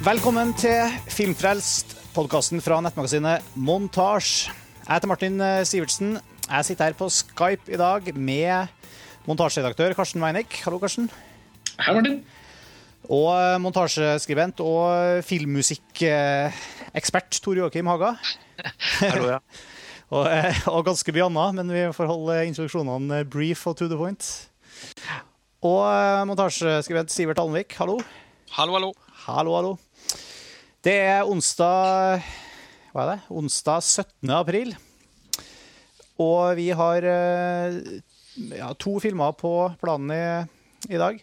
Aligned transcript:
Velkommen 0.00 0.54
til 0.56 0.94
Filmfrelst, 1.12 1.90
podkasten 2.14 2.62
fra 2.64 2.78
nettmagasinet 2.80 3.44
Montasj. 3.52 4.48
Jeg 4.48 4.94
heter 4.94 5.10
Martin 5.10 5.34
eh, 5.44 5.60
Sivertsen. 5.68 6.14
Jeg 6.46 6.64
sitter 6.64 6.88
her 6.88 6.96
på 6.96 7.04
Skype 7.12 7.68
i 7.68 7.76
dag 7.76 8.08
med 8.16 8.72
montasjeredaktør 9.28 9.92
Karsten 9.98 10.24
Weinick. 10.24 10.56
Hallo, 10.64 10.78
Karsten. 10.80 11.10
Hei, 11.76 11.92
Martin. 11.92 12.24
Og 13.12 13.28
eh, 13.34 13.60
montasjeskribent 13.60 14.56
og 14.64 15.20
filmmusikkekspert 15.28 17.36
Tor 17.44 17.60
Joakim 17.60 17.84
Haga. 17.92 18.16
Hallo, 19.02 19.28
ja. 19.34 19.40
Og, 20.16 20.24
eh, 20.32 20.64
og 20.72 20.80
ganske 20.88 21.12
mye 21.14 21.28
annet, 21.28 21.54
men 21.60 21.68
vi 21.76 21.84
får 21.94 22.08
holde 22.08 22.48
introduksjonene 22.48 23.20
brief 23.30 23.62
og 23.68 23.76
to 23.78 23.86
the 23.86 24.00
point. 24.00 24.24
Og 25.60 25.84
montasjeskribent 26.32 27.12
Sivert 27.12 27.44
Alnvik, 27.44 27.76
hallo. 27.78 28.00
Hallo, 28.56 28.80
hallo. 28.80 28.90
Hallo, 29.28 29.52
hallo. 29.54 29.76
Det 30.80 30.94
er 30.96 31.28
onsdag 31.28 32.22
Hva 32.94 33.02
er 33.02 33.10
det? 33.10 33.16
Onsdag 33.36 33.82
17. 33.84 34.30
april. 34.32 34.70
Og 36.16 36.56
vi 36.56 36.70
har 36.72 37.04
eh, 37.04 37.76
ja, 38.56 38.70
to 38.80 38.94
filmer 39.04 39.36
på 39.36 39.52
planen 39.80 40.14
i, 40.14 40.22
i 40.88 41.00
dag. 41.00 41.20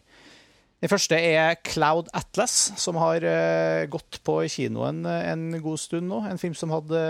Den 0.77 0.91
første 0.91 1.17
er 1.17 1.57
Cloud 1.66 2.11
Atlas, 2.13 2.53
som 2.77 3.02
har 3.02 3.25
eh, 3.25 3.89
gått 3.89 4.20
på 4.21 4.43
kinoen 4.45 5.02
en 5.09 5.49
god 5.58 5.81
stund 5.81 6.05
nå. 6.05 6.21
En 6.30 6.41
film 6.41 6.53
som 6.58 6.75
hadde 6.78 7.02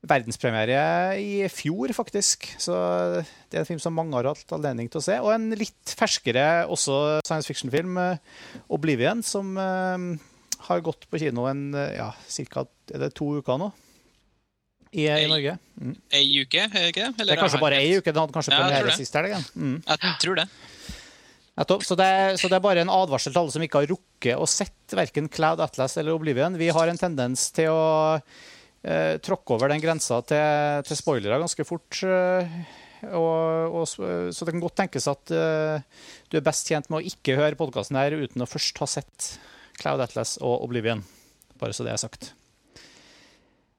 verdenspremiere 0.00 1.20
i 1.20 1.44
fjor, 1.52 1.92
faktisk. 2.00 2.48
Så 2.56 2.72
det 3.20 3.60
er 3.60 3.66
en 3.66 3.68
film 3.68 3.84
som 3.84 3.92
mange 3.92 4.16
har 4.16 4.32
hatt 4.32 4.56
anledning 4.56 4.88
til 4.88 5.02
å 5.02 5.04
se. 5.04 5.20
Og 5.20 5.34
en 5.36 5.50
litt 5.52 5.94
ferskere 6.00 6.64
også 6.64 7.20
science 7.28 7.52
fiction-film, 7.52 8.00
eh, 8.00 8.64
'Oblivion', 8.72 9.20
som 9.20 9.52
eh, 9.60 10.29
har 10.66 10.82
gått 10.84 11.06
på 11.10 11.20
kino 11.22 11.46
en 11.50 11.70
eh, 11.74 11.94
ja, 11.98 12.10
cirka 12.28 12.66
er 12.90 13.06
det 13.06 13.14
to 13.18 13.32
uker 13.40 13.60
nå. 13.60 13.70
I, 14.90 15.06
i 15.06 15.28
Norge. 15.30 15.54
Mm. 15.78 15.94
Ei 16.18 16.26
uke, 16.42 16.64
er 16.66 16.72
det 16.74 16.88
ikke 16.90 17.04
det? 17.06 17.26
Det 17.28 17.34
er 17.36 17.38
kanskje 17.38 17.62
bare 17.62 17.78
ei 17.78 17.92
uke. 17.94 18.10
Den 18.10 18.24
hadde 18.24 18.34
kanskje 18.34 18.56
premiere 18.56 18.94
sist 18.98 19.14
helg. 19.14 19.36
Mm. 19.54 19.76
Jeg 19.86 20.14
tror 20.24 20.40
det. 20.40 20.46
Så 21.84 21.94
det, 21.98 22.06
er, 22.06 22.36
så 22.40 22.48
det 22.48 22.56
er 22.56 22.64
bare 22.64 22.82
en 22.82 22.90
advarsel 22.90 23.34
til 23.34 23.42
alle 23.42 23.52
som 23.52 23.62
ikke 23.62 23.82
har 23.82 23.90
rukket 23.90 24.40
å 24.40 24.48
sett 24.48 24.94
verken 24.96 25.28
Cloud 25.30 25.60
Atlas 25.62 25.98
eller 26.00 26.16
Oblivion. 26.16 26.56
Vi 26.58 26.70
har 26.72 26.90
en 26.90 26.98
tendens 26.98 27.50
til 27.54 27.68
å 27.70 27.82
eh, 28.16 29.18
tråkke 29.22 29.58
over 29.58 29.70
den 29.70 29.82
grensa 29.82 30.22
til, 30.26 30.80
til 30.88 30.98
spoilere 30.98 31.38
ganske 31.42 31.66
fort. 31.68 32.00
eh, 32.02 32.56
og, 33.10 33.76
og, 33.76 33.84
så 33.88 34.44
det 34.46 34.54
kan 34.54 34.64
godt 34.64 34.78
tenkes 34.82 35.06
at 35.08 35.32
eh, 35.32 35.84
du 36.32 36.40
er 36.40 36.44
best 36.44 36.68
tjent 36.68 36.90
med 36.90 37.00
å 37.00 37.12
ikke 37.12 37.38
høre 37.38 37.58
podkasten 37.60 37.96
her 38.00 38.16
uten 38.20 38.44
å 38.44 38.48
først 38.48 38.80
ha 38.82 38.88
sett 38.90 39.30
Cloud 39.80 40.04
Atlas 40.04 40.36
og 40.40 40.62
Oblivion. 40.66 41.02
Bare 41.60 41.76
så 41.76 41.86
det 41.86 41.94
er 41.94 42.00
sagt. 42.00 42.32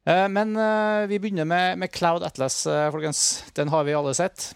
Eh, 0.10 0.28
men 0.34 0.56
eh, 0.58 1.08
vi 1.10 1.20
begynner 1.22 1.46
med, 1.46 1.78
med 1.82 1.94
Cloud 1.94 2.26
Atlas, 2.26 2.64
eh, 2.66 2.90
folkens. 2.94 3.44
Den 3.58 3.70
har 3.74 3.86
vi 3.86 3.96
alle 3.98 4.14
sett. 4.18 4.52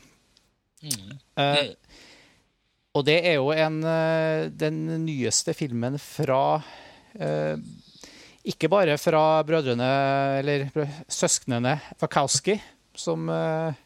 Mm. 0.81 1.15
Eh, 1.41 1.63
og 2.95 3.05
det 3.05 3.19
er 3.27 3.37
jo 3.37 3.49
en, 3.51 3.81
den 4.55 4.77
nyeste 5.03 5.51
filmen 5.57 5.97
fra 5.99 6.61
eh, 7.19 7.57
Ikke 8.47 8.69
bare 8.71 8.95
fra 9.01 9.41
brødrene, 9.43 9.89
eller 10.39 10.69
søsknene 11.11 11.75
Fakowski, 11.99 12.55
som 12.95 13.27
eh, 13.29 13.81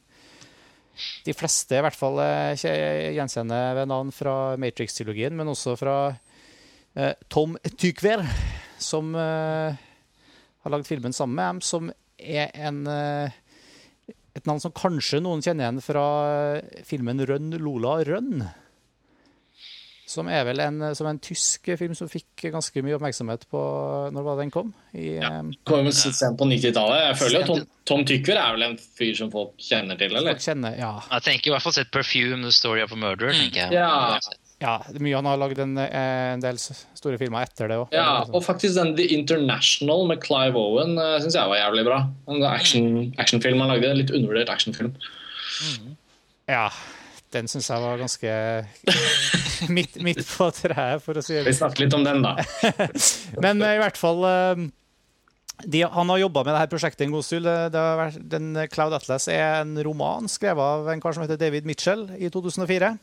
de 1.26 1.34
fleste 1.34 1.80
i 1.80 1.82
hvert 1.82 1.98
fall 1.98 2.20
gjenkjenner 2.60 3.80
ved 3.80 3.90
navn 3.90 4.12
fra 4.14 4.36
Matrix-trilogien, 4.60 5.34
men 5.34 5.48
også 5.50 5.78
fra 5.80 5.96
Tom 7.30 7.58
Tykver, 7.78 8.24
som 8.82 9.14
eh, 9.16 9.76
har 10.64 10.72
lagd 10.74 10.88
filmen 10.90 11.14
sammen 11.16 11.36
med 11.36 11.46
dem, 11.54 11.62
som 11.62 11.92
er 12.20 12.50
en 12.56 12.82
eh, 12.88 13.38
et 14.40 14.46
navn 14.48 14.60
som 14.62 14.72
kanskje 14.72 15.20
noen 15.24 15.42
kjenner 15.44 15.66
igjen 15.68 15.82
fra 15.84 16.04
filmen 16.88 17.20
Rønn, 17.28 17.50
Lola, 17.60 17.98
Rønn. 18.08 18.44
Som 20.10 20.30
er 20.32 20.42
vel 20.48 20.58
en, 20.64 20.80
som 20.98 21.06
er 21.06 21.12
en 21.14 21.20
tysk 21.22 21.68
film 21.78 21.94
som 21.98 22.10
fikk 22.10 22.48
ganske 22.54 22.82
mye 22.82 22.96
oppmerksomhet 22.98 23.44
på 23.52 23.60
Når 24.16 24.24
var 24.26 24.40
den 24.40 24.50
kom? 24.54 24.72
I, 24.98 25.20
Ja. 25.20 25.30
eh, 25.42 25.52
Kom 25.70 25.84
vel 25.86 25.94
sent 25.94 26.38
på 26.40 26.48
90-tallet. 26.50 27.04
Jeg 27.04 27.18
føler 27.20 27.40
jo 27.44 27.46
Tom, 27.52 27.66
Tom 27.92 28.06
Tykver 28.10 28.40
er 28.42 28.56
vel 28.56 28.66
en 28.72 28.78
fyr 28.80 29.14
som 29.20 29.30
folk 29.34 29.54
kjenner 29.62 30.00
til, 30.02 30.16
eller? 30.16 30.34
Folk 30.34 30.46
kjenner 30.48 30.78
Ja. 30.80 30.94
Jeg 31.12 31.28
tenker 31.28 31.52
i 31.52 31.54
hvert 31.54 31.62
fall 31.68 31.78
sett 31.78 31.92
Perfume, 31.94 32.42
The 32.48 32.52
Story 32.56 32.82
of 32.82 32.92
a 32.96 32.98
Murder. 32.98 33.34
tenker 33.38 33.68
jeg. 33.68 33.74
Ja. 33.78 34.18
Ja 34.60 34.76
mye 35.00 35.16
han 35.16 35.28
har 35.30 35.40
lagd 35.40 35.60
en, 35.64 35.78
eh, 35.80 36.34
en 36.36 36.44
del 36.44 36.60
store 36.60 37.18
filmer 37.22 37.48
etter 37.48 37.72
det 37.72 37.80
òg. 37.80 37.96
Ja, 37.96 38.26
og 38.28 38.44
faktisk 38.44 38.76
den 38.76 38.96
The 38.98 39.08
International 39.16 40.06
med 40.10 40.22
Clive 40.26 40.60
Owen 40.60 40.98
uh, 41.00 41.16
syns 41.24 41.38
jeg 41.40 41.52
var 41.52 41.62
jævlig 41.62 41.86
bra. 41.88 42.04
En 42.28 42.44
action, 42.50 42.90
actionfilm 43.22 43.64
han 43.64 43.72
lagde. 43.72 43.94
Litt 44.02 44.12
undervurdert 44.12 44.52
actionfilm. 44.52 44.96
Ja, 46.50 46.68
den 47.34 47.50
syns 47.50 47.70
jeg 47.70 47.84
var 47.84 48.00
ganske 48.02 48.34
midt, 49.76 50.00
midt 50.02 50.24
på 50.26 50.50
treet, 50.56 51.04
for 51.06 51.20
å 51.20 51.24
si 51.24 51.38
det 51.38 51.46
Vi 51.48 51.56
snakker 51.56 51.86
litt 51.86 51.96
om 51.96 52.06
den, 52.06 52.24
da. 52.26 52.36
Men 53.44 53.62
eh, 53.62 53.76
i 53.78 53.82
hvert 53.82 54.00
fall 54.00 54.24
eh, 54.26 54.64
de, 55.66 55.84
Han 55.94 56.10
har 56.14 56.24
jobba 56.24 56.46
med 56.48 56.56
dette 56.56 56.72
prosjektet 56.72 57.06
en 57.06 57.14
god 57.14 57.28
stund. 57.28 57.48
Eh, 57.48 58.66
Cloud 58.74 58.96
Atlas 58.98 59.30
er 59.32 59.62
en 59.62 59.78
roman 59.86 60.30
skrevet 60.32 60.64
av 60.64 60.90
en 60.90 61.04
kar 61.04 61.16
som 61.16 61.26
heter 61.26 61.40
David 61.40 61.70
Mitchell 61.70 62.08
i 62.18 62.32
2004. 62.34 62.96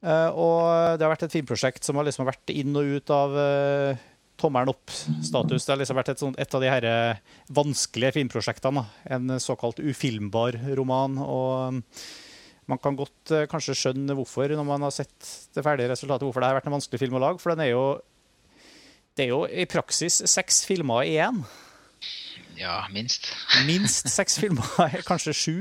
Eh, 0.00 0.30
og 0.30 0.96
det 0.96 1.04
har 1.04 1.12
vært 1.12 1.26
et 1.28 1.36
filmprosjekt 1.36 1.86
som 1.86 2.00
har 2.00 2.08
liksom 2.08 2.28
vært 2.28 2.54
inn 2.54 2.76
og 2.78 2.96
ut 2.96 3.12
av 3.14 3.36
eh, 3.42 4.08
tommelen 4.40 4.72
opp-status. 4.72 5.66
Det 5.66 5.74
har 5.74 5.82
liksom 5.82 6.00
vært 6.00 6.14
et, 6.14 6.24
sånt, 6.24 6.40
et 6.40 6.56
av 6.56 6.64
de 6.64 6.72
her 6.72 6.88
vanskelige 7.52 8.16
filmprosjektene. 8.16 8.86
En 9.12 9.36
såkalt 9.42 9.82
ufilmbar 9.84 10.56
roman. 10.78 11.20
og 11.20 11.76
mm, 11.76 11.84
man 12.70 12.78
kan 12.78 12.98
godt 12.98 13.32
eh, 13.34 13.48
kanskje 13.50 13.76
skjønne 13.78 14.14
hvorfor, 14.18 14.52
når 14.54 14.66
man 14.66 14.86
har 14.86 14.94
sett 14.94 15.30
det 15.56 15.64
ferdige 15.66 15.90
resultatet, 15.90 16.26
hvorfor 16.26 16.42
det 16.42 16.50
har 16.50 16.60
vært 16.60 16.70
en 16.70 16.76
vanskelig 16.76 17.02
film 17.02 17.18
å 17.18 17.24
lage. 17.24 17.42
For 17.42 17.54
den 17.54 17.66
er 17.66 17.72
jo 17.74 17.84
Det 19.18 19.26
er 19.26 19.32
jo 19.32 19.42
i 19.44 19.66
praksis 19.66 20.20
seks 20.30 20.62
filmer 20.68 21.02
i 21.02 21.18
én. 21.18 21.42
Ja, 22.60 22.84
minst. 22.92 23.30
Minst 23.68 24.10
seks 24.12 24.36
filmer, 24.40 24.68
kanskje 25.08 25.32
sju. 25.36 25.56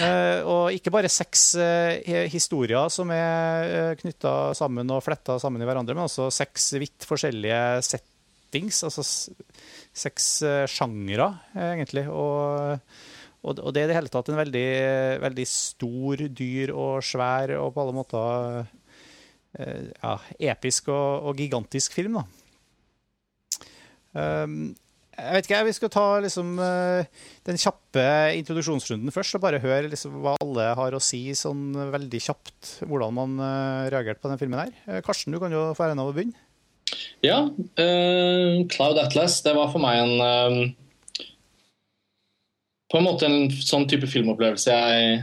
Eh, 0.00 0.40
og 0.42 0.74
ikke 0.74 0.90
bare 0.94 1.10
seks 1.12 1.52
eh, 1.62 2.26
historier 2.32 2.90
som 2.92 3.12
er 3.14 3.70
uh, 3.70 3.92
knytta 4.00 4.34
sammen 4.58 4.90
og 4.90 5.04
fletta 5.06 5.38
sammen 5.42 5.62
i 5.62 5.68
hverandre, 5.68 5.94
men 5.94 6.08
også 6.08 6.28
seks 6.34 6.72
vidt 6.82 7.06
forskjellige 7.06 7.60
settings. 7.86 8.82
Altså 8.88 9.06
seks 9.96 10.30
sjangre, 10.70 11.28
eh, 11.54 11.74
egentlig. 11.76 12.06
Og, 12.10 12.80
og, 13.46 13.68
det 13.74 13.84
er 13.84 13.86
i 13.86 13.92
det 13.92 13.98
hele 14.00 14.12
tatt 14.12 14.32
en 14.32 14.40
veldig, 14.40 14.70
veldig 15.22 15.46
stor, 15.50 16.24
dyr 16.40 16.72
og 16.74 17.04
svær 17.06 17.54
og 17.60 17.70
på 17.74 17.84
alle 17.84 17.94
måter 17.96 18.58
eh, 19.60 19.92
ja, 19.94 20.16
episk 20.52 20.90
og, 20.90 21.30
og 21.30 21.38
gigantisk 21.38 21.94
film, 21.96 22.18
da. 22.18 22.26
Um, 24.16 24.70
jeg 25.16 25.32
vet 25.32 25.48
ikke, 25.48 25.64
Vi 25.66 25.74
skal 25.76 25.92
ta 25.92 26.06
liksom, 26.20 26.56
eh, 26.60 27.28
den 27.48 27.60
kjappe 27.60 28.06
introduksjonsrunden 28.36 29.14
først 29.14 29.38
og 29.38 29.44
bare 29.46 29.60
høre 29.62 29.88
liksom, 29.88 30.18
hva 30.24 30.36
alle 30.42 30.66
har 30.76 30.96
å 30.96 31.02
si 31.02 31.22
sånn 31.34 31.72
veldig 31.92 32.20
kjapt. 32.20 32.74
Hvordan 32.84 33.16
man 33.16 33.38
eh, 33.40 33.90
reagerte 33.94 34.20
på 34.20 34.32
den 34.32 34.40
filmen 34.42 34.60
her. 34.60 34.74
Eh, 34.86 35.00
Karsten, 35.06 35.32
du 35.32 35.40
kan 35.40 35.52
jo 35.54 35.70
få 35.76 35.88
æren 35.88 36.02
av 36.02 36.10
å 36.10 36.16
begynne. 36.16 36.36
Ja, 37.24 37.48
Uh, 37.76 38.62
Cloud 38.70 38.98
Atlas, 38.98 39.40
det 39.42 39.56
var 39.56 39.72
for 39.72 39.82
meg 39.82 39.98
en 39.98 40.20
uh, 40.22 41.24
På 42.92 43.00
en 43.00 43.08
måte 43.08 43.26
en 43.26 43.50
sånn 43.50 43.88
type 43.90 44.06
filmopplevelse 44.06 44.70
jeg, 44.70 45.16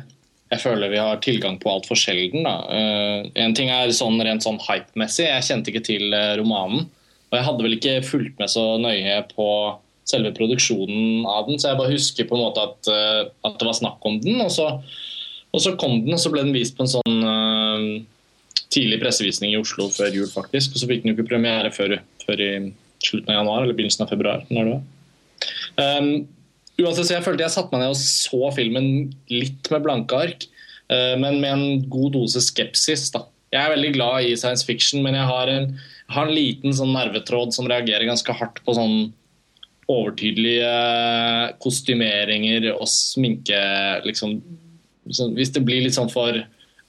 jeg 0.52 0.62
føler 0.62 0.92
vi 0.92 1.00
har 1.00 1.22
tilgang 1.24 1.56
på 1.62 1.72
altfor 1.72 1.96
sjelden. 1.98 2.44
Eh, 2.46 3.30
en 3.40 3.56
ting 3.56 3.72
er 3.72 3.94
sånn 3.96 4.20
rent 4.22 4.44
sånn 4.44 4.60
hype-messig, 4.62 5.30
jeg 5.30 5.46
kjente 5.48 5.72
ikke 5.72 5.86
til 5.88 6.14
romanen. 6.38 6.90
Og 7.32 7.38
jeg 7.40 7.48
hadde 7.48 7.66
vel 7.66 7.78
ikke 7.78 7.94
fulgt 8.06 8.36
med 8.44 8.52
så 8.52 8.66
nøye 8.84 9.16
på 9.32 9.48
selve 10.10 10.34
produksjonen 10.36 11.26
av 11.30 11.48
den, 11.48 11.60
så 11.60 11.72
jeg 11.72 11.80
bare 11.80 11.94
husker 11.94 12.28
på 12.28 12.38
en 12.38 12.44
måte 12.44 12.64
at, 12.64 12.92
eh, 12.92 13.22
at 13.48 13.58
det 13.60 13.68
var 13.70 13.78
snakk 13.78 14.08
om 14.08 14.20
den. 14.24 14.42
Og 14.44 14.52
så, 14.54 14.70
og 15.54 15.64
så 15.64 15.76
kom 15.80 16.02
den, 16.04 16.16
og 16.16 16.22
så 16.22 16.32
ble 16.34 16.44
den 16.46 16.56
vist 16.56 16.78
på 16.78 16.86
en 16.86 16.94
sånn 16.96 17.20
uh, 17.24 17.88
tidlig 18.74 19.00
pressevisning 19.04 19.54
i 19.54 19.60
Oslo 19.60 19.88
før 19.94 20.16
jul, 20.16 20.30
faktisk. 20.32 20.76
Og 20.76 20.82
så 20.82 20.90
fikk 20.90 21.04
den 21.04 21.14
jo 21.14 21.18
ikke 21.18 21.30
premiere 21.32 21.72
før, 21.74 22.00
før 22.26 22.44
i 22.44 22.52
slutten 23.04 23.32
av 23.32 23.42
januar 23.42 23.66
eller 23.66 23.78
begynnelsen 23.78 24.06
av 24.06 24.14
februar. 24.14 24.48
Når 24.50 24.70
det 24.70 24.76
var. 24.76 24.90
Um, 25.74 26.10
uansett, 26.80 27.08
så 27.08 27.18
Jeg 27.18 27.26
følte 27.26 27.46
jeg 27.46 27.56
satte 27.56 27.74
meg 27.74 27.84
ned 27.84 27.94
og 27.94 28.00
så 28.00 28.52
filmen 28.56 28.90
litt 29.32 29.72
med 29.74 29.86
blanke 29.86 30.20
ark, 30.28 30.48
uh, 30.92 31.16
men 31.22 31.40
med 31.40 31.52
en 31.54 31.88
god 31.92 32.18
dose 32.18 32.44
skepsis. 32.44 33.10
da. 33.16 33.26
Jeg 33.54 33.62
er 33.62 33.76
veldig 33.76 33.96
glad 33.96 34.26
i 34.26 34.38
science 34.40 34.66
fiction, 34.66 35.04
men 35.06 35.16
jeg 35.16 35.30
har 35.30 35.52
en, 35.52 35.74
har 36.14 36.28
en 36.28 36.36
liten 36.36 36.74
sånn 36.74 36.96
nervetråd 36.96 37.54
som 37.54 37.70
reagerer 37.70 38.10
ganske 38.10 38.36
hardt 38.40 38.64
på 38.66 38.76
sånn 38.76 39.14
overtydelige 39.92 40.70
kostymeringer 41.64 42.70
og 42.74 42.88
sminke 42.90 43.60
liksom, 44.08 44.38
Hvis 45.36 45.52
det 45.56 45.66
blir 45.68 45.84
litt 45.84 45.98
sånn 45.98 46.12
for 46.12 46.40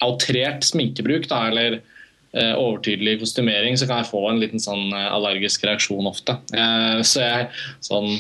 outrert 0.05 0.63
sminkebruk, 0.67 1.27
da, 1.31 1.49
eller 1.51 1.79
eh, 1.79 2.55
overtydelig 2.55 3.19
kostymering, 3.23 3.79
så 3.79 3.89
kan 3.91 4.03
jeg 4.03 4.11
få 4.13 4.23
en 4.31 4.41
liten 4.43 4.63
sånn 4.63 4.93
eh, 4.95 5.11
allergisk 5.11 5.67
reaksjon 5.67 6.11
ofte. 6.11 6.39
Eh, 6.55 7.03
så 7.07 7.25
jeg 7.25 7.53
sånn 7.85 8.11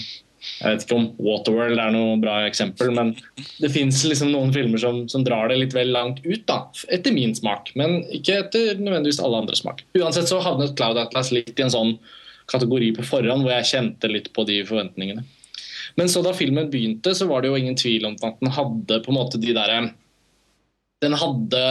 jeg 0.44 0.75
vet 0.75 0.82
ikke 0.85 0.97
om 0.99 1.06
Waterworld 1.25 1.81
er 1.81 1.93
noe 1.94 2.17
bra 2.21 2.35
eksempel, 2.44 2.91
men 2.94 3.15
det 3.62 3.71
fins 3.73 4.03
liksom 4.05 4.29
noen 4.35 4.53
filmer 4.53 4.81
som, 4.82 5.05
som, 5.09 5.25
drar 5.25 5.49
det 5.49 5.56
litt 5.61 5.76
vel 5.76 5.93
langt 5.94 6.21
ut, 6.26 6.43
da, 6.49 6.59
etter 6.93 7.15
min 7.17 7.32
smak. 7.37 7.73
Men 7.81 8.03
ikke 8.12 8.43
etter 8.43 8.75
nødvendigvis 8.76 9.23
alle 9.25 9.41
andres 9.41 9.62
smak. 9.65 9.81
Uansett 9.97 10.29
så 10.29 10.43
havnet 10.44 10.76
Cloud 10.79 11.00
Atlas 11.00 11.32
litt 11.32 11.56
i 11.56 11.65
en 11.65 11.73
sånn 11.73 11.94
kategori 12.50 12.93
på 12.99 13.06
forhånd 13.08 13.44
hvor 13.44 13.55
jeg 13.56 13.70
kjente 13.73 14.11
litt 14.11 14.31
på 14.37 14.46
de 14.49 14.61
forventningene. 14.69 15.25
Men 15.99 16.11
så 16.11 16.25
da 16.25 16.32
filmen 16.35 16.70
begynte, 16.73 17.14
så 17.14 17.29
var 17.31 17.43
det 17.43 17.52
jo 17.52 17.58
ingen 17.61 17.76
tvil 17.79 18.08
om 18.08 18.17
at 18.26 18.41
den 18.41 18.55
hadde 18.55 18.99
på 19.05 19.12
en 19.12 19.19
måte 19.20 19.41
de 19.41 19.55
derre 19.56 19.85
den 21.05 21.14
hadde 21.19 21.62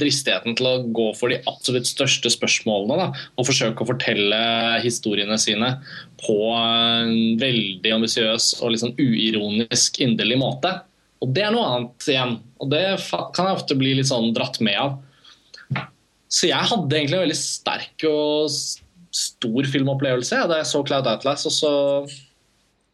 dristigheten 0.00 0.56
til 0.56 0.68
å 0.68 0.74
gå 0.94 1.06
for 1.18 1.32
de 1.32 1.40
absolutt 1.50 1.88
største 1.88 2.30
spørsmålene. 2.32 2.96
Da, 3.02 3.24
og 3.36 3.48
forsøke 3.48 3.84
å 3.84 3.90
fortelle 3.90 4.38
historiene 4.84 5.38
sine 5.40 5.74
på 6.22 6.36
en 6.56 7.36
veldig 7.40 7.96
ambisiøs 7.98 8.54
og 8.62 8.72
liksom 8.74 8.94
uironisk, 8.96 10.00
inderlig 10.04 10.40
måte. 10.40 10.72
Og 11.24 11.32
det 11.36 11.46
er 11.46 11.52
noe 11.54 11.68
annet 11.74 12.08
igjen. 12.12 12.38
Og 12.62 12.72
det 12.72 12.84
kan 13.10 13.50
jeg 13.50 13.58
ofte 13.58 13.78
bli 13.78 13.96
litt 13.98 14.10
sånn 14.10 14.32
dratt 14.36 14.60
med 14.64 14.80
av. 14.80 14.96
Så 16.32 16.48
jeg 16.50 16.70
hadde 16.72 16.96
egentlig 16.96 17.18
en 17.18 17.26
veldig 17.26 17.38
sterk 17.38 18.08
og 18.08 18.48
stor 19.16 19.68
filmopplevelse 19.72 20.46
da 20.50 20.60
jeg 20.60 20.68
så 20.68 20.82
Cloud 20.86 21.08
Atlas. 21.10 21.46
og 21.48 21.54
så 21.54 21.74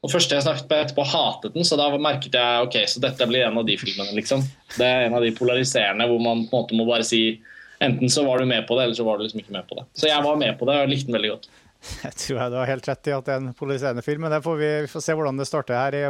og 0.02 0.10
første 0.10 0.34
jeg 0.34 0.42
snakket 0.42 0.66
med 0.66 0.80
etterpå, 0.82 1.04
hatet 1.06 1.54
den, 1.54 1.62
så 1.62 1.76
da 1.78 1.86
merket 1.94 2.34
jeg 2.34 2.66
ok, 2.66 2.76
så 2.90 3.02
dette 3.04 3.26
blir 3.30 3.44
en 3.46 3.60
av 3.60 3.66
de 3.68 3.76
filmene. 3.78 4.10
liksom. 4.16 4.42
Det 4.74 4.86
er 4.86 5.04
en 5.06 5.14
av 5.14 5.22
de 5.22 5.30
polariserende 5.36 6.08
hvor 6.10 6.18
man 6.22 6.42
på 6.50 6.56
en 6.56 6.64
måte 6.64 6.78
må 6.78 6.86
bare 6.88 7.06
si 7.06 7.38
enten 7.82 8.10
så 8.10 8.24
var 8.26 8.42
du 8.42 8.48
med 8.50 8.66
på 8.66 8.74
det, 8.78 8.88
eller 8.88 8.98
så 8.98 9.06
var 9.06 9.18
du 9.18 9.24
liksom 9.26 9.42
ikke 9.44 9.54
med 9.54 9.68
på 9.68 9.78
det. 9.78 9.84
Så 9.98 10.08
jeg 10.10 10.24
var 10.24 10.40
med 10.40 10.58
på 10.58 10.66
det 10.66 10.80
og 10.80 10.90
likte 10.90 11.10
den 11.10 11.18
veldig 11.18 11.30
godt. 11.36 11.46
Jeg 12.06 12.14
tror 12.14 12.36
jeg 12.38 12.50
du 12.52 12.56
har 12.60 12.68
helt 12.70 12.86
rett 12.86 13.08
i 13.10 13.14
at 13.14 13.26
det 13.26 13.32
er 13.34 13.40
en 13.42 13.54
polariserende 13.58 14.04
film, 14.06 14.22
men 14.22 14.30
det 14.30 14.42
får 14.44 14.58
vi, 14.60 14.68
vi 14.84 14.90
får 14.90 15.02
se 15.02 15.16
hvordan 15.18 15.40
det 15.40 15.48
starter 15.48 15.74
her 15.74 15.96
i, 15.98 16.02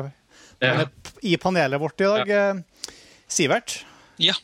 ja. 0.60 0.72
i 1.24 1.36
panelet 1.40 1.80
vårt 1.80 2.04
i 2.04 2.10
dag. 2.10 2.28
Ja. 2.28 2.42
Sivert? 3.24 3.78
Ja. 4.20 4.36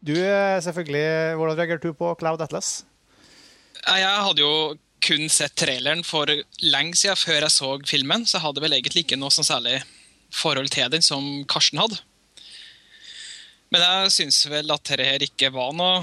Du 0.00 0.14
selvfølgelig, 0.14 1.36
Hvordan 1.36 1.58
reagerte 1.58 1.90
du 1.90 1.92
på 1.92 2.14
Cloud 2.20 2.40
Atlas? 2.40 2.86
Jeg 3.86 4.26
hadde 4.26 4.44
jo 4.44 4.76
kun 5.04 5.28
sett 5.30 5.54
traileren 5.58 6.02
for 6.06 6.30
lenge 6.64 6.98
siden 6.98 7.18
før 7.18 7.44
jeg 7.44 7.54
så 7.54 7.70
filmen, 7.86 8.26
så 8.26 8.38
jeg 8.38 8.46
hadde 8.48 8.62
vel 8.64 8.76
egentlig 8.76 9.04
ikke 9.06 9.18
noe 9.20 9.32
sånn 9.34 9.46
særlig 9.46 9.78
forhold 10.34 10.70
til 10.74 10.90
den 10.92 11.04
som 11.04 11.24
Karsten 11.48 11.80
hadde. 11.80 12.00
Men 13.72 13.84
jeg 13.84 14.14
syns 14.14 14.42
vel 14.48 14.70
at 14.72 14.84
dette 14.88 15.06
her 15.06 15.24
ikke 15.24 15.52
var 15.54 15.74
noe 15.76 16.02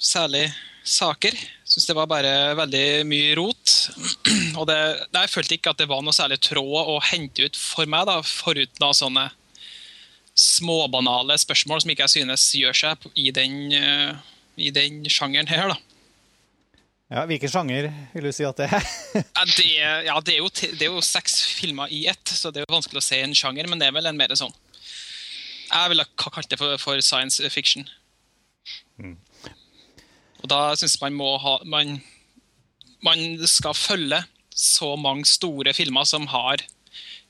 særlig 0.00 0.48
saker. 0.84 1.36
Syns 1.64 1.88
det 1.88 1.96
var 1.96 2.08
bare 2.10 2.32
veldig 2.58 3.04
mye 3.08 3.32
rot. 3.38 3.74
Og 4.60 4.66
det, 4.68 4.78
jeg 5.14 5.32
følte 5.32 5.58
ikke 5.58 5.74
at 5.74 5.80
det 5.80 5.88
var 5.90 6.04
noe 6.04 6.16
særlig 6.16 6.40
tråd 6.44 6.92
å 6.92 6.98
hente 7.12 7.48
ut 7.48 7.58
for 7.60 7.88
meg, 7.90 8.06
da, 8.08 8.20
foruten 8.24 8.86
av 8.86 8.96
sånne 8.96 9.28
småbanale 10.34 11.36
spørsmål 11.38 11.84
som 11.84 11.92
ikke 11.92 12.08
jeg 12.08 12.16
synes 12.16 12.48
gjør 12.58 12.76
seg 12.76 13.04
i 13.14 13.28
den, 13.34 13.58
eh, 13.72 14.16
i 14.58 14.72
den 14.74 15.04
sjangeren 15.06 15.48
her. 15.48 15.70
da. 15.70 15.93
Ja, 17.14 17.22
Hvilken 17.30 17.50
sjanger 17.50 17.86
vil 18.10 18.24
du 18.26 18.32
si 18.34 18.42
at 18.42 18.58
det 18.58 18.66
er? 18.74 18.86
ja, 19.14 19.44
det, 19.46 19.66
ja, 20.08 20.14
det, 20.18 20.32
er 20.34 20.40
jo, 20.40 20.48
det 20.50 20.82
er 20.82 20.90
jo 20.90 21.02
seks 21.04 21.36
filmer 21.46 21.92
i 21.94 22.08
ett, 22.10 22.26
så 22.26 22.50
det 22.50 22.62
er 22.62 22.66
jo 22.66 22.74
vanskelig 22.74 22.98
å 22.98 23.06
se 23.06 23.20
en 23.22 23.36
sjanger. 23.38 23.68
Men 23.70 23.78
det 23.78 23.86
er 23.86 23.94
vel 23.94 24.10
en 24.10 24.18
mer 24.18 24.34
sånn 24.34 24.54
Jeg 25.70 25.92
ville 25.92 26.06
kalt 26.18 26.50
det 26.50 26.58
for, 26.58 26.74
for 26.82 26.98
science 27.06 27.38
fiction. 27.54 27.86
Mm. 28.98 29.14
Og 30.42 30.50
da 30.50 30.74
syns 30.78 30.98
man 31.00 31.14
må 31.14 31.36
ha 31.38 31.54
man, 31.70 32.00
man 33.06 33.22
skal 33.46 33.78
følge 33.78 34.24
så 34.54 34.94
mange 34.98 35.26
store 35.30 35.74
filmer 35.74 36.06
som 36.08 36.26
har 36.34 36.66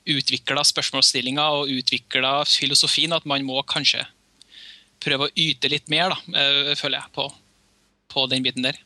utvikla 0.05 0.65
spørsmålsstillinga 0.65 1.45
og 1.59 1.71
utvikla 1.73 2.39
filosofien, 2.49 3.13
at 3.13 3.25
man 3.29 3.45
må 3.45 3.61
kanskje 3.69 4.03
prøve 5.01 5.29
å 5.29 5.33
yte 5.37 5.69
litt 5.69 5.89
mer, 5.93 6.13
da, 6.13 6.41
eh, 6.41 6.73
føler 6.77 6.99
jeg, 6.99 7.13
på, 7.13 7.29
på 8.13 8.25
den 8.33 8.45
biten 8.45 8.65
der. 8.65 8.77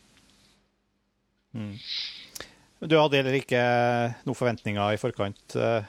Mm. 1.59 1.75
Du 2.88 2.95
hadde 2.95 3.19
heller 3.19 3.35
ikke 3.35 3.61
noen 4.23 4.38
forventninger 4.39 4.95
i 4.95 5.00
forkant? 5.00 5.41
Uh... 5.51 5.83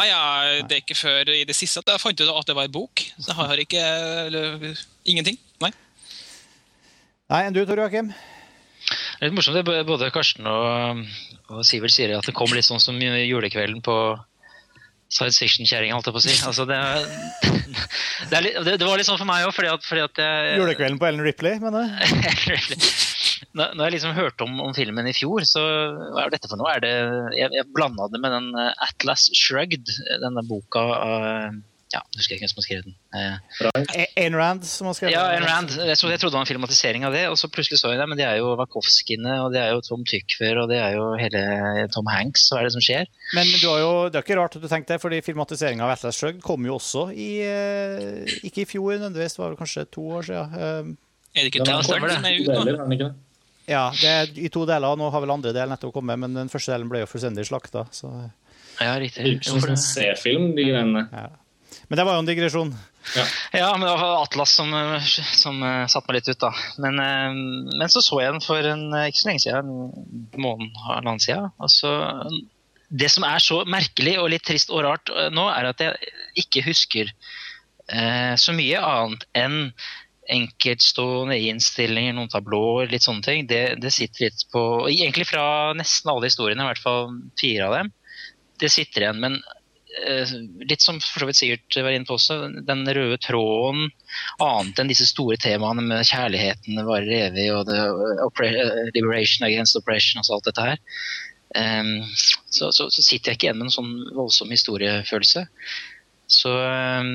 Nei, 0.00 0.06
ja, 0.08 0.20
det 0.64 0.78
er 0.78 0.80
ikke 0.80 0.96
før 0.96 1.28
i 1.34 1.42
det 1.44 1.56
siste 1.56 1.82
at 1.82 1.92
jeg 1.92 2.00
fant 2.00 2.22
ut 2.22 2.30
at 2.32 2.48
det 2.48 2.56
var 2.56 2.68
en 2.68 2.72
bok. 2.72 3.02
Så 3.18 3.28
jeg 3.28 3.36
har 3.36 3.60
ikke 3.60 3.82
eller, 4.30 4.70
ingenting. 5.04 5.36
Nei. 5.60 5.74
Nei, 7.28 7.42
Enn 7.42 7.56
du, 7.56 7.60
Tor 7.68 7.82
Joakim? 7.82 8.08
Det 8.14 9.28
litt 9.28 9.36
morsomt 9.36 9.56
det 9.56 9.84
både 9.88 10.10
Karsten 10.12 10.48
og, 10.48 11.04
og 11.52 11.60
Sivert 11.64 11.92
sier 11.92 12.16
at 12.16 12.26
det 12.28 12.34
kom 12.36 12.52
litt 12.52 12.66
sånn 12.66 12.82
som 12.82 12.96
julekvelden 13.00 13.84
på 13.84 13.96
science 15.12 15.38
fiction-kjerringa, 15.38 15.94
holdt 15.94 16.08
jeg 16.08 16.16
på 16.16 16.20
å 16.20 16.24
si. 16.24 16.34
Altså, 16.48 16.64
det, 16.68 16.80
det, 18.32 18.40
litt, 18.48 18.60
det, 18.64 18.78
det, 18.80 18.88
var 18.88 18.98
litt 18.98 19.08
sånn 19.08 19.20
for 19.20 19.28
meg 19.28 19.44
òg, 19.46 19.52
fordi 19.56 19.70
at, 19.72 19.84
fordi 19.86 20.04
at 20.08 20.20
jeg, 20.24 20.56
Julekvelden 20.60 21.00
på 21.00 21.08
Ellen 21.10 21.24
Ripley, 21.28 21.60
mener 21.62 21.84
du? 21.84 23.04
Når 23.52 23.84
jeg 23.84 23.96
liksom 23.96 24.16
hørte 24.16 24.46
om, 24.46 24.56
om, 24.64 24.72
filmen 24.76 25.10
i 25.10 25.14
fjor, 25.16 25.44
så 25.48 25.62
hva 26.14 26.24
er 26.24 26.34
dette 26.34 26.50
for 26.50 26.60
noe? 26.60 26.72
Er 26.72 26.84
det, 26.84 26.94
jeg 27.38 27.52
jeg 27.54 27.70
blanda 27.76 28.08
det 28.12 28.22
med 28.22 28.34
den 28.34 28.50
eh, 28.58 28.72
Atlas 28.88 29.28
Shrugged, 29.36 29.92
denne 30.24 30.46
boka 30.48 30.82
av 30.94 31.62
ja, 31.94 32.00
husker 32.16 32.34
jeg 32.34 32.40
ikke 32.40 32.44
hvem 32.44 32.50
som 32.50 32.60
har 32.60 32.66
skrevet 32.66 32.86
den. 32.88 32.94
Eh, 33.14 34.24
Ayn 34.24 34.36
Rand 34.38 34.64
som 34.66 34.88
har 34.88 34.96
skrevet 34.96 35.14
den? 35.14 35.20
Ja, 35.20 35.36
Ayn 35.36 35.46
Rand. 35.46 35.74
Jeg, 35.76 35.98
så, 36.00 36.08
jeg 36.10 36.20
trodde 36.20 36.32
det 36.32 36.38
var 36.38 36.46
en 36.46 36.50
filmatisering 36.50 37.06
av 37.06 37.14
det, 37.14 37.22
og 37.30 37.36
så 37.38 37.50
plutselig 37.52 37.78
så 37.80 37.92
jeg 37.92 38.00
det. 38.00 38.08
Men 38.10 38.18
det 38.18 38.26
er 38.26 38.40
jo 38.40 38.54
Wachowskiene, 38.58 39.36
og 39.44 39.54
det 39.54 39.60
er 39.62 39.74
jo 39.74 39.84
Tom 39.86 40.02
Tykfer, 40.08 40.58
og 40.62 40.70
det 40.72 40.80
er 40.82 40.96
jo 40.96 41.06
hele 41.20 41.44
Tom 41.94 42.10
Hanks. 42.10 42.48
Hva 42.50 42.62
er 42.62 42.68
det 42.68 42.74
som 42.74 42.84
skjer? 42.84 43.10
Men 43.36 43.52
jo, 43.60 43.76
det 44.10 44.18
er 44.18 44.26
ikke 44.26 44.40
rart 44.40 44.58
at 44.58 44.64
du 44.64 44.70
tenkte 44.70 44.96
det, 44.96 45.02
fordi 45.04 45.22
filmatiseringa 45.26 45.86
av 45.86 45.94
Atlas 45.94 46.18
Shrugged 46.18 46.42
kom 46.44 46.66
jo 46.66 46.78
også 46.80 47.06
i 47.12 47.30
eh, 47.46 48.40
Ikke 48.42 48.64
i 48.64 48.68
fjor 48.68 48.96
nødvendigvis, 48.96 49.36
det 49.36 49.44
var 49.44 49.54
vel 49.54 49.60
kanskje 49.60 49.86
to 49.94 50.08
år 50.18 50.30
siden. 50.30 50.96
Er 51.34 51.44
det 51.44 51.52
ikke 51.52 51.68
to 51.68 51.78
år 51.78 51.86
siden? 51.86 52.98
Det 53.04 53.12
ja, 53.70 53.84
det 53.96 54.10
er 54.10 54.32
i 54.46 54.50
to 54.52 54.64
deler. 54.68 54.96
Nå 54.98 55.08
har 55.12 55.22
vel 55.24 55.32
andre 55.34 55.54
del 55.56 55.70
nettopp 55.72 55.94
kommet, 55.96 56.20
men 56.20 56.36
den 56.36 56.50
første 56.52 56.74
delen 56.74 56.90
ble 56.90 57.04
jo 57.04 57.10
fullstendig 57.10 57.46
slakta. 57.48 57.86
Så. 57.94 58.10
Ja, 58.82 58.96
riktig. 59.00 59.38
En 59.48 59.78
C-film, 59.80 60.52
de 60.56 60.68
greiene. 60.68 61.06
Ja. 61.12 61.30
Men 61.88 62.00
det 62.00 62.04
var 62.06 62.16
jo 62.16 62.24
en 62.24 62.28
digresjon. 62.28 62.74
Ja, 63.14 63.24
ja 63.52 63.70
men 63.76 63.86
det 63.86 63.94
var 64.00 64.22
Atlas 64.22 64.54
som, 64.56 64.72
som 65.36 65.60
uh, 65.62 65.84
satte 65.90 66.08
meg 66.08 66.20
litt 66.20 66.30
ut, 66.32 66.40
da. 66.40 66.50
Men, 66.80 67.00
uh, 67.00 67.70
men, 67.74 67.86
så 67.92 68.02
så 68.04 68.20
jeg 68.22 68.34
den 68.34 68.44
for 68.44 68.68
en, 68.68 68.86
uh, 68.94 69.06
ikke 69.08 69.20
så 69.20 69.30
lenge 69.30 69.44
siden, 69.44 69.72
en 70.34 70.44
måned 70.46 70.82
halvannen 70.86 71.22
siden. 71.22 71.50
Altså, 71.62 71.94
det 72.88 73.10
som 73.12 73.26
er 73.28 73.42
så 73.44 73.62
merkelig 73.68 74.16
og 74.22 74.30
litt 74.32 74.46
trist 74.46 74.72
og 74.72 74.84
rart 74.86 75.12
nå, 75.34 75.48
er 75.50 75.72
at 75.72 75.82
jeg 75.82 76.14
ikke 76.44 76.66
husker 76.68 77.10
så 78.40 78.52
mye 78.56 78.78
annet 78.80 79.26
enn 79.36 79.56
enkeltstående 80.32 81.36
innstillinger, 81.50 82.14
noen 82.16 82.30
tablåer, 82.32 82.88
litt 82.92 83.04
sånne 83.04 83.24
ting. 83.26 83.48
Det, 83.50 83.62
det, 83.82 83.92
sitter 83.92 84.28
litt 84.28 84.46
på 84.52 84.62
Egentlig 84.92 85.28
fra 85.28 85.74
nesten 85.76 86.12
alle 86.12 86.30
historiene, 86.30 86.64
i 86.64 86.70
hvert 86.72 86.84
fall 86.84 87.18
fire 87.40 87.68
av 87.68 87.76
dem. 87.80 87.92
Det 88.62 88.70
sitter 88.72 89.04
igjen. 89.04 89.20
Men 89.20 89.38
Eh, 90.02 90.28
litt 90.68 90.82
som 90.82 90.96
for 91.00 91.22
så 91.22 91.28
vidt 91.28 91.38
Sigurd 91.38 91.76
var 91.76 91.94
inne 91.94 92.08
på 92.08 92.16
også, 92.16 92.38
den 92.66 92.82
røde 92.96 93.18
tråden, 93.22 93.92
annet 94.42 94.80
enn 94.80 94.90
disse 94.90 95.06
store 95.06 95.38
temaene 95.40 95.84
med 95.86 96.08
kjærligheten 96.08 96.80
varer 96.88 97.28
evig 97.28 97.46
og 97.54 97.68
det, 97.68 97.78
eh, 97.78 98.80
liberation 98.96 99.46
against 99.46 99.78
oppression 99.78 100.22
og 100.24 100.32
alt 100.34 100.50
dette 100.50 100.66
her, 100.66 100.82
um, 101.54 101.92
så, 102.50 102.72
så, 102.74 102.88
så, 102.90 103.06
sitter 103.06 103.32
jeg 103.32 103.38
ikke 103.38 103.48
igjen 103.50 103.60
med 103.60 103.68
en 103.68 103.76
sånn 103.76 103.94
voldsom 104.16 104.50
historiefølelse. 104.54 105.46
Så, 106.40 106.50
um, 106.50 107.14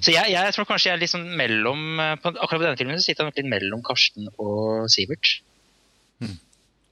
så 0.00 0.14
jeg, 0.14 0.32
jeg, 0.32 0.54
tror 0.56 0.68
kanskje 0.68 0.90
jeg 0.90 0.96
er 0.96 1.02
litt 1.02 1.12
sånn 1.12 1.28
mellom 1.38 2.00
på, 2.22 2.32
Akkurat 2.32 2.58
på 2.58 2.64
denne 2.64 2.80
filmen 2.80 2.98
så 2.98 3.06
sitter 3.06 3.28
jeg 3.28 3.44
litt 3.44 3.52
mellom 3.52 3.84
Karsten 3.86 4.30
og 4.36 4.88
Sivert. 4.92 5.38
Mm. 6.22 6.34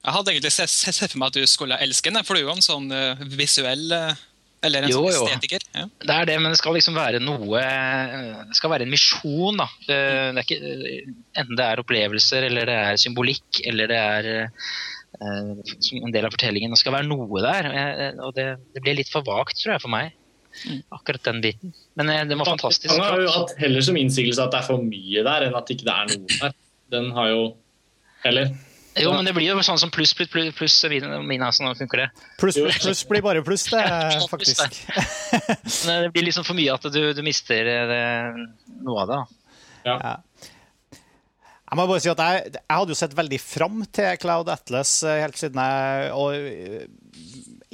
Jeg 0.04 0.14
hadde 0.18 0.34
egentlig 0.34 0.52
sett, 0.54 0.70
sett 0.70 1.10
for 1.10 1.20
meg 1.22 1.32
at 1.32 1.40
du 1.40 1.48
skulle 1.48 1.80
elske 1.80 2.12
den, 2.12 2.24
for 2.26 2.36
du 2.36 2.42
er 2.42 2.46
jo 2.46 2.54
en 2.54 2.64
sånn 2.64 2.92
uh, 2.92 3.26
visuell 3.38 3.88
uh 3.94 4.14
eller 4.64 4.86
en 4.86 4.92
jo, 4.92 5.02
sånn 5.12 5.28
estetiker? 5.28 5.64
Ja. 5.74 5.84
Det 6.00 6.14
er 6.14 6.28
det, 6.30 6.38
men 6.40 6.54
det 6.54 6.56
skal 6.60 6.76
liksom 6.76 6.96
være 6.96 7.20
noe 7.22 7.60
Det 7.60 8.56
skal 8.56 8.72
være 8.72 8.86
en 8.86 8.94
misjon, 8.94 9.60
da. 9.60 9.68
Det, 9.84 10.00
det 10.36 10.44
ikke, 10.46 10.74
enten 11.36 11.58
det 11.58 11.66
er 11.66 11.82
opplevelser, 11.82 12.48
eller 12.48 12.70
det 12.70 12.76
er 12.88 13.00
symbolikk, 13.02 13.60
eller 13.68 13.90
det 13.92 14.00
er 14.00 14.30
en 15.20 16.14
del 16.14 16.26
av 16.26 16.34
fortellingen. 16.34 16.74
Det 16.74 16.80
skal 16.80 16.96
være 16.96 17.08
noe 17.10 17.44
der. 17.44 17.70
Og 18.24 18.34
det, 18.36 18.48
det 18.74 18.84
blir 18.84 18.98
litt 18.98 19.12
for 19.12 19.26
vagt, 19.26 19.60
tror 19.60 19.76
jeg, 19.76 19.84
for 19.84 19.92
meg. 19.92 20.16
Mm. 20.64 20.82
Akkurat 20.94 21.24
den 21.26 21.40
biten. 21.44 21.74
Men 21.98 22.12
den 22.12 22.30
det 22.30 22.38
var 22.40 22.52
fantastisk. 22.52 22.92
Han 22.94 23.02
har 23.04 23.24
jo 23.24 23.32
hatt 23.34 23.56
heller 23.60 23.84
som 23.84 23.98
innsigelse 24.00 24.44
at 24.44 24.54
det 24.54 24.60
er 24.62 24.68
for 24.68 24.84
mye 24.84 25.24
der, 25.26 25.48
enn 25.48 25.58
at 25.58 25.74
ikke 25.74 25.88
det 25.88 25.96
er 25.96 26.12
noe 26.12 26.38
der. 26.38 26.54
Den 26.94 27.10
har 27.16 27.32
jo 27.32 27.42
Eller? 28.24 28.54
Jo, 28.94 29.10
men 29.10 29.26
det 29.26 29.34
blir 29.34 29.48
jo 29.50 29.62
sånn 29.66 29.80
som 29.82 29.90
pluss, 29.92 30.12
pluss, 30.14 30.30
pluss, 30.30 30.52
pluss 30.54 30.76
mine, 31.26 31.48
sånn 31.52 31.74
funker 31.76 32.04
det. 32.04 32.06
Pluss, 32.38 32.56
pluss, 32.60 32.78
pluss 32.78 33.02
blir 33.10 33.24
bare 33.26 33.42
pluss, 33.44 33.66
det, 33.72 33.82
faktisk. 34.32 34.78
det 35.88 36.12
blir 36.14 36.28
liksom 36.28 36.46
for 36.46 36.56
mye 36.56 36.76
at 36.76 36.86
du, 36.94 37.00
du 37.16 37.22
mister 37.26 37.66
det, 37.90 38.04
noe 38.86 39.02
av 39.02 39.10
det. 39.10 39.20
Ja. 39.88 39.96
ja. 39.98 40.14
Jeg 41.64 41.80
må 41.80 41.88
bare 41.90 42.02
si 42.04 42.10
at 42.12 42.20
jeg, 42.22 42.52
jeg 42.54 42.70
hadde 42.70 42.94
jo 42.94 43.00
sett 43.00 43.16
veldig 43.18 43.40
fram 43.42 43.80
til 43.90 44.18
Cloud 44.22 44.50
Atlas 44.52 44.92
eh, 45.02 45.18
helt 45.24 45.40
siden 45.40 45.58
jeg 45.58 46.10
og, 46.14 46.36
eh, 46.38 46.84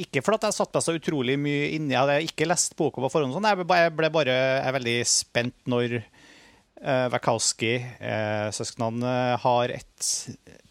Ikke 0.01 0.23
fordi 0.25 0.49
jeg 0.49 0.57
satte 0.57 0.79
meg 0.79 0.87
så 0.87 0.97
utrolig 0.97 1.37
mye 1.41 1.71
inni 1.77 1.95
Jeg 1.95 2.01
hadde 2.01 2.29
ikke 2.29 2.49
lest 2.49 2.77
boka 2.79 3.03
på 3.03 3.11
forhånd. 3.13 3.35
Sånn. 3.37 3.49
Jeg, 3.51 3.67
ble, 3.69 4.11
bare 4.15 4.37
jeg 4.37 4.65
er 4.65 4.77
veldig 4.79 4.99
spent 5.09 5.71
når 5.71 5.99
uh, 6.01 7.07
Wachowski-søsknene 7.13 9.17
uh, 9.35 9.41
har 9.45 9.75
et 9.77 10.11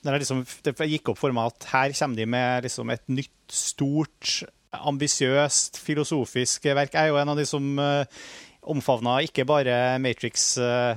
når 0.04 0.16
jeg 0.16 0.24
liksom, 0.24 0.46
Det 0.66 0.88
gikk 0.94 1.12
opp 1.12 1.20
for 1.20 1.36
meg 1.36 1.52
at 1.52 1.68
her 1.74 1.94
kommer 2.00 2.22
de 2.22 2.30
med 2.30 2.66
liksom 2.66 2.94
et 2.94 3.04
nytt, 3.12 3.36
stort, 3.50 4.40
ambisiøst, 4.70 5.80
filosofisk 5.82 6.70
verk. 6.70 6.94
Jeg 6.94 7.10
er 7.10 7.12
jo 7.12 7.20
en 7.20 7.34
av 7.34 7.40
de 7.40 7.46
som 7.50 7.70
uh, 7.82 8.06
omfavna 8.70 9.20
ikke 9.26 9.48
bare 9.50 9.98
Matrix 10.02 10.52
uh, 10.62 10.94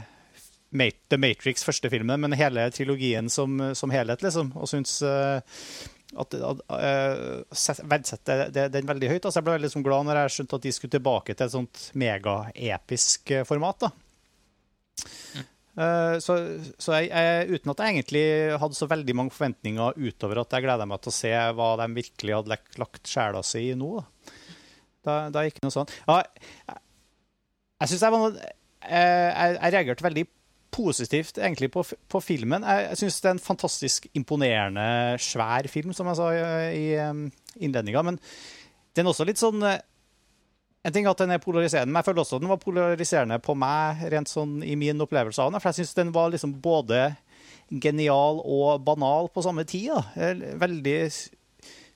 The 0.73 1.19
Matrix, 1.21 1.65
første 1.65 1.91
filmen, 1.93 2.21
men 2.21 2.37
hele 2.37 2.65
trilogien 2.73 3.29
som, 3.29 3.59
som 3.77 3.93
helhet, 3.93 4.23
liksom. 4.25 4.55
Og 4.57 4.71
syns 4.71 5.03
uh, 5.05 5.43
at, 6.21 6.35
at 6.35 6.61
uh, 6.69 7.87
verdsette 7.88 8.37
den 8.52 8.88
veldig 8.88 9.09
høyt. 9.12 9.25
Altså, 9.25 9.38
jeg 9.38 9.47
ble 9.47 9.57
veldig 9.57 9.69
liksom, 9.69 9.85
glad 9.87 10.09
når 10.09 10.21
jeg 10.21 10.35
skjønte 10.37 10.59
at 10.59 10.66
de 10.66 10.75
skulle 10.76 10.95
tilbake 10.97 11.37
til 11.37 11.47
et 11.47 11.54
sånt 11.54 11.87
megaepisk 12.02 13.33
uh, 13.38 13.47
format. 13.49 13.88
Mm. 13.88 15.49
Uh, 15.73 16.19
så, 16.21 16.37
så 16.76 16.99
jeg, 17.00 17.09
jeg, 17.09 17.49
uten 17.57 17.73
at 17.73 17.81
jeg 17.81 17.97
egentlig 17.97 18.25
hadde 18.61 18.76
så 18.76 18.88
veldig 18.90 19.16
mange 19.16 19.33
forventninger 19.33 19.97
utover 19.97 20.42
at 20.42 20.52
jeg 20.52 20.66
gleda 20.66 20.87
meg 20.88 21.00
til 21.00 21.14
å 21.14 21.16
se 21.16 21.33
hva 21.57 21.71
de 21.81 21.88
virkelig 21.97 22.37
hadde 22.37 22.52
lagt, 22.52 22.76
lagt 22.83 23.09
sjela 23.09 23.40
si 23.47 23.71
i 23.71 23.78
nå. 23.78 23.95
Da. 23.97 24.37
Da, 25.02 25.14
da 25.35 25.47
gikk 25.47 25.59
det 25.59 25.66
noe 25.66 25.75
sånn. 25.75 25.95
Ja, 26.07 26.21
jeg 26.69 26.81
jeg 27.83 27.90
syns 27.90 28.04
jeg 28.07 28.14
var 28.14 28.21
noe 28.23 28.37
jeg, 28.38 29.54
jeg 29.57 29.73
reagerte 29.75 30.04
veldig 30.07 30.23
positivt 30.73 31.38
egentlig 31.38 31.71
på, 31.73 31.85
på 31.85 32.21
filmen. 32.25 32.64
Jeg, 32.67 32.88
jeg 32.91 33.00
syns 33.02 33.21
det 33.21 33.31
er 33.31 33.37
en 33.37 33.47
fantastisk 33.47 34.09
imponerende, 34.19 34.87
svær 35.23 35.69
film, 35.71 35.93
som 35.97 36.09
jeg 36.11 36.19
sa 36.19 36.29
i, 36.35 36.83
i 36.83 37.64
innledninga. 37.67 38.05
Men 38.09 38.21
den 38.97 39.07
er 39.07 39.12
også 39.12 39.26
litt 39.29 39.41
sånn 39.41 39.62
En 39.62 40.95
ting 40.95 41.07
at 41.07 41.21
den 41.21 41.31
er 41.31 41.38
polariserende, 41.38 41.93
men 41.93 42.00
jeg 42.00 42.09
føler 42.09 42.25
også 42.25 42.38
at 42.41 42.43
den 42.43 42.50
var 42.50 42.59
polariserende 42.59 43.37
på 43.38 43.55
meg 43.55 44.00
rent 44.11 44.33
sånn 44.33 44.57
i 44.67 44.75
min 44.75 45.05
opplevelse 45.05 45.45
av 45.45 45.52
den. 45.52 45.62
For 45.62 45.71
jeg 45.71 45.85
syns 45.85 45.95
den 46.00 46.11
var 46.17 46.33
liksom 46.33 46.57
både 46.64 47.12
genial 47.71 48.41
og 48.43 48.83
banal 48.83 49.31
på 49.31 49.45
samme 49.47 49.62
tid. 49.69 49.93
Da. 49.95 50.33
Veldig 50.59 50.97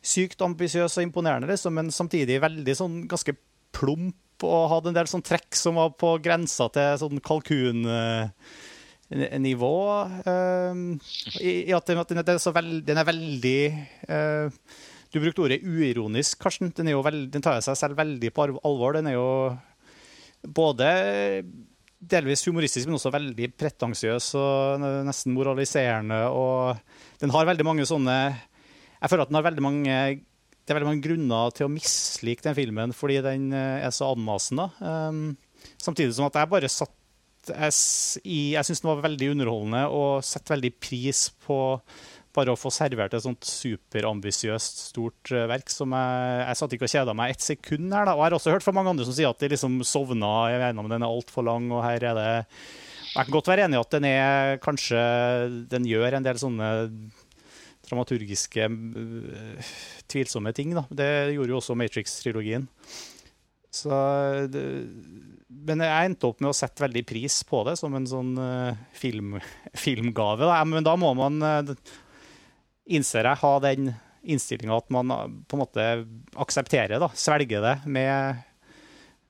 sykt 0.06 0.44
ambisiøs 0.46 1.00
og 1.00 1.02
imponerende, 1.02 1.50
liksom, 1.50 1.74
men 1.74 1.90
samtidig 1.90 2.38
veldig 2.44 2.76
sånn 2.78 3.00
ganske 3.10 3.34
plump 3.74 4.14
og 4.44 4.70
hadde 4.72 4.92
en 4.92 4.98
del 4.98 5.08
sånn 5.08 5.24
trekk 5.24 5.56
som 5.56 5.78
var 5.80 5.94
på 5.96 6.16
grensa 6.20 6.68
til 6.74 6.98
sånn 7.00 7.22
kalkun 7.24 7.86
nivå. 9.38 9.76
Uh, 10.26 10.98
i, 11.40 11.72
at 11.72 11.86
den, 11.86 12.02
den, 12.02 12.20
er 12.22 12.52
veld, 12.56 12.82
den, 12.86 12.98
er 12.98 13.06
veldig 13.06 13.60
uh, 14.10 14.50
Du 15.12 15.20
brukte 15.22 15.44
ordet 15.46 15.62
uironisk, 15.62 16.40
Karsten. 16.42 16.72
Den, 16.74 16.90
veld, 17.04 17.30
den, 17.32 17.44
tar 17.44 17.60
seg 17.64 17.78
selv 17.78 17.98
veldig 17.98 18.32
på 18.34 18.48
alvor. 18.64 18.98
Den 18.98 19.10
er 19.10 19.16
jo 19.16 19.30
både 20.46 20.90
delvis 21.96 22.44
humoristisk, 22.46 22.86
men 22.86 22.98
også 22.98 23.14
veldig 23.14 23.50
pretensiøs 23.56 24.34
og 24.38 24.84
nesten 25.06 25.34
moraliserende. 25.34 26.26
Og 26.28 26.76
den 27.22 27.32
har 27.34 27.48
veldig 27.48 27.66
mange 27.66 27.86
sånne 27.88 28.16
Jeg 28.26 29.10
føler 29.10 29.24
at 29.24 29.30
den 29.30 29.38
har 29.38 29.46
veldig 29.46 29.64
mange 29.64 29.96
det 30.66 30.74
er 30.74 30.80
veldig 30.80 30.90
mange 30.90 31.04
grunner 31.06 31.52
til 31.54 31.68
å 31.68 31.70
mislike 31.70 32.42
den 32.42 32.56
filmen 32.58 32.94
fordi 32.96 33.20
den 33.22 33.52
er 33.54 33.92
så 33.94 34.10
anmasende. 34.16 34.66
Um, 34.82 35.36
samtidig 35.78 36.16
som 36.16 36.26
at 36.26 36.38
jeg 36.40 36.50
bare 36.50 36.70
satt 36.72 36.94
jeg, 37.46 37.74
jeg 38.26 38.66
syns 38.66 38.82
den 38.82 38.90
var 38.90 39.04
veldig 39.04 39.28
underholdende 39.36 39.84
og 39.94 40.24
setter 40.26 40.56
veldig 40.56 40.72
pris 40.82 41.28
på 41.46 41.58
bare 42.36 42.52
å 42.52 42.58
få 42.58 42.70
servert 42.74 43.14
et 43.16 43.24
sånt 43.24 43.46
superambisiøst, 43.48 44.82
stort 44.90 45.32
uh, 45.32 45.46
verk. 45.48 45.70
som 45.72 45.94
Jeg, 45.96 46.40
jeg 46.42 46.58
satt 46.60 46.74
ikke 46.76 46.88
og 46.88 46.92
kjeda 46.92 47.14
meg 47.16 47.32
ett 47.32 47.44
sekund 47.44 47.94
her. 47.94 48.08
da, 48.08 48.16
og 48.16 48.20
Jeg 48.20 48.26
har 48.26 48.36
også 48.38 48.56
hørt 48.56 48.66
fra 48.66 48.74
mange 48.76 48.92
andre 48.92 49.06
som 49.08 49.16
sier 49.16 49.30
at 49.30 49.40
de 49.40 49.52
liksom 49.54 49.78
sovna 49.86 50.32
gjennom 50.52 50.90
den 50.92 51.06
er 51.06 51.08
altfor 51.08 51.46
lang. 51.46 51.70
og 51.72 51.84
her 51.86 52.10
er 52.12 52.18
det... 52.18 52.28
Jeg 53.16 53.24
kan 53.24 53.32
godt 53.32 53.48
være 53.48 53.64
enig 53.64 53.78
i 53.78 53.80
at 53.80 53.94
den 53.94 54.04
er 54.10 54.58
kanskje 54.60 54.98
Den 55.72 55.86
gjør 55.88 56.18
en 56.18 56.26
del 56.26 56.36
sånne 56.36 56.66
dramaturgiske 57.88 58.68
uh, 58.70 59.74
tvilsomme 60.10 60.52
ting. 60.56 60.74
da. 60.76 60.86
Det 60.90 61.10
gjorde 61.36 61.54
jo 61.54 61.60
også 61.60 61.76
Matrix-trilogien. 61.78 62.66
Så 63.76 63.92
det, 64.48 64.62
men 65.48 65.82
jeg 65.84 66.10
endte 66.10 66.28
opp 66.30 66.40
med 66.40 66.52
å 66.52 66.56
sette 66.56 66.84
veldig 66.84 67.02
pris 67.08 67.42
på 67.46 67.60
det 67.68 67.76
som 67.80 67.94
en 67.96 68.08
sånn 68.08 68.34
uh, 68.40 68.78
film, 68.96 69.36
filmgave. 69.86 70.48
Da. 70.48 70.62
Men 70.68 70.86
da 70.86 70.96
må 71.00 71.12
man, 71.18 71.40
uh, 71.42 71.74
innser 72.86 73.30
jeg, 73.30 73.42
ha 73.42 73.54
den 73.64 73.94
innstillinga 74.26 74.80
at 74.80 74.88
man 74.90 75.12
på 75.46 75.56
en 75.56 75.62
måte 75.62 75.82
aksepterer, 76.42 76.98
da, 77.02 77.10
svelger 77.14 77.62
det 77.62 77.76
med, 77.86 78.40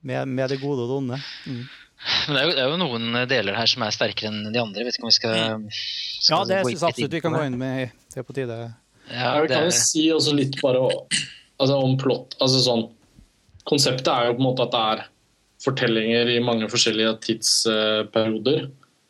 med, 0.01 0.31
med 0.31 0.49
det 0.49 0.57
gode 0.63 0.85
og 0.85 0.89
det 0.89 0.97
onde. 1.01 1.19
Mm. 1.45 1.67
Men 2.27 2.37
det 2.37 2.41
er, 2.41 2.45
jo, 2.45 2.53
det 2.53 2.63
er, 2.63 2.71
jo, 2.71 2.79
noen 2.81 3.21
deler 3.29 3.57
her 3.57 3.69
som 3.69 3.83
er 3.83 3.95
sterkere 3.95 4.29
enn 4.29 4.51
de 4.53 4.61
andre. 4.61 4.83
Jeg 4.83 4.87
vet 4.87 4.99
ikke 4.99 5.07
om 5.07 5.11
vi 5.11 5.17
skal, 5.17 5.37
skal 6.21 6.35
Ja, 6.35 6.41
det 6.45 6.59
syns 6.61 6.83
jeg 6.83 6.91
absolutt 6.91 7.17
vi 7.17 7.23
kan 7.23 7.35
gå 7.35 7.43
inn 7.49 7.57
med. 7.59 7.95
Det 8.13 8.21
er 8.21 8.27
på 8.27 8.35
tide. 8.37 8.57
Ja, 9.09 9.33
det... 9.33 9.47
Jeg 9.47 9.51
kan 9.53 9.67
jo 9.67 9.75
si 9.79 10.03
også 10.13 10.35
litt 10.37 10.57
bare 10.61 10.83
altså, 10.85 11.75
om 11.75 11.97
plott. 11.99 12.37
Altså 12.43 12.63
sånn 12.63 12.87
Konseptet 13.67 14.07
er 14.07 14.29
jo 14.29 14.37
på 14.37 14.39
en 14.39 14.45
måte 14.45 14.63
at 14.63 14.71
det 14.71 14.81
er 14.93 14.99
fortellinger 15.59 16.29
i 16.31 16.37
mange 16.39 16.69
forskjellige 16.71 17.17
tidsperioder 17.25 18.69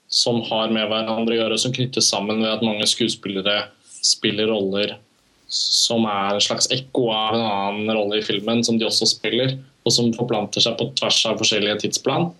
som 0.09 0.39
har 0.47 0.71
med 0.73 0.87
hverandre 0.89 1.35
å 1.35 1.37
gjøre, 1.37 1.59
som 1.61 1.75
knyttes 1.75 2.07
sammen 2.09 2.39
ved 2.41 2.55
at 2.55 2.63
mange 2.65 2.87
skuespillere 2.89 3.67
spiller 4.01 4.49
roller 4.49 4.95
som 5.47 6.03
er 6.09 6.35
en 6.35 6.43
slags 6.43 6.67
ekko 6.73 7.07
av 7.13 7.37
en 7.37 7.45
annen 7.45 7.91
rolle 7.95 8.19
i 8.19 8.25
filmen, 8.25 8.63
som 8.65 8.79
de 8.79 8.87
også 8.87 9.07
spiller, 9.07 9.55
og 9.87 9.93
som 9.95 10.09
forplanter 10.15 10.63
seg 10.63 10.75
på 10.79 10.89
tvers 10.97 11.21
av 11.29 11.37
forskjellige 11.39 11.79
tidsplan. 11.85 12.31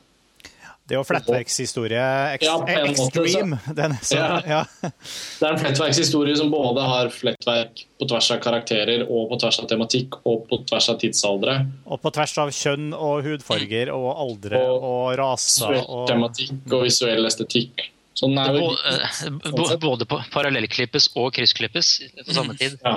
Det 0.87 0.95
er 0.95 1.01
jo 1.01 1.03
flettverkshistorie 1.03 2.03
ja, 2.39 2.53
extreme. 2.79 3.57
Den, 3.75 3.95
så, 3.99 4.15
ja. 4.15 4.37
Ja. 4.47 4.59
Det 4.79 5.43
er 5.43 5.49
en 5.49 5.59
flettverkshistorie 5.59 6.35
som 6.39 6.51
både 6.53 6.85
har 6.87 7.09
flettverk 7.11 7.81
på 7.99 8.07
tvers 8.07 8.29
av 8.31 8.39
karakterer 8.45 9.03
og 9.03 9.25
på 9.33 9.39
tvers 9.41 9.57
av 9.59 9.67
tematikk 9.67 10.15
og 10.23 10.45
på 10.47 10.61
tvers 10.69 10.87
av 10.93 11.01
tidsaldre. 11.01 11.57
Og 11.91 11.99
på 11.99 12.11
tvers 12.15 12.37
av 12.39 12.53
kjønn 12.55 12.93
og 12.95 13.27
hudfarger 13.27 13.91
og 13.91 14.07
aldre 14.13 14.61
og, 14.63 14.85
og 14.87 15.09
raser. 15.19 15.75
Og 15.83 16.05
tematikk 16.07 16.71
og 16.71 16.85
visuell 16.87 17.27
estetikk. 17.27 17.89
både, 18.23 18.77
eh, 18.95 19.79
både 19.83 20.07
på 20.07 20.21
parallellklippes 20.31 21.09
og 21.19 21.33
kryssklippes 21.35 21.89
på 22.21 22.37
samme 22.37 22.55
tid. 22.55 22.77
Ja. 22.85 22.95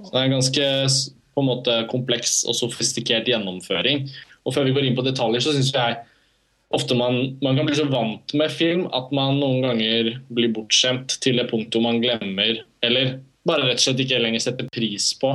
det 0.00 0.16
er 0.16 0.24
en 0.24 0.38
ganske 0.38 0.70
på 1.32 1.44
en 1.44 1.48
måte 1.48 1.76
kompleks 1.92 2.40
og 2.48 2.56
sofistikert 2.56 3.28
gjennomføring. 3.28 4.08
Og 4.46 4.56
Før 4.56 4.64
vi 4.66 4.72
går 4.74 4.88
inn 4.88 4.96
på 4.96 5.04
detaljer, 5.04 5.44
så 5.44 5.52
syns 5.52 5.70
jeg 5.76 6.00
ofte 6.72 6.96
man, 6.96 7.38
man, 7.42 7.56
kan 7.56 7.68
bli 7.68 7.76
så 7.76 7.86
vant 7.90 8.34
med 8.38 8.52
film 8.52 8.86
at 8.96 9.12
man 9.14 9.38
noen 9.40 9.64
ganger 9.66 10.14
blir 10.32 10.52
bortskjemt 10.56 11.18
til 11.24 11.40
det 11.40 11.48
punktet 11.50 11.84
man 11.84 12.00
glemmer, 12.02 12.62
eller 12.84 13.18
bare 13.48 13.68
rett 13.68 13.80
og 13.80 13.86
slett 13.86 14.04
ikke 14.04 14.22
lenger 14.22 14.44
setter 14.44 14.70
pris 14.72 15.10
på 15.20 15.32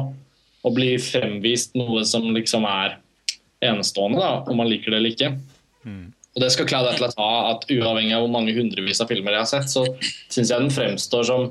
å 0.65 0.73
bli 0.73 0.95
fremvist 1.01 1.77
noe 1.77 2.03
som 2.07 2.25
liksom 2.35 2.65
er 2.67 2.97
enestående, 3.63 4.21
da, 4.21 4.43
om 4.49 4.59
man 4.59 4.69
liker 4.69 4.93
det 4.93 4.99
eller 4.99 5.13
ikke. 5.13 5.31
Mm. 5.87 6.03
Og 6.37 6.43
det 6.43 6.51
skal 6.53 6.67
Cloud 6.69 6.89
Atlas 6.91 7.15
ha, 7.17 7.31
at 7.53 7.65
uavhengig 7.73 8.13
av 8.13 8.25
hvor 8.25 8.33
mange 8.33 8.53
hundrevis 8.53 9.01
av 9.01 9.09
filmer 9.09 9.33
jeg 9.33 9.45
har 9.45 9.49
sett, 9.49 9.71
så 9.73 9.85
syns 10.29 10.51
jeg 10.51 10.61
den 10.61 10.73
fremstår 10.73 11.25
som 11.29 11.47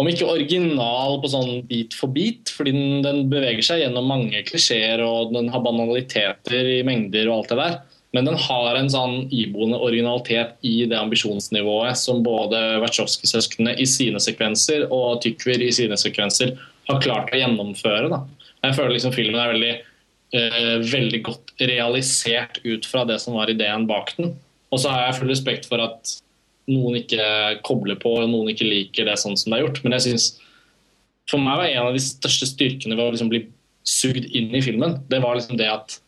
om 0.00 0.08
ikke 0.08 0.30
original 0.32 1.18
på 1.20 1.28
sånn 1.28 1.50
bit 1.68 1.92
for 1.96 2.12
bit, 2.12 2.48
fordi 2.56 2.72
den, 2.72 3.02
den 3.04 3.18
beveger 3.32 3.64
seg 3.66 3.82
gjennom 3.82 4.08
mange 4.08 4.40
klisjeer 4.48 5.02
og 5.04 5.34
den 5.34 5.50
har 5.52 5.60
banaliteter 5.64 6.70
i 6.78 6.80
mengder 6.86 7.28
og 7.28 7.42
alt 7.42 7.52
det 7.52 7.58
der. 7.60 7.74
Men 8.16 8.26
den 8.26 8.38
har 8.42 8.74
en 8.74 8.90
sånn 8.90 9.28
iboende 9.30 9.78
originalitet 9.78 10.56
i 10.66 10.82
det 10.90 10.98
ambisjonsnivået 10.98 11.98
som 11.98 12.24
både 12.26 12.58
Wachowski-søsknene 12.82 13.76
i 13.78 13.86
sine 13.86 14.18
sekvenser 14.22 14.88
og 14.88 15.20
Tykver 15.22 15.62
i 15.62 15.70
sine 15.74 15.98
sekvenser 16.00 16.56
har 16.90 17.04
klart 17.04 17.30
å 17.30 17.38
gjennomføre. 17.38 18.10
Da. 18.10 18.24
Jeg 18.66 18.76
føler 18.80 18.96
liksom 18.96 19.14
filmen 19.14 19.38
er 19.38 19.52
veldig, 19.52 19.74
uh, 20.34 20.74
veldig 20.90 21.22
godt 21.28 21.54
realisert 21.62 22.58
ut 22.66 22.88
fra 22.88 23.06
det 23.06 23.20
som 23.22 23.38
var 23.38 23.52
ideen 23.52 23.86
bak 23.90 24.16
den. 24.18 24.34
Og 24.74 24.82
så 24.82 24.90
har 24.90 25.06
jeg 25.06 25.20
full 25.20 25.30
respekt 25.30 25.70
for 25.70 25.82
at 25.82 26.16
noen 26.70 27.00
ikke 27.00 27.62
kobler 27.66 27.98
på 27.98 28.16
og 28.18 28.28
noen 28.30 28.50
ikke 28.52 28.68
liker 28.68 29.06
det 29.06 29.18
sånn 29.22 29.38
som 29.38 29.52
det 29.52 29.60
er 29.60 29.66
gjort. 29.68 29.82
Men 29.86 29.96
jeg 29.98 30.08
synes, 30.08 30.28
for 31.30 31.42
meg 31.42 31.62
var 31.62 31.70
en 31.70 31.88
av 31.88 31.94
de 31.94 32.02
største 32.02 32.50
styrkene 32.50 32.98
ved 32.98 33.06
å 33.06 33.14
liksom 33.14 33.30
bli 33.30 33.44
sugd 33.86 34.26
inn 34.36 34.50
i 34.54 34.62
filmen, 34.62 34.98
det 35.10 35.22
var 35.22 35.38
liksom 35.38 35.58
det 35.58 35.70
at 35.70 36.00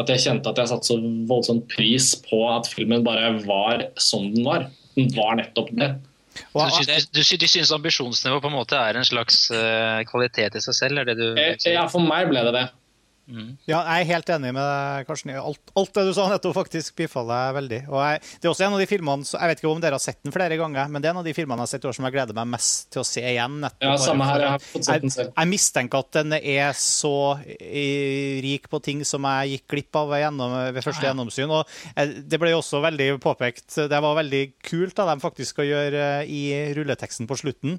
at 0.00 0.08
jeg 0.08 0.22
kjente 0.24 0.52
at 0.52 0.60
jeg 0.62 0.70
satte 0.70 0.88
så 0.88 0.96
voldsomt 1.28 1.66
pris 1.70 2.12
på 2.24 2.40
at 2.48 2.70
filmen 2.70 3.04
bare 3.04 3.34
var 3.44 3.86
som 4.00 4.30
den 4.32 4.46
var. 4.46 4.70
Den 4.96 5.12
var 5.16 5.36
nettopp 5.40 5.72
det. 5.76 5.94
Du, 6.32 6.60
synes, 6.72 7.08
du, 7.12 7.20
du 7.20 7.48
syns 7.48 7.72
ambisjonsnivå 7.76 8.38
på 8.40 8.48
en 8.48 8.56
måte 8.56 8.78
er 8.78 8.96
en 8.96 9.04
slags 9.04 9.44
uh, 9.52 10.00
kvalitet 10.08 10.56
i 10.56 10.62
seg 10.64 10.78
selv? 10.78 11.02
Er 11.02 11.10
det 11.10 11.18
du 11.20 11.26
eh, 11.36 11.56
ja, 11.68 11.84
for 11.92 12.04
meg 12.04 12.30
ble 12.30 12.44
det 12.48 12.54
det. 12.56 12.64
Mm. 13.30 13.52
Ja, 13.70 13.78
jeg 13.86 14.02
er 14.02 14.08
helt 14.08 14.30
enig 14.34 14.50
med 14.56 14.64
deg, 14.66 15.06
Karsten. 15.06 15.30
Alt, 15.38 15.60
alt 15.78 15.92
det 15.94 16.02
du 16.08 16.12
sa 16.16 16.24
nettopp, 16.30 16.56
faktisk 16.56 16.96
bifaller 16.98 17.46
jeg 17.46 17.56
veldig. 17.58 17.78
Og 17.92 18.00
jeg, 18.02 18.22
det 18.42 18.48
er 18.48 18.50
også 18.50 18.64
en 18.66 18.76
av 18.76 18.82
de 18.82 18.88
filmene 18.90 19.28
så, 19.28 19.38
Jeg 19.38 19.52
vet 19.52 19.62
ikke 19.62 19.70
om 19.70 19.82
dere 19.84 19.98
har 19.98 20.02
sett 20.02 20.18
den 20.26 20.34
flere 20.34 20.58
ganger, 20.58 20.90
men 20.90 21.02
det 21.04 21.08
er 21.08 21.14
en 21.14 21.20
av 21.22 21.28
de 21.28 21.34
filmene 21.36 21.62
jeg 21.62 21.68
har 21.68 21.72
sett 21.72 21.86
i 21.86 21.90
år 21.92 21.96
som 21.98 22.08
jeg 22.08 22.16
gleder 22.16 22.38
meg 22.40 22.50
mest 22.56 22.88
til 22.92 23.02
å 23.04 23.06
se 23.06 23.22
igjen. 23.22 23.58
nettopp 23.62 23.86
Ja, 23.86 23.94
samme 24.02 24.28
her. 24.28 24.44
Jeg 24.46 24.54
har 24.56 24.64
fått 24.66 24.88
sett 24.88 25.06
den 25.06 25.14
selv. 25.14 25.34
jeg 25.36 25.52
mistenker 25.52 26.02
at 26.02 26.18
den 26.18 26.36
er 26.40 26.78
så 26.78 27.14
eh, 27.46 28.40
rik 28.44 28.66
på 28.72 28.82
ting 28.84 29.04
som 29.08 29.28
jeg 29.30 29.54
gikk 29.56 29.68
glipp 29.76 30.00
av 30.02 30.10
ved, 30.12 30.24
gjennom, 30.24 30.56
ved 30.74 30.86
første 30.88 31.06
gjennomsyn. 31.06 31.54
Og 31.54 31.76
jeg, 31.94 32.24
det 32.26 32.42
ble 32.42 32.52
jo 32.54 32.60
også 32.62 32.82
veldig 32.82 33.08
påpekt 33.22 33.78
Det 33.90 34.02
var 34.02 34.18
veldig 34.18 34.42
kult 34.66 34.98
av 35.02 35.12
dem 35.12 35.22
faktisk 35.22 35.62
å 35.62 35.68
gjøre 35.68 36.02
eh, 36.24 36.32
i 36.32 36.42
rulleteksten 36.76 37.30
på 37.30 37.38
slutten. 37.38 37.78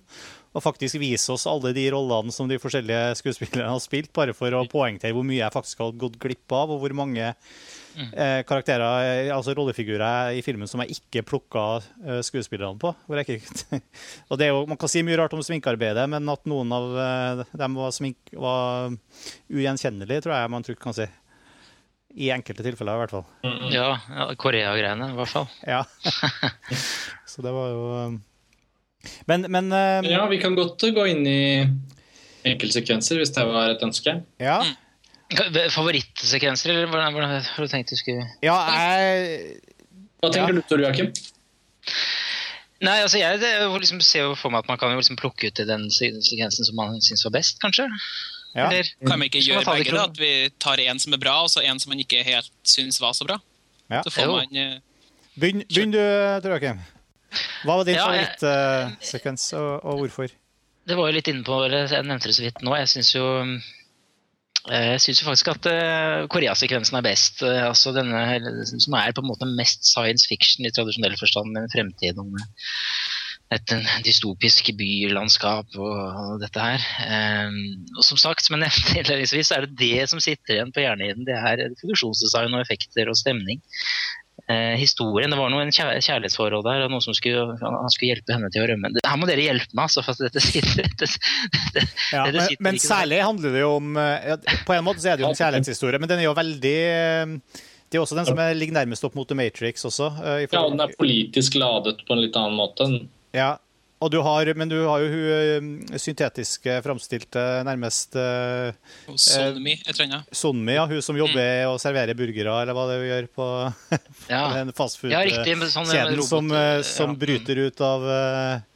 Og 0.53 0.61
faktisk 0.61 0.99
vise 1.01 1.33
oss 1.33 1.47
alle 1.49 1.71
de 1.73 1.87
rollene 1.93 2.33
som 2.33 2.49
de 2.49 2.59
forskjellige 2.61 3.15
skuespillerne 3.17 3.71
har 3.73 3.81
spilt, 3.81 4.11
bare 4.13 4.35
for 4.37 4.53
å 4.53 4.65
poengtere 4.69 5.15
hvor 5.15 5.25
mye 5.25 5.41
jeg 5.41 5.53
faktisk 5.55 5.81
har 5.81 5.95
gått 5.97 6.19
glipp 6.21 6.53
av, 6.53 6.75
og 6.75 6.83
hvor 6.83 6.93
mange 6.97 7.25
eh, 7.25 8.41
karakterer, 8.45 8.85
eh, 9.25 9.31
altså 9.33 9.55
rollefigurer 9.57 10.37
i 10.37 10.43
filmen 10.45 10.69
som 10.69 10.83
jeg 10.83 10.99
ikke 10.99 11.25
plukka 11.31 11.63
eh, 11.79 12.21
skuespillerne 12.25 12.77
på. 12.81 12.93
Hvor 13.07 13.21
jeg 13.21 13.39
ikke, 13.39 13.79
og 14.29 14.39
det 14.39 14.47
er 14.47 14.53
jo, 14.53 14.67
Man 14.69 14.79
kan 14.81 14.91
si 14.91 15.01
mye 15.05 15.17
rart 15.19 15.33
om 15.33 15.41
sminkearbeidet, 15.45 16.05
men 16.13 16.29
at 16.33 16.45
noen 16.49 16.77
av 16.77 17.01
eh, 17.07 17.43
dem 17.63 17.79
var, 17.79 17.95
smink, 17.95 18.35
var 18.37 18.93
ugjenkjennelige, 19.49 20.27
tror 20.27 20.37
jeg 20.37 20.53
man 20.53 20.67
trygt 20.67 20.83
kan 20.83 20.97
si. 20.97 21.09
I 22.13 22.29
enkelte 22.29 22.61
tilfeller, 22.61 22.93
i 22.93 23.01
hvert 23.01 23.13
fall. 23.15 23.23
Ja, 23.73 23.87
ja 23.97 24.27
Korea-greiene, 24.37 25.09
i 25.09 25.17
hvert 25.17 25.33
fall. 25.33 25.47
Ja. 25.65 25.81
Så 27.31 27.41
det 27.41 27.53
var 27.55 27.71
jo 27.71 27.87
um, 28.11 28.19
Men, 29.27 29.45
men 29.51 29.71
uh, 29.73 30.05
Ja, 30.07 30.25
vi 30.31 30.37
kan 30.39 30.55
godt 30.55 30.81
gå 30.95 31.03
inn 31.11 31.25
i 31.27 31.39
enkeltsekvenser 32.47 33.19
hvis 33.21 33.31
det 33.35 33.43
var 33.47 33.73
et 33.75 33.83
ønske. 33.85 34.17
ja. 34.43 34.61
Favorittsekvenser, 35.73 36.69
eller 36.69 36.89
hvordan, 36.91 37.13
hvordan 37.15 37.29
har 37.41 37.63
du 37.65 37.71
tenkt 37.71 37.89
du 37.89 37.97
skulle 37.97 38.25
ja, 38.43 38.53
jeg 38.69 39.55
Hva 40.21 40.29
tenker 40.29 40.51
Ja. 40.53 40.59
du, 40.59 40.61
Tor 40.69 40.83
Joakim? 40.83 41.07
Nei, 42.83 42.97
altså 43.01 43.17
jeg 43.17 43.39
det, 43.41 43.49
liksom, 43.79 44.01
ser 44.03 44.27
jo 44.27 44.35
for 44.37 44.51
meg 44.53 44.61
at 44.61 44.69
man 44.69 44.77
kan 44.77 44.91
jo 44.93 44.99
liksom 44.99 45.17
plukke 45.17 45.47
ut 45.49 45.59
i 45.63 45.65
den 45.65 45.87
sekvensen 45.89 46.67
som 46.67 46.75
man 46.77 46.99
syns 47.01 47.23
var 47.25 47.33
best, 47.39 47.57
kanskje. 47.63 47.87
ja. 48.53 48.67
Eller, 48.69 48.91
Kan 49.07 49.19
vi 49.23 49.29
ikke 49.31 49.41
gjøre 49.41 49.63
begge? 49.71 49.95
da? 49.95 50.03
At 50.11 50.19
vi 50.19 50.31
tar 50.59 50.83
en 50.83 50.99
som 50.99 51.13
er 51.15 51.21
bra, 51.23 51.37
og 51.47 51.49
så 51.49 51.63
en 51.63 51.79
som 51.79 51.89
man 51.95 51.99
ikke 52.03 52.21
helt 52.27 52.51
syns 52.67 52.99
var 53.01 53.13
så 53.17 53.25
bra? 53.25 53.39
Ja. 53.89 54.03
Så 54.03 54.11
får 54.13 54.27
Jo. 54.27 54.35
man 54.37 54.81
Begynn, 55.39 55.63
begynn 55.65 55.91
du, 55.95 56.01
Tor 56.43 56.51
Joakim. 56.53 56.83
Hva 57.63 57.77
var 57.79 57.87
din 57.87 57.97
Ja, 57.97 58.07
favorittsekvens, 58.07 59.49
uh, 59.53 59.59
og, 59.59 59.85
og 59.85 60.03
hvorfor? 60.03 60.33
Det 60.83 60.97
var 60.99 61.07
jo 61.07 61.15
litt 61.15 61.29
inne 61.31 61.45
på, 61.47 61.61
jeg 61.71 62.03
nevnte 62.03 62.27
det 62.27 62.35
så 62.35 62.43
vidt 62.43 62.63
nå. 62.65 62.75
Jeg 62.75 62.89
syns 62.91 63.13
jo 63.15 63.25
eh, 64.67 64.95
jeg 64.99 65.15
faktisk 65.23 65.51
at 65.53 65.69
uh, 65.71 66.25
Korea-sekvensen 66.31 66.99
er 66.99 67.05
best. 67.05 67.43
eh, 67.43 67.63
altså 67.67 67.93
denne, 67.95 68.19
Som 68.67 68.97
er 68.99 69.15
på 69.15 69.23
en 69.23 69.31
måte 69.31 69.47
mest 69.47 69.87
science 69.87 70.27
fiction 70.27 70.67
i 70.67 70.73
tradisjonell 70.75 71.15
forstand, 71.19 71.55
en 71.55 71.71
fremtid 71.71 72.19
om 72.19 72.35
eh, 72.35 72.49
et 73.53 73.73
dystopisk 74.03 74.71
bylandskap 74.79 75.75
og, 75.77 76.39
dette 76.41 76.59
her. 76.63 76.85
Eh, 77.05 77.57
og 77.95 78.03
som 78.07 78.19
sagt, 78.19 78.43
som 78.43 78.57
jeg 78.57 78.65
nevnte 78.65 78.97
innledningsvis, 78.99 79.51
er 79.55 79.67
det 79.67 79.79
det 79.79 80.09
som 80.11 80.23
sitter 80.23 80.57
igjen 80.57 80.73
på 80.75 80.83
hjernehinnen. 80.83 81.27
Det 81.27 81.37
er 81.37 81.63
produksjonsdesign 81.79 82.55
og 82.55 82.63
effekter 82.65 83.11
og 83.11 83.19
stemning. 83.19 83.63
Eh, 84.51 84.73
historien, 84.75 85.31
Det 85.31 85.37
var 85.39 85.49
noe 85.53 85.61
en 85.63 85.71
kjærlighetsforhold 85.71 86.65
der, 86.67 86.81
og 86.83 86.89
noen 86.91 87.01
som 87.05 87.15
skulle, 87.15 87.55
han 87.61 87.91
skulle 87.93 88.09
hjelpe 88.11 88.33
henne 88.35 88.49
til 88.51 88.65
å 88.65 88.67
rømme. 88.73 88.89
Her 89.05 89.19
må 89.21 89.29
dere 89.29 89.45
hjelpe 89.45 89.71
meg, 89.71 89.85
altså, 89.87 90.03
for 90.03 90.19
dette 90.19 90.41
sitter 90.43 90.81
dette, 90.83 91.07
dette, 91.71 91.85
Ja, 92.11 92.25
det 92.27 92.33
men, 92.41 92.47
sitter 92.49 92.65
men 92.67 92.75
der. 92.75 92.83
særlig 92.83 93.21
handler 93.23 93.55
det 93.55 93.61
jo 93.63 93.69
om 93.77 93.95
eh, 93.97 94.25
ja, 94.33 94.35
På 94.67 94.75
en 94.75 94.83
måte 94.83 94.99
så 94.99 95.13
er 95.13 95.15
det 95.21 95.23
jo 95.23 95.29
en 95.31 95.39
kjærlighetshistorie, 95.39 96.01
men 96.03 96.11
den 96.11 96.19
er 96.19 96.27
jo 96.27 96.33
veldig 96.35 96.73
eh, 96.91 97.37
Det 97.87 97.95
er 97.99 98.03
også 98.03 98.17
den 98.19 98.27
som 98.27 98.41
er, 98.43 98.51
ligger 98.59 98.75
nærmest 98.81 99.07
opp 99.07 99.15
mot 99.15 99.29
The 99.31 99.37
Matrix 99.39 99.85
også. 99.87 100.11
eh, 100.25 100.41
i 100.43 100.47
Ja, 100.51 100.65
og 100.65 100.75
Den 100.75 100.83
er 100.89 100.95
politisk 100.99 101.55
ladet 101.61 102.03
på 102.03 102.17
en 102.17 102.23
litt 102.25 102.35
annen 102.35 102.59
måte. 102.59 102.89
Ja, 103.37 103.53
og 104.03 104.11
du 104.11 104.17
har, 104.25 104.49
men 104.59 104.69
du 104.71 104.75
har 104.85 105.03
jo 105.03 105.09
hun 105.13 105.69
eh, 105.87 105.99
syntetiske 106.01 106.75
framstilte 106.85 107.41
nærmest 107.67 108.17
eh, 108.19 108.75
Sonmi, 109.15 109.77
et 109.79 109.93
eller. 109.95 110.25
Sonmi, 110.35 110.75
ja, 110.75 110.83
hun 110.89 111.01
som 111.05 111.17
jobber 111.17 111.69
og 111.71 111.79
serverer 111.81 112.17
burgere, 112.19 112.57
eller 112.63 112.75
hva 112.77 112.85
det 112.89 112.97
er 112.97 113.03
hun 113.05 113.11
gjør 113.13 113.29
på 113.39 113.47
Ja. 114.33 114.43
den 114.59 114.73
fastfood-kjeden 114.75 115.63
Ja, 115.63 115.71
sånn, 115.73 115.89
eh, 115.95 116.21
som, 116.27 116.51
eh, 116.57 116.81
som 116.87 117.15
ja. 117.15 117.19
bryter 117.25 117.63
ut 117.67 117.83
av 117.83 118.05
eh, 118.17 118.69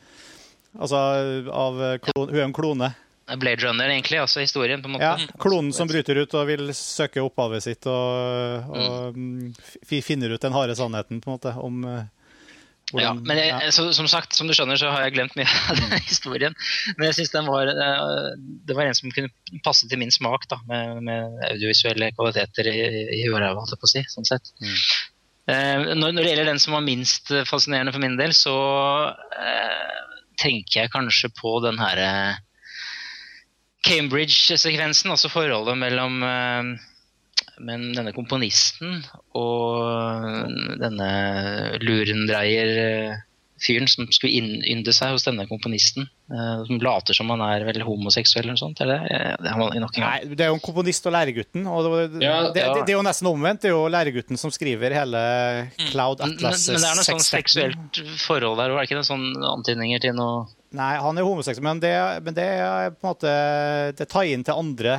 Altså 0.77 1.03
av 1.49 1.79
eh, 1.83 1.95
klon, 2.05 2.27
Hun 2.29 2.37
er 2.37 2.43
en 2.45 2.53
klone. 2.53 2.91
Blade 3.41 3.65
Runner, 3.65 3.89
egentlig, 3.91 4.19
altså 4.21 4.39
historien. 4.39 4.79
på 4.83 4.87
en 4.87 4.93
måte. 4.95 5.03
Ja, 5.03 5.39
klonen 5.41 5.73
som 5.75 5.89
bryter 5.89 6.15
ut 6.21 6.31
og 6.37 6.45
vil 6.47 6.69
søke 6.77 7.19
opphavet 7.25 7.65
sitt 7.65 7.87
og, 7.91 8.69
og 8.71 9.17
mm, 9.17 9.49
finner 10.05 10.31
ut 10.31 10.45
den 10.45 10.55
harde 10.55 10.77
sannheten, 10.79 11.19
på 11.19 11.27
en 11.27 11.35
måte, 11.35 11.51
om 11.59 11.81
eh, 12.93 13.01
Ja, 13.03 13.11
men 13.17 13.39
jeg, 13.39 13.51
ja. 13.51 13.71
så, 13.75 13.89
som 13.95 14.07
sagt, 14.11 14.37
som 14.37 14.47
du 14.47 14.55
skjønner, 14.55 14.79
så 14.79 14.91
har 14.93 15.05
jeg 15.05 15.17
glemt 15.17 15.35
mye 15.39 15.47
av 15.47 15.77
den 15.81 15.97
historien. 16.07 16.55
Men 16.97 17.11
jeg 17.11 17.43
var 17.47 17.73
eh, 17.73 18.31
Det 18.67 18.77
var 18.77 18.87
en 18.87 18.97
som 18.97 19.13
kunne 19.13 19.61
passe 19.65 19.89
til 19.89 19.99
min 20.01 20.13
smak, 20.13 20.47
da, 20.51 20.61
med, 20.69 21.03
med 21.07 21.43
audiovisuelle 21.51 22.13
kvaliteter 22.15 22.71
i, 22.71 22.79
i 23.19 23.21
huet, 23.27 23.43
holdt 23.43 23.75
jeg 23.75 23.83
på 23.83 23.89
å 23.89 23.93
si. 23.93 24.05
sånn 24.15 24.29
sett. 24.29 24.51
Mm. 24.63 24.75
Eh, 25.47 25.85
når, 25.95 26.11
når 26.11 26.21
det 26.21 26.31
gjelder 26.33 26.51
den 26.51 26.59
som 26.59 26.75
var 26.75 26.83
minst 26.83 27.31
eh, 27.31 27.47
fascinerende 27.47 27.93
for 27.95 28.03
min 28.03 28.17
del, 28.19 28.35
så 28.35 28.57
eh, 29.39 30.03
tenker 30.41 30.83
jeg 30.83 30.93
kanskje 30.93 31.31
på 31.37 31.57
den 31.63 31.79
herre 31.79 32.11
Cambridge-sekvensen, 33.87 35.13
altså 35.13 35.31
forholdet 35.31 35.79
mellom 35.79 36.19
eh, 36.27 36.73
men 37.63 37.93
denne 37.95 38.11
komponisten 38.15 39.01
og 39.37 40.49
denne 40.81 41.07
lurendreier-fyren 41.81 43.87
som 43.89 44.07
skulle 44.13 44.33
innynde 44.37 44.93
seg 44.95 45.11
hos 45.15 45.25
denne 45.25 45.45
komponisten, 45.49 46.03
eh, 46.31 46.59
som 46.67 46.79
later 46.83 47.13
som 47.17 47.29
han 47.33 47.41
er 47.47 47.65
vel 47.67 47.81
homoseksuell 47.85 48.45
eller 48.45 48.55
noe 48.57 48.61
sånt. 48.61 48.81
Er 48.83 48.87
det, 48.91 48.99
det 49.41 49.49
er 49.51 49.57
nok 49.57 49.73
en 49.73 49.83
gang. 49.87 49.95
Nei, 50.05 50.19
det 50.33 50.43
er 50.45 50.49
jo 50.51 50.57
en 50.59 50.67
komponist 50.67 51.03
og 51.09 51.13
læregutten. 51.17 51.61
Og 51.71 51.79
det, 51.87 51.91
Ja, 52.23 52.35
det, 52.51 52.61
ja. 52.61 52.67
det, 52.75 52.81
det 52.85 52.91
er 52.93 52.99
jo 52.99 53.07
nesten 53.07 53.31
omvendt. 53.31 53.59
Det 53.65 53.69
er 53.71 53.75
jo 53.75 53.87
læregutten 53.93 54.35
som 54.39 54.49
skriver 54.53 54.89
hele 54.99 55.19
Cloud 55.89 56.17
Atlas. 56.21 56.67
men, 56.67 56.73
men 56.77 56.83
det 56.85 56.91
er 56.91 56.95
noe 57.01 57.09
sånn 57.09 57.25
seksuelt 57.25 57.91
forhold 58.25 58.55
der, 58.61 58.69
og 58.71 58.75
er 58.77 58.81
det 58.85 58.89
ikke 58.91 59.01
noen 59.01 59.13
sånn 59.13 59.27
antydninger 59.57 59.99
til 60.05 60.13
noe 60.19 60.35
Nei, 60.75 60.97
han 60.99 61.15
er 61.15 61.23
homoseksuell, 61.23 61.63
men 61.63 61.79
det, 61.79 61.93
men 62.25 62.35
det 62.35 62.43
er 62.59 62.89
på 62.91 62.99
en 62.99 63.07
måte 63.13 63.31
Det 63.95 64.03
tar 64.11 64.27
inn 64.27 64.43
til 64.43 64.51
andre 64.59 64.97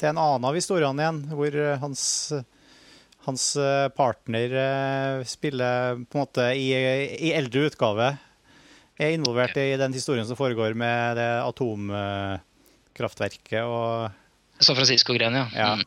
Til 0.00 0.08
en 0.10 0.22
annen 0.22 0.48
av 0.48 0.56
historiene 0.56 1.04
igjen, 1.04 1.20
hvor 1.36 1.60
eh, 1.60 1.80
hans 1.82 2.02
hans 3.26 3.56
eh, 3.56 3.88
partner 3.92 4.54
eh, 4.56 5.24
spiller 5.28 6.04
på 6.08 6.16
en 6.16 6.22
måte 6.22 6.54
i, 6.56 6.72
i 7.28 7.30
eldre 7.36 7.66
utgave 7.68 8.16
er 9.00 9.14
involvert 9.16 9.56
i 9.60 9.76
den 9.80 9.92
historien 9.96 10.26
som 10.28 10.36
foregår 10.36 10.74
med 10.76 11.16
det 11.20 11.30
atomkraftverket 11.44 13.62
og 13.64 14.10
San 14.60 14.76
Francisco-greiene, 14.76 15.38
ja. 15.38 15.46
Ja. 15.56 15.74
Mm. 15.74 15.82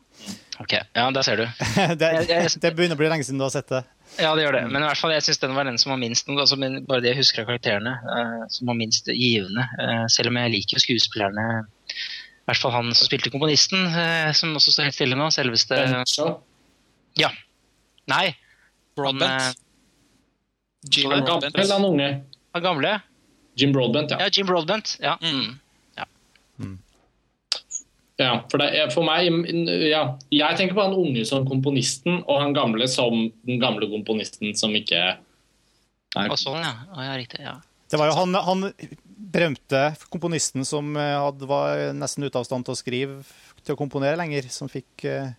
Ok, 0.58 0.72
ja, 0.74 1.10
der 1.14 1.22
ser 1.22 1.36
du. 1.38 1.46
det, 2.00 2.08
det 2.62 2.74
begynner 2.74 2.96
å 2.96 2.98
bli 2.98 3.08
lenge 3.10 3.24
siden 3.26 3.38
du 3.38 3.44
har 3.46 3.52
sett 3.54 3.68
det. 3.70 3.82
Ja, 4.18 4.34
det 4.34 4.42
gjør 4.42 4.52
det. 4.58 4.64
Men 4.70 4.82
i 4.82 4.86
hvert 4.88 4.98
fall, 4.98 5.12
jeg 5.14 5.22
syns 5.26 5.40
den 5.42 5.54
var 5.54 5.64
den 5.66 5.78
som 5.78 5.90
var 5.94 6.00
minst 6.02 6.28
altså, 6.30 6.56
Bare 6.58 7.00
det 7.02 7.10
jeg 7.12 7.20
husker 7.20 7.42
av 7.42 7.48
karakterene, 7.52 7.94
uh, 8.02 8.42
som 8.50 8.66
var 8.70 8.76
minst 8.78 9.04
givende. 9.10 9.62
Uh, 9.78 10.06
selv 10.10 10.28
om 10.30 10.36
jeg 10.42 10.54
liker 10.56 10.78
skuespillerne. 10.82 11.44
I 12.44 12.50
hvert 12.50 12.60
fall 12.60 12.74
han 12.74 12.90
som 12.92 13.08
spilte 13.08 13.30
komponisten, 13.32 13.86
eh, 13.88 14.30
som 14.36 14.52
også 14.58 14.74
står 14.74 14.90
helt 14.90 14.96
stille 14.98 15.16
nå. 15.16 15.30
Selveste 15.32 15.78
Shaw. 16.12 16.34
Ja. 17.16 17.30
Nei, 18.10 18.34
Broadbent. 18.98 19.42
Han, 19.42 19.54
Jim 20.92 21.10
Han 21.10 21.24
gamle 21.24 21.24
Broadbent. 21.24 21.58
eller 21.58 21.74
han 21.74 21.84
unge? 21.88 22.08
han 22.54 22.62
gamle. 22.62 23.00
Jim 23.56 23.72
Broadbent, 23.72 24.10
ja. 24.10 24.18
Ja, 24.20 24.28
Jim 24.32 24.46
Broadbent. 24.46 24.96
Ja. 25.00 25.18
Mm. 25.22 25.58
Mm. 26.58 26.78
ja 28.16 28.44
for, 28.50 28.58
det, 28.62 28.92
for 28.94 29.02
meg, 29.02 29.26
ja. 29.88 30.04
Jeg 30.30 30.58
tenker 30.58 30.76
på 30.76 30.84
han 30.84 30.94
unge 30.94 31.24
som 31.26 31.48
komponisten, 31.48 32.20
og 32.28 32.42
han 32.44 32.54
gamle 32.54 32.86
som 32.90 33.24
den 33.46 33.62
gamle 33.62 33.88
komponisten 33.90 34.54
som 34.54 34.74
ikke 34.78 35.00
er 35.00 36.28
Og 36.28 36.36
sånn, 36.38 36.60
ja. 36.62 36.76
Ja. 36.94 37.16
Riktig. 37.18 37.40
ja. 37.42 37.56
Det 37.90 37.98
var 37.98 38.12
jo 38.12 38.14
han, 38.20 38.34
han 38.34 38.68
berømte 39.14 39.94
komponisten 40.10 40.66
som 40.66 40.94
eh, 40.96 41.14
hadde, 41.20 41.46
var 41.48 41.92
nesten 41.96 42.26
ute 42.26 42.40
av 42.40 42.46
stand 42.48 42.66
til 42.66 42.74
å 42.74 42.78
skrive 42.78 43.20
til 43.64 43.76
å 43.76 43.80
komponere 43.80 44.18
lenger, 44.20 44.50
som 44.52 44.70
fikk 44.70 45.06
eh, 45.08 45.32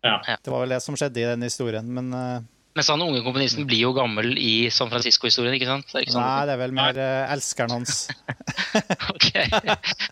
Ja. 0.00 0.16
Det 0.24 0.48
var 0.48 0.64
vel 0.64 0.72
det 0.72 0.80
som 0.84 0.96
skjedde 0.96 1.20
i 1.20 1.28
den 1.28 1.44
historien, 1.44 1.86
men 1.92 2.14
eh, 2.16 2.48
Mens 2.78 2.86
han 2.86 3.02
unge 3.02 3.18
komponisten 3.26 3.66
blir 3.66 3.80
jo 3.82 3.90
gammel 3.92 4.36
i 4.38 4.70
San 4.70 4.88
Francisco-historien, 4.92 5.56
ikke 5.56 5.66
sant? 5.66 5.88
Det 5.90 6.04
ikke 6.04 6.14
sånn? 6.14 6.22
Nei, 6.22 6.44
det 6.46 6.52
er 6.54 6.60
vel 6.60 6.74
mer 6.76 7.00
eh, 7.02 7.32
elskeren 7.34 7.74
hans. 7.74 8.04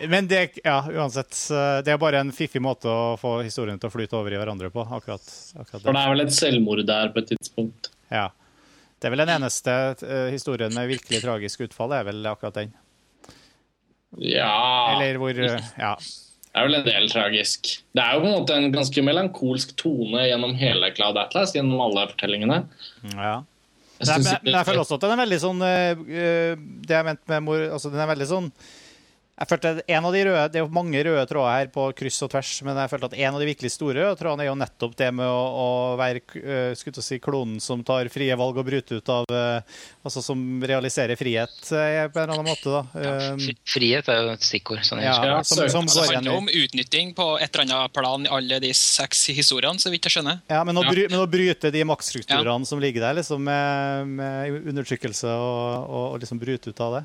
Men 0.14 0.28
det, 0.30 0.44
ja, 0.62 0.78
uansett. 0.94 1.34
Det 1.82 1.90
er 1.90 1.98
bare 2.00 2.22
en 2.22 2.30
fiffig 2.32 2.62
måte 2.62 2.86
å 2.86 3.16
få 3.20 3.40
historiene 3.42 3.82
til 3.82 3.90
å 3.90 3.94
flyte 3.96 4.14
over 4.20 4.30
i 4.30 4.38
hverandre 4.38 4.70
på. 4.70 4.86
akkurat, 4.86 5.26
akkurat 5.58 5.82
For 5.82 5.90
det. 5.90 5.96
det 5.98 6.04
er 6.04 6.14
vel 6.14 6.24
et 6.28 6.36
selvmord 6.38 6.84
der 6.86 7.10
på 7.10 7.24
et 7.24 7.32
tidspunkt. 7.34 7.90
Ja. 8.14 8.28
Det 9.00 9.08
er 9.08 9.14
vel 9.14 9.22
den 9.24 9.32
eneste 9.32 9.74
eh, 10.04 10.26
historien 10.34 10.74
med 10.76 10.90
virkelig 10.90 11.22
tragisk 11.24 11.62
utfall, 11.64 11.94
er 11.96 12.04
vel 12.10 12.26
akkurat 12.28 12.58
den. 12.60 12.74
Ja 14.20 14.96
Eller 14.96 15.20
hvor 15.22 15.30
eh, 15.36 15.70
Ja. 15.80 15.94
Det 16.50 16.58
er 16.58 16.66
vel 16.66 16.76
en 16.80 16.86
del 16.88 17.04
tragisk. 17.12 17.68
Det 17.94 18.02
er 18.02 18.16
jo 18.16 18.24
på 18.24 18.26
en 18.26 18.34
måte 18.34 18.56
en 18.58 18.72
ganske 18.74 19.02
melankolsk 19.06 19.76
tone 19.78 20.24
gjennom 20.26 20.56
hele 20.58 20.88
Cloud 20.96 21.18
Atlas, 21.20 21.52
gjennom 21.54 21.78
alle 21.84 22.08
fortellingene. 22.10 22.64
Ja. 23.14 23.36
Jeg 24.00 24.24
men, 24.24 24.26
men 24.42 24.56
jeg 24.56 24.66
føler 24.66 24.82
også 24.82 24.96
at 24.96 25.04
den 25.04 25.12
er 25.14 25.20
veldig 25.20 25.38
sånn 25.42 25.58
eh, 25.66 26.54
Det 26.88 26.94
jeg 26.94 27.04
mente 27.04 27.28
med 27.28 27.42
mor 27.44 27.64
altså 27.66 27.90
Den 27.92 28.00
er 28.00 28.08
veldig 28.08 28.28
sånn 28.30 28.46
jeg 29.40 29.48
følte 29.48 29.70
at 29.72 29.92
en 29.96 30.04
av 30.04 30.12
de 30.12 30.22
røde, 30.26 30.48
Det 30.52 30.60
er 30.60 30.64
jo 30.66 30.72
mange 30.74 31.00
røde 31.06 31.22
tråder 31.28 31.54
her 31.54 31.70
på 31.72 31.86
kryss 31.96 32.18
og 32.26 32.30
tvers, 32.34 32.50
men 32.66 32.76
jeg 32.76 32.90
følte 32.92 33.08
at 33.08 33.16
en 33.16 33.36
av 33.36 33.40
de 33.40 33.48
virkelig 33.48 33.70
store 33.72 33.96
røde 33.96 34.18
trådene 34.20 34.44
er 34.44 34.50
jo 34.50 34.56
nettopp 34.60 34.96
det 34.98 35.08
med 35.16 35.30
å, 35.32 35.40
å 35.64 35.68
være 35.96 36.20
uh, 36.36 36.90
å 37.00 37.04
si, 37.06 37.18
klonen 37.24 37.56
som 37.64 37.80
tar 37.86 38.10
frie 38.12 38.36
valg 38.36 38.60
og 38.60 38.68
bryter 38.68 39.00
ut 39.00 39.12
av 39.12 39.24
eh, 39.32 39.78
Altså 40.04 40.22
som 40.24 40.38
realiserer 40.64 41.16
frihet 41.16 41.56
eh, 41.76 42.04
på 42.12 42.20
en 42.20 42.22
eller 42.22 42.34
annen 42.34 42.48
måte. 42.48 42.72
da. 42.72 42.82
Ja, 43.00 43.56
Frihet 43.68 44.08
er 44.12 44.22
jo 44.24 44.30
et 44.34 44.44
stikkord. 44.44 44.82
Sånn 44.86 45.02
jeg 45.02 45.08
ja. 45.08 45.16
Ja, 45.28 45.40
som, 45.44 45.60
som 45.72 45.84
Altså, 45.84 46.04
går 46.04 46.08
det 46.08 46.18
handler 46.20 46.36
i 46.36 46.40
om 46.40 46.48
utnytting 46.62 47.12
på 47.16 47.26
et 47.40 47.50
eller 47.52 47.66
annet 47.66 47.96
plan 47.96 48.24
i 48.24 48.32
alle 48.36 48.60
de 48.64 48.72
seks 48.76 49.26
historiene, 49.36 49.80
så 49.80 49.92
vidt 49.92 50.08
jeg 50.08 50.16
skjønner. 50.16 50.40
Ja, 50.52 50.62
men 50.68 50.80
å, 50.80 50.84
bry, 50.88 51.06
men 51.12 51.20
å 51.20 51.28
bryte 51.30 51.72
de 51.72 51.84
maktstrukturene 51.88 52.68
som 52.68 52.80
ligger 52.82 53.08
der, 53.08 53.20
liksom 53.20 53.44
med, 53.44 54.16
med 54.20 54.72
undertrykkelse 54.72 55.36
og, 55.36 55.60
og, 55.84 56.04
og 56.14 56.24
liksom 56.24 56.40
bryte 56.42 56.72
ut 56.72 56.84
av 56.84 56.98
det. 57.00 57.04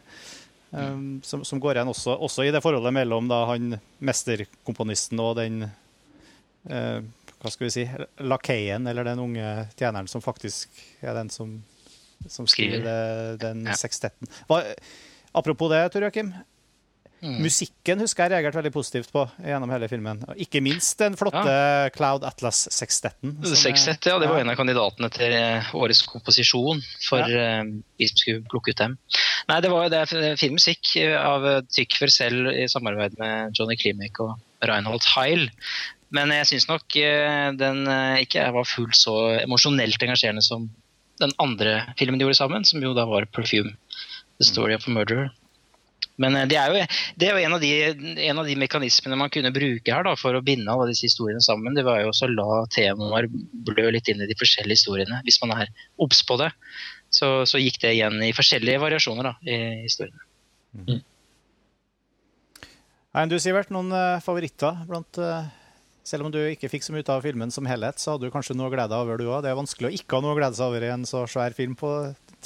Um, 0.75 1.21
som, 1.23 1.43
som 1.47 1.59
går 1.63 1.77
igjen 1.77 1.87
også, 1.87 2.17
også 2.19 2.43
i 2.43 2.51
det 2.51 2.59
forholdet 2.63 2.91
mellom 2.91 3.29
da, 3.31 3.37
han 3.47 3.77
mesterkomponisten 4.03 5.21
og 5.23 5.37
den 5.39 5.61
eh, 5.63 6.99
Hva 7.39 7.51
skal 7.53 7.67
vi 7.67 7.71
si 7.75 7.83
lakeien, 8.25 8.87
eller 8.89 9.05
den 9.07 9.21
unge 9.21 9.45
tjeneren 9.79 10.09
som 10.11 10.23
faktisk 10.25 10.73
er 11.05 11.13
den 11.15 11.29
som, 11.31 11.53
som 12.27 12.47
skriver 12.49 12.81
Skriver. 12.81 12.89
det, 12.89 13.39
den 13.45 13.65
Ja. 13.69 13.75
sekstetten. 13.77 14.27
Hva, 14.49 14.63
apropos 15.37 15.69
det, 15.71 15.83
Tor 15.93 16.01
Joakim. 16.07 16.33
Mm. 17.23 17.37
Musikken 17.41 18.01
husker 18.03 18.25
jeg 18.25 18.31
reagerte 18.35 18.59
veldig 18.59 18.71
positivt 18.75 19.11
på 19.13 19.23
gjennom 19.41 19.71
hele 19.71 19.87
filmen. 19.89 20.19
Og 20.29 20.37
Ikke 20.37 20.61
minst 20.61 20.99
den 20.99 21.15
flotte 21.17 21.55
Cloud 21.95 22.23
Atlas 22.27 22.67
sekstetten. 22.75 23.37
som 23.43 23.53
er- 23.53 23.61
Sextet, 23.63 24.05
ja, 24.05 24.19
det 24.19 24.27
var 24.29 24.39
en 24.39 24.49
av 24.49 24.57
kandidatene 24.59 25.09
til 25.09 25.31
eh, 25.33 25.71
årets 25.73 26.03
komposisjon 26.05 26.81
for 27.07 27.19
eh, 27.23 27.63
vi 27.97 28.07
som 28.11 28.17
skulle 28.17 28.43
plukke 28.51 28.75
ut 28.75 28.77
dem. 28.83 28.97
Nei, 29.49 29.59
det 29.61 29.71
var 29.71 29.83
jo 29.87 29.93
det 29.95 30.03
fin 30.09 30.37
filmmusikk 30.37 30.95
eh, 31.01 31.15
av 31.17 31.47
Tykver 31.71 32.11
selv 32.13 32.51
i 32.53 32.67
samarbeid 32.69 33.17
med 33.17 33.55
Johnny 33.57 33.75
Klimek 33.79 34.19
og 34.19 34.35
Reinhold 34.61 35.03
Heil. 35.15 35.49
Men 36.13 36.29
jeg 36.35 36.45
syns 36.51 36.67
nok 36.69 36.95
eh, 37.01 37.51
den 37.57 37.87
eh, 37.87 38.21
ikke 38.27 38.45
var 38.53 38.67
fullt 38.69 38.95
så 38.99 39.15
emosjonelt 39.41 39.97
engasjerende 40.03 40.43
som 40.45 40.69
den 41.19 41.31
andre 41.39 41.93
filmen 41.97 42.19
de 42.19 42.25
gjorde 42.27 42.37
sammen, 42.37 42.65
som 42.67 42.81
jo 42.83 42.93
da 42.93 43.05
var 43.07 43.25
'Perfume'. 43.25 43.73
The 44.37 44.43
Story 44.45 44.73
of 44.75 44.85
a 44.87 44.91
Murderer. 44.91 45.31
Men 46.21 46.37
eh, 46.39 46.47
det 46.51 46.59
er 46.59 46.71
jo, 46.71 46.83
det 47.19 47.29
er 47.29 47.35
jo 47.35 47.47
en, 47.47 47.55
av 47.57 47.63
de, 47.63 47.71
en 48.29 48.41
av 48.41 48.47
de 48.47 48.57
mekanismene 48.59 49.19
man 49.19 49.31
kunne 49.33 49.53
bruke 49.55 49.95
her 49.95 50.05
da, 50.07 50.15
for 50.19 50.37
å 50.37 50.43
binde 50.45 50.71
alle 50.71 50.89
disse 50.91 51.07
historiene 51.09 51.43
sammen. 51.43 51.75
Det 51.77 51.85
var 51.87 52.01
jo 52.01 52.11
også 52.11 52.29
å 52.29 52.35
la 52.35 52.61
temaer 52.75 53.29
blø 53.67 53.89
litt 53.95 54.11
inn 54.11 54.23
i 54.23 54.29
de 54.29 54.37
forskjellige 54.39 54.79
historiene. 54.79 55.23
Hvis 55.27 55.41
man 55.43 55.55
er 55.57 55.73
obs 56.01 56.23
på 56.27 56.39
det, 56.41 56.51
så, 57.13 57.37
så 57.47 57.61
gikk 57.61 57.81
det 57.83 57.95
igjen 57.97 58.21
i 58.23 58.33
forskjellige 58.35 58.81
variasjoner 58.83 59.31
da, 59.31 59.35
i 59.43 59.59
historiene. 59.85 61.03
Nei, 63.15 63.29
du 63.31 63.37
Sivert, 63.39 63.71
noen 63.71 63.93
eh, 63.95 64.23
favoritter 64.23 64.81
blant 64.89 65.19
eh, 65.23 65.45
Selv 66.03 66.27
om 66.27 66.33
du 66.33 66.41
ikke 66.49 66.67
fikk 66.69 66.83
så 66.83 66.91
mye 66.91 67.05
ut 67.05 67.11
av 67.13 67.23
filmen 67.23 67.53
som 67.53 67.65
helhet, 67.69 68.01
så 68.01 68.13
hadde 68.13 68.27
du 68.27 68.33
kanskje 68.33 68.57
noe 68.57 68.67
å 68.67 68.73
glede 68.73 68.91
deg 68.91 68.99
over, 68.99 69.17
du 69.17 69.29
òg. 69.29 69.39
Det 69.45 69.53
er 69.53 69.57
vanskelig 69.57 69.89
å 69.89 69.95
ikke 69.95 70.19
ha 70.19 70.25
noe 70.25 70.35
å 70.35 70.37
glede 70.37 70.59
seg 70.59 70.67
over 70.67 70.83
i 70.83 70.91
en 70.93 71.07
så 71.07 71.23
svær 71.31 71.55
film 71.55 71.77
på, 71.79 71.91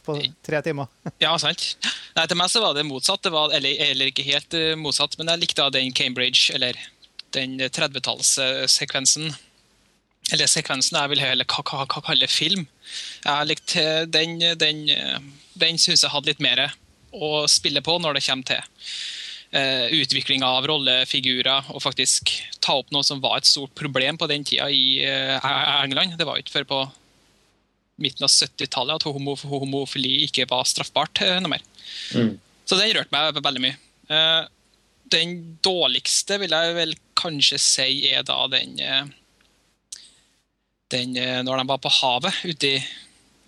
på 0.06 0.16
tre 0.46 0.62
timer. 0.66 0.88
Ja, 1.24 1.34
sant. 1.42 1.76
Nei, 2.16 2.26
til 2.30 2.38
meg 2.40 2.50
så 2.52 2.62
var 2.64 2.74
det 2.78 2.86
motsatt. 2.88 3.22
Det 3.26 3.32
var, 3.34 3.52
eller, 3.56 3.76
eller 3.92 4.12
ikke 4.12 4.26
helt 4.28 4.54
eh, 4.58 4.76
motsatt, 4.80 5.18
men 5.20 5.32
jeg 5.34 5.44
likte 5.44 5.68
den 5.76 5.94
Cambridge, 5.96 6.50
eller 6.56 6.78
den 7.36 7.60
30-tallssekvensen. 7.62 9.30
Eller 10.34 10.50
sekvensen 10.50 10.98
jeg 11.00 11.10
vil 11.14 11.22
heller 11.24 11.48
ka- 11.50 11.64
ka- 11.66 11.88
ka- 11.90 12.04
kalle 12.06 12.28
film. 12.30 12.68
Jeg 13.26 13.48
likte 13.50 13.82
eh, 13.82 14.04
den 14.06 14.38
Den, 14.62 14.84
eh, 14.90 15.18
den 15.60 15.78
syns 15.82 16.04
jeg 16.06 16.12
hadde 16.14 16.30
litt 16.32 16.44
mer 16.44 16.68
å 17.12 17.46
spille 17.50 17.82
på 17.82 17.96
når 18.00 18.14
det 18.20 18.22
kommer 18.28 18.46
til 18.46 18.60
uh, 19.58 19.88
utviklinga 19.98 20.46
av 20.46 20.68
rollefigurer, 20.70 21.72
og 21.74 21.82
faktisk 21.82 22.30
ta 22.62 22.76
opp 22.78 22.92
noe 22.94 23.02
som 23.04 23.18
var 23.24 23.40
et 23.40 23.50
stort 23.50 23.74
problem 23.76 24.20
på 24.22 24.28
den 24.30 24.46
tida 24.46 24.68
i 24.70 25.02
eh, 25.02 25.48
England. 25.82 26.14
Det 26.20 26.28
var 26.30 26.38
jo 26.38 26.46
ikke 26.46 26.54
før 26.60 26.68
på 26.70 26.80
midten 28.02 28.26
av 28.28 28.32
70-tallet 28.34 29.00
at 29.00 29.08
homo 29.10 29.36
homofili 29.44 30.24
ikke 30.28 30.48
var 30.50 30.68
straffbart 30.68 31.22
eh, 31.26 31.38
noe 31.44 31.54
mer. 31.56 31.66
Mm. 32.16 32.34
Så 32.70 32.78
den 32.80 32.94
rørte 32.98 33.14
meg 33.16 33.40
veldig 33.44 33.64
mye. 33.64 33.78
Uh, 34.10 34.48
den 35.10 35.36
dårligste 35.66 36.38
vil 36.42 36.54
jeg 36.54 36.76
vel 36.78 36.96
kanskje 37.18 37.58
si 37.62 37.88
er 38.12 38.26
da 38.28 38.44
den, 38.52 38.76
eh, 38.80 39.06
den 40.94 41.14
Når 41.46 41.58
de 41.62 41.68
var 41.70 41.78
på 41.82 41.92
havet, 42.00 42.34
ute 42.46 42.68
i, 42.76 42.80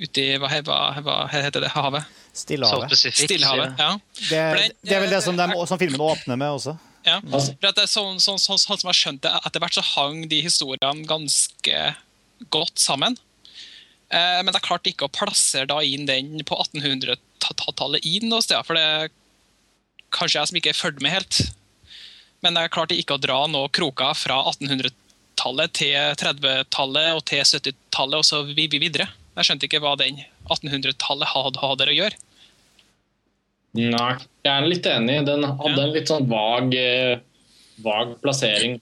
ute 0.01 0.25
hva, 0.41 0.49
hva, 0.65 0.79
hva 1.01 1.15
heter 1.33 1.63
det 1.63 1.71
havet? 1.73 2.05
Stillehavet. 2.33 2.93
Stillehavet. 2.95 3.73
ja. 3.77 3.91
Det, 4.29 4.29
den- 4.57 4.75
det 4.87 4.95
er 4.95 5.01
vel 5.03 5.09
det 5.11 5.21
som, 5.25 5.35
de, 5.37 5.47
som 5.67 5.79
filmen 5.81 5.99
åpner 6.01 6.37
med 6.39 6.53
også. 6.57 6.77
ja. 7.03 7.17
For 7.27 7.67
at 7.67 7.75
det 7.75 7.83
er 7.83 7.91
sånn, 7.91 8.21
sånn, 8.23 8.39
sånn, 8.39 8.61
sånn 8.61 8.79
som 8.79 8.91
jeg 8.93 8.99
skjønte, 9.01 9.33
etter 9.45 9.59
hvert 9.63 9.75
så 9.75 9.83
hang 9.95 10.23
de 10.31 10.39
historiene 10.45 11.05
ganske 11.09 11.81
godt 12.53 12.79
sammen. 12.79 13.17
Eh, 14.12 14.41
men 14.43 14.54
jeg 14.54 14.65
klarte 14.65 14.91
ikke 14.91 15.08
å 15.08 15.13
plassere 15.15 15.67
da 15.71 15.80
inn 15.88 16.06
den 16.10 16.41
på 16.47 16.58
1800-tallet 16.65 18.04
inn 18.06 18.28
noe 18.32 18.43
sted. 18.43 18.60
For 18.67 18.76
det 18.76 18.84
er 18.84 19.12
kanskje 20.12 20.39
jeg 20.41 20.50
som 20.52 20.58
ikke 20.60 20.76
fulgte 20.76 21.06
med 21.06 21.15
helt. 21.15 21.39
Men 22.43 22.58
jeg 22.60 22.71
klarte 22.74 22.97
ikke 22.97 23.15
å 23.15 23.21
dra 23.24 23.39
noen 23.47 23.71
kroker 23.71 24.13
fra 24.17 24.41
1800-tallet 24.52 25.71
til 25.78 25.95
30-tallet 26.19 27.13
og 27.15 27.24
til 27.30 27.43
70-tallet 27.45 28.19
og 28.19 28.26
så 28.28 28.41
vi- 28.50 28.67
vi 28.67 28.80
videre. 28.84 29.08
Jeg 29.38 29.47
skjønte 29.47 29.67
ikke 29.69 29.80
hva 29.80 29.95
den 29.97 30.19
1800-tallet 30.50 31.32
hadde, 31.32 31.62
hadde 31.63 31.88
å 31.88 31.95
gjøre. 31.95 32.17
Nei, 33.80 34.10
jeg 34.43 34.52
er 34.52 34.67
litt 34.67 34.88
enig. 34.91 35.26
Den 35.26 35.43
hadde 35.47 35.78
Ja. 35.78 35.84
en 35.86 35.93
litt 35.93 36.08
sånn 36.12 36.28
vag, 36.28 36.74
eh, 36.76 37.19
vag 37.80 38.17
plassering 38.21 38.76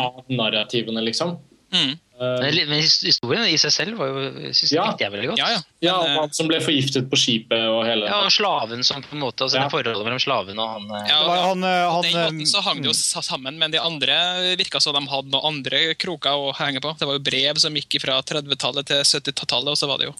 av 0.00 0.24
narrativene, 0.30 1.02
liksom. 1.04 1.36
Mm. 1.70 1.98
Eh, 2.14 2.40
Men 2.44 2.68
Men 2.70 2.78
historien 2.78 3.42
i 3.50 3.56
seg 3.58 3.72
selv 3.74 3.98
var 3.98 4.06
jo, 4.06 4.20
synes 4.54 4.70
jeg 4.70 4.76
Ja. 4.78 4.84
likte 4.86 5.02
jeg 5.02 5.10
veldig 5.12 5.28
godt. 5.32 5.38
Ja, 5.40 5.48
ja. 5.50 5.60
ja, 5.82 5.94
og 5.98 6.06
eh, 6.06 6.18
han 6.20 6.32
som 6.32 6.46
ble 6.46 6.60
forgiftet 6.62 7.08
på 7.10 7.18
skipet 7.18 7.64
og 7.66 7.80
hele 7.88 8.06
Ja, 8.06 8.20
og 8.22 8.30
slaven 8.30 8.84
som 8.86 9.02
på 9.02 9.16
en 9.16 9.22
måte, 9.24 9.42
altså 9.42 9.58
Ja. 9.58 9.64
det 9.64 9.72
forholdet 9.74 10.04
mellom 10.06 10.22
slaven 10.22 10.58
og 10.62 10.68
han 10.76 10.84
eh, 10.94 11.08
Ja, 11.10 11.18
og, 11.24 11.32
han, 11.48 11.64
eh, 11.64 11.90
han, 11.90 12.02
den 12.06 12.14
eh, 12.20 12.28
måten 12.30 12.46
så 12.52 12.62
hang 12.62 12.82
det 12.82 12.92
jo 12.92 12.94
sammen, 12.94 13.58
men 13.58 13.70
de 13.74 13.78
andre 13.82 14.14
virka 14.56 14.78
som 14.80 14.94
de 14.94 15.02
hadde 15.10 15.30
noen 15.34 15.44
andre 15.56 15.94
kroker 15.98 16.30
å 16.38 16.54
henge 16.54 16.80
på. 16.80 16.94
Det 16.98 17.06
var 17.10 17.18
jo 17.18 17.24
brev 17.26 17.58
som 17.58 17.74
gikk 17.74 17.98
fra 18.06 18.20
30-tallet 18.22 18.86
til 18.86 19.02
70-tallet, 19.02 19.74
og 19.74 19.76
så 19.82 19.90
var 19.90 19.98
det 19.98 20.06
jo 20.12 20.14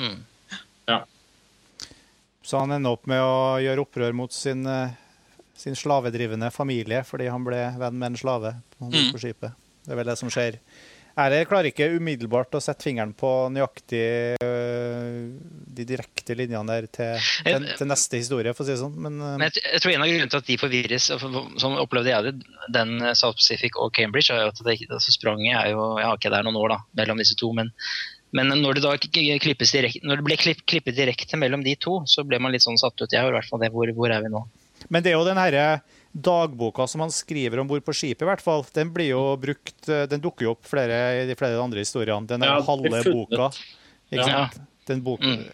mm. 0.00 0.22
Så 2.44 2.58
han 2.60 2.72
ender 2.76 2.92
opp 2.92 3.06
med 3.08 3.20
å 3.24 3.56
gjøre 3.64 3.84
opprør 3.86 4.12
mot 4.16 4.32
sin, 4.32 4.66
eh, 4.68 4.90
sin 5.56 5.76
slavedrivende 5.76 6.50
familie 6.52 7.00
fordi 7.08 7.30
han 7.32 7.44
ble 7.46 7.60
venn 7.80 7.96
med 7.98 8.12
en 8.12 8.16
slave 8.20 8.50
på, 8.76 8.90
Mm. 8.90 9.12
på 9.12 9.18
skipet. 9.22 9.54
Det 9.84 9.92
er 9.92 9.96
vel 9.96 10.06
det 10.06 10.18
som 10.18 10.28
skjer. 10.28 10.58
Jeg 11.14 11.46
klarer 11.46 11.68
ikke 11.70 11.86
umiddelbart 11.94 12.56
å 12.58 12.60
sette 12.62 12.88
fingeren 12.88 13.12
på 13.14 13.28
nøyaktig 13.54 14.02
øh, 14.42 15.18
de 15.78 15.86
direkte 15.86 16.34
linjene 16.34 16.66
der 16.66 16.88
til, 16.90 17.28
til, 17.46 17.68
til 17.78 17.90
neste 17.90 18.18
historie, 18.18 18.54
for 18.56 18.64
å 18.64 18.66
si 18.66 18.74
det 18.74 18.80
sånn. 18.80 18.96
Men, 18.98 19.20
øh, 19.22 19.36
Men 19.38 19.46
jeg, 19.46 19.62
jeg 19.76 19.84
tror 19.84 19.94
en 19.94 20.06
av 20.06 20.10
grunnene 20.10 20.32
til 20.32 20.42
at 20.42 20.50
de 20.50 20.58
forvirres, 20.58 21.06
sånn 21.62 21.78
opplevde 21.78 22.10
jeg 22.10 22.26
det, 22.26 22.58
den 22.74 22.96
eh, 22.98 23.14
South 23.14 23.38
Pacific 23.38 23.78
og 23.78 23.94
Cambridge, 23.94 24.34
er 24.34 24.48
jo 24.48 24.50
at 24.56 24.64
det, 24.66 24.76
altså 24.88 25.14
spranget 25.14 25.54
er 25.60 25.70
jo 25.76 25.86
Jeg 26.00 26.08
har 26.08 26.18
ikke 26.18 26.34
det 26.34 26.40
er 26.40 26.48
noen 26.48 26.60
år 26.64 26.74
da, 26.74 26.80
mellom 27.02 27.22
disse 27.22 27.38
to, 27.38 27.52
men, 27.54 27.70
men 28.34 28.50
når 28.58 28.80
det 28.80 28.84
direkte, 29.70 30.02
når 30.02 30.18
det 30.18 30.28
ble 30.32 30.40
klipp, 30.40 30.66
klippet 30.66 30.98
direkte 30.98 31.38
mellom 31.38 31.62
de 31.62 31.78
to, 31.78 32.00
så 32.10 32.26
ble 32.26 32.42
man 32.42 32.50
litt 32.50 32.66
sånn 32.66 32.80
satt 32.80 32.98
ut. 32.98 33.06
Jeg 33.06 33.22
i 33.22 33.38
hvert 33.38 33.46
fall 33.52 33.62
det. 33.62 33.70
Hvor, 33.70 33.94
hvor 33.94 34.10
er 34.10 34.26
vi 34.26 34.34
nå? 34.34 34.42
men 34.88 35.04
det 35.04 35.12
er 35.12 35.18
jo 35.18 35.26
den 35.26 35.40
herre 35.40 35.66
dagboka 36.14 36.86
som 36.88 37.02
han 37.02 37.10
skriver 37.10 37.58
om 37.58 37.66
bord 37.68 37.82
på 37.84 37.92
skipet, 37.94 38.22
i 38.22 38.28
hvert 38.28 38.42
fall. 38.44 38.62
Den 38.74 38.92
blir 38.94 39.10
jo 39.12 39.22
brukt 39.40 39.88
øh, 39.90 40.04
Den 40.10 40.22
dukker 40.22 40.46
jo 40.46 40.52
opp 40.54 40.64
flere 40.70 40.98
i 41.22 41.26
de 41.26 41.34
flere 41.38 41.58
andre 41.62 41.82
historiene. 41.82 42.26
Den 42.30 42.42
Ja, 42.46 42.54
der 42.60 42.68
halve 42.68 43.02
boka. 43.10 43.50
Ikke 44.12 44.28
Ja. 44.28 44.46
sant? 44.48 44.60
Den 44.86 45.00
boka 45.02 45.24
Mm. 45.26 45.44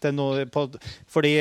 det 0.00 0.10
er 0.12 0.44
på, 0.46 0.66
Fordi 1.08 1.34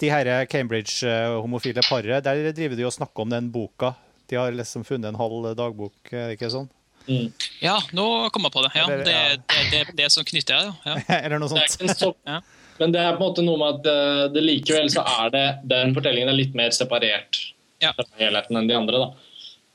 de 0.00 0.08
her 0.10 0.46
Cambridge-homofile 0.46 1.82
paret, 1.88 2.24
der 2.24 2.52
driver 2.52 2.76
de 2.76 2.84
og 2.86 2.92
snakker 2.92 3.20
om 3.22 3.30
den 3.30 3.50
boka. 3.52 3.94
De 4.28 4.36
har 4.36 4.50
liksom 4.52 4.84
funnet 4.84 5.08
en 5.08 5.14
halv 5.18 5.54
dagbok, 5.56 5.92
er 6.12 6.34
ikke 6.36 6.50
sånn? 6.50 6.68
Mm. 7.08 7.32
Ja, 7.62 7.78
nå 7.96 8.30
kom 8.30 8.42
jeg 8.44 8.52
på 8.52 8.62
det. 8.62 8.70
Ja, 8.76 8.84
Eller, 8.84 9.04
det, 9.04 9.12
ja. 9.12 9.36
det, 9.48 9.70
det, 9.72 9.96
det 9.96 10.08
som 10.12 10.24
knytter 10.24 10.54
jeg, 10.54 10.72
ja. 10.84 10.96
Eller 11.24 11.38
noe 11.40 11.48
er 11.56 11.66
sånt. 11.94 12.16
Ja. 12.26 12.40
Men 12.78 12.92
det 12.92 13.00
er 13.00 13.16
på 13.16 13.24
en 13.24 13.30
måte 13.32 13.44
noe 13.46 13.56
med 13.58 13.78
at 13.80 13.86
eh, 13.90 14.24
det 14.34 14.42
likevel 14.44 14.90
så 14.92 15.02
er 15.24 15.30
det 15.34 15.46
den 15.72 15.94
fortellingen 15.96 16.28
er 16.28 16.36
litt 16.36 16.54
mer 16.54 16.70
separert 16.70 17.40
Ja. 17.82 17.92
helheten 18.18 18.58
enn 18.58 18.68
de 18.70 18.76
andre. 18.76 19.00
da. 19.02 19.24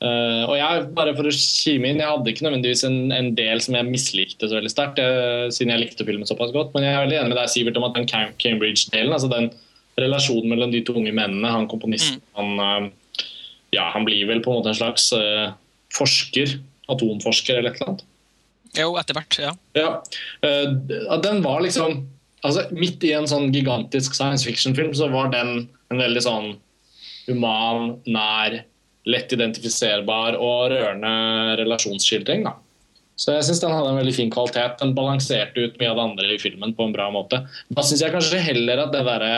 Uh, 0.04 0.42
og 0.50 0.54
jeg, 0.58 0.86
bare 0.96 1.14
for 1.16 1.30
å 1.30 1.32
kime 1.32 1.88
inn, 1.88 2.00
jeg 2.02 2.10
hadde 2.10 2.32
ikke 2.32 2.44
nødvendigvis 2.44 2.82
en, 2.84 2.98
en 3.14 3.30
del 3.38 3.62
som 3.64 3.76
jeg 3.78 3.88
mislikte 3.88 4.50
så 4.50 4.58
veldig 4.58 4.72
sterkt, 4.72 5.00
siden 5.54 5.72
jeg 5.72 5.80
likte 5.80 6.04
filmen 6.04 6.28
såpass 6.28 6.52
godt, 6.52 6.74
men 6.74 6.84
jeg 6.84 6.92
er 6.92 7.04
veldig 7.06 7.20
enig 7.20 7.32
med 7.32 7.38
deg, 7.40 7.52
Sivert, 7.52 7.78
om 7.80 7.86
at 7.88 7.96
den 7.96 8.08
Cambridge-delen, 8.42 9.14
altså 9.14 9.30
den 9.32 9.48
relasjonen 10.00 10.50
mellom 10.50 10.74
de 10.74 10.82
to 10.84 10.96
unge 10.98 11.14
mennene, 11.14 11.52
han 11.54 11.70
komponisten, 11.70 12.20
han 12.38 12.58
uh, 12.60 12.90
Ja, 13.74 13.88
han 13.94 14.04
blir 14.06 14.26
vel 14.28 14.42
på 14.42 14.52
en 14.52 14.60
måte 14.60 14.70
en 14.70 14.78
slags 14.78 15.08
uh, 15.16 15.54
forsker. 15.94 16.58
Atomforsker 16.92 17.56
eller 17.58 17.72
et 17.72 17.80
eller 17.80 17.94
annet. 17.94 18.04
Jo, 18.76 18.90
etter 19.00 19.16
hvert. 19.16 19.38
Ja. 19.40 19.54
ja 19.78 21.16
den 21.22 21.40
var 21.44 21.62
liksom 21.64 22.02
altså 22.44 22.66
Midt 22.76 23.04
i 23.06 23.14
en 23.16 23.28
sånn 23.30 23.48
gigantisk 23.54 24.16
science 24.16 24.44
fiction-film 24.44 24.92
så 24.96 25.08
var 25.12 25.30
den 25.32 25.66
en 25.92 26.02
veldig 26.02 26.22
sånn 26.26 26.50
human, 27.28 27.96
nær, 28.06 28.62
lett 29.08 29.32
identifiserbar 29.36 30.38
og 30.40 30.70
rørende 30.72 31.58
relasjonsskildring. 31.60 32.46
da. 32.46 32.54
Så 33.20 33.36
jeg 33.36 33.46
syns 33.46 33.60
den 33.62 33.74
hadde 33.74 33.92
en 33.92 34.00
veldig 34.00 34.14
fin 34.16 34.32
kvalitet. 34.32 34.78
Den 34.80 34.94
balanserte 34.96 35.68
ut 35.68 35.76
mye 35.78 35.92
av 35.92 36.00
det 36.00 36.06
andre 36.08 36.32
i 36.34 36.40
filmen 36.40 36.74
på 36.74 36.88
en 36.88 36.96
bra 36.96 37.10
måte. 37.14 37.44
Da 37.70 37.84
syns 37.84 38.02
jeg 38.02 38.14
kanskje 38.14 38.42
heller 38.42 38.86
at 38.86 38.94
det 38.94 39.04
derre 39.06 39.36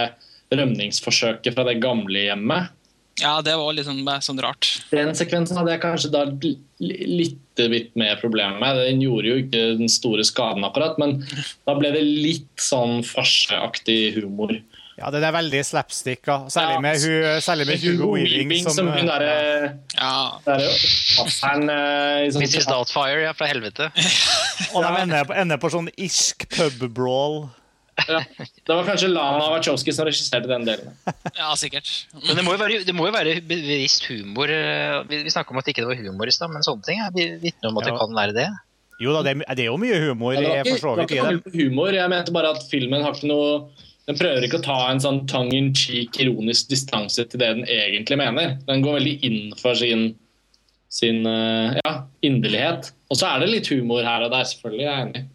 rømningsforsøket 0.54 1.56
fra 1.56 1.66
det 1.66 1.80
gamle 1.82 2.28
hjemmet 2.28 2.72
ja, 3.16 3.38
det 3.40 3.54
var 3.56 3.72
liksom 3.72 4.02
sånn, 4.04 4.22
sånn, 4.24 4.40
rart. 4.44 4.66
Den 4.92 5.14
sekvensen 5.16 5.56
hadde 5.56 5.72
jeg 5.72 5.80
kanskje 5.80 6.10
da 6.12 6.26
litt 6.84 7.40
litt 7.56 7.94
mer 7.96 8.18
problemer 8.20 8.58
med. 8.60 8.76
Den 8.84 9.00
gjorde 9.00 9.30
jo 9.30 9.36
ikke 9.40 9.62
den 9.78 9.88
store 9.88 10.24
skaden, 10.28 10.64
akkurat, 10.66 10.98
men 11.00 11.22
da 11.64 11.76
ble 11.78 11.92
det 11.94 12.02
litt 12.04 12.60
sånn 12.60 13.00
farseaktig 13.06 14.18
humor. 14.18 14.52
Ja, 14.96 15.10
den 15.12 15.24
er 15.28 15.32
veldig 15.34 15.58
slapstick, 15.68 16.22
ja. 16.24 16.38
særlig, 16.48 16.78
med, 16.80 17.02
hu, 17.04 17.40
særlig 17.44 17.66
med 17.68 17.82
Hugo 17.82 18.14
Weaving. 18.14 18.62
Som, 18.64 18.72
som 18.78 18.86
hun 18.94 19.10
derre 19.10 19.34
ja. 19.92 20.12
der, 20.46 20.64
Passeren 21.18 21.68
uh, 21.68 22.24
sånn, 22.32 22.46
Mrs. 22.46 22.64
Doubtfire, 22.70 23.20
ja, 23.26 23.34
fra 23.36 23.50
helvete. 23.50 23.90
Og 24.72 24.80
de 24.80 24.94
ender, 25.02 25.34
ender 25.36 25.60
på 25.60 25.68
sånn 25.74 25.90
irsk 26.00 26.48
pub-brawl. 26.54 27.42
Ja. 28.08 28.22
Det 28.38 28.72
var 28.72 28.88
kanskje 28.88 29.08
Lana 29.12 29.50
Wachowski 29.52 29.92
som 29.92 30.08
regisserte 30.08 30.48
den 30.48 30.64
delen. 30.68 30.96
Ja, 31.36 31.50
sikkert. 31.60 31.90
Men 32.24 32.38
det 32.38 32.44
må 32.46 32.56
jo 32.56 32.60
være, 32.60 32.80
det 32.88 32.94
må 32.96 33.10
jo 33.10 33.12
være 33.12 33.38
bevisst 33.44 34.08
humor. 34.08 34.48
Eh, 34.48 35.02
vi, 35.10 35.22
vi 35.26 35.32
om 35.36 35.60
at 35.60 35.68
det 35.68 35.76
ikke 35.76 35.90
var 35.90 36.00
humor 36.00 36.28
i 36.28 36.32
stad, 36.32 36.52
men 36.52 36.64
sånne 36.64 36.88
ting 36.88 37.02
vitner 37.44 37.68
om 37.68 37.80
at 37.82 37.88
det 37.90 37.98
kan 38.00 38.16
være 38.16 38.36
det. 38.36 38.48
Jo 39.04 39.12
da, 39.12 39.20
det 39.26 39.34
er, 39.36 39.56
det 39.58 39.66
er 39.66 39.68
jo 39.68 39.80
mye 39.80 39.98
humor. 40.06 40.32
Ja, 40.32 40.62
det 40.64 40.78
var 40.80 41.02
ikke, 41.04 41.18
det 41.18 41.20
var 41.20 41.40
humor. 41.52 41.92
Jeg 41.92 42.12
mente 42.12 42.32
bare 42.32 42.54
at 42.56 42.64
filmen 42.70 43.04
har 43.04 43.12
ikke 43.12 43.28
noe 43.28 43.50
Den 44.06 44.18
prøver 44.18 44.44
ikke 44.46 44.60
å 44.60 44.66
ta 44.66 44.78
en 44.90 45.02
sånn 45.02 45.24
tongue 45.30 45.56
in 45.58 45.72
cheek, 45.74 46.20
ironisk 46.22 46.70
distanse 46.70 47.24
til 47.26 47.42
det 47.42 47.48
den 47.56 47.64
egentlig 47.66 48.20
mener. 48.20 48.54
Den 48.68 48.84
går 48.84 49.00
veldig 49.00 49.16
inn 49.26 49.40
for 49.58 49.78
sin, 49.78 50.12
sin 50.92 51.26
eh, 51.26 51.78
ja, 51.80 51.94
inderlighet. 52.26 52.92
Og 53.10 53.18
så 53.18 53.32
er 53.32 53.42
det 53.42 53.50
litt 53.50 53.72
humor 53.74 54.06
her 54.06 54.26
og 54.28 54.30
der, 54.34 54.46
selvfølgelig. 54.46 54.86
Jeg 54.86 54.94
er 54.94 55.08
enig 55.08 55.26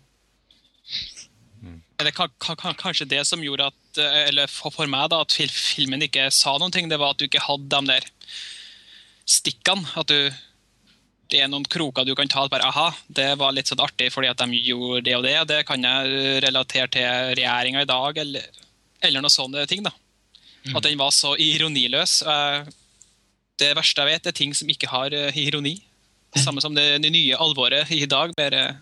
det 2.05 2.13
kan, 2.15 2.31
kan, 2.39 2.75
kanskje 2.77 3.05
det 3.09 3.23
som 3.27 3.43
gjorde 3.43 3.69
at 3.71 3.99
eh, 4.01 4.29
eller 4.29 4.51
for 4.51 4.89
meg 4.89 5.11
da, 5.11 5.21
at 5.21 5.35
filmen 5.53 6.01
ikke 6.05 6.29
sa 6.33 6.55
noen 6.59 6.73
ting, 6.73 6.89
det 6.89 6.99
var 7.01 7.13
at 7.13 7.21
du 7.21 7.27
ikke 7.27 7.43
hadde 7.45 7.69
de 7.69 7.93
der 7.93 8.07
stikkene. 9.29 9.85
At 9.99 10.11
du 10.11 10.31
det 11.31 11.39
er 11.39 11.47
noen 11.47 11.63
kroker 11.63 12.03
du 12.03 12.11
kan 12.11 12.27
ta. 12.27 12.43
bare, 12.51 12.67
aha, 12.67 12.89
Det 13.07 13.37
var 13.39 13.53
litt 13.55 13.69
sånn 13.71 13.79
artig 13.79 14.09
fordi 14.11 14.27
at 14.27 14.41
de 14.41 14.57
gjorde 14.67 15.05
det 15.05 15.15
og 15.15 15.23
det. 15.23 15.37
og 15.39 15.47
Det 15.47 15.61
kan 15.67 15.83
jeg 15.87 16.41
relatere 16.43 16.91
til 16.91 17.37
regjeringa 17.39 17.85
i 17.85 17.87
dag, 17.87 18.17
eller, 18.25 18.49
eller 19.01 19.23
noen 19.23 19.33
sånne 19.33 19.65
ting. 19.69 19.83
da. 19.85 19.93
Mm. 20.65 20.75
At 20.77 20.85
den 20.85 20.99
var 20.99 21.13
så 21.15 21.33
ironiløs. 21.41 22.21
Det 23.61 23.73
verste 23.77 24.01
jeg 24.01 24.15
vet, 24.15 24.29
er 24.29 24.37
ting 24.37 24.53
som 24.57 24.69
ikke 24.71 24.89
har 24.89 25.13
eh, 25.13 25.37
ironi. 25.37 25.75
Samme 26.39 26.63
som 26.63 26.75
det, 26.75 27.01
nye 27.03 27.37
alvoret 27.37 27.91
i 27.93 28.05
dag. 28.09 28.33
Bare 28.37 28.77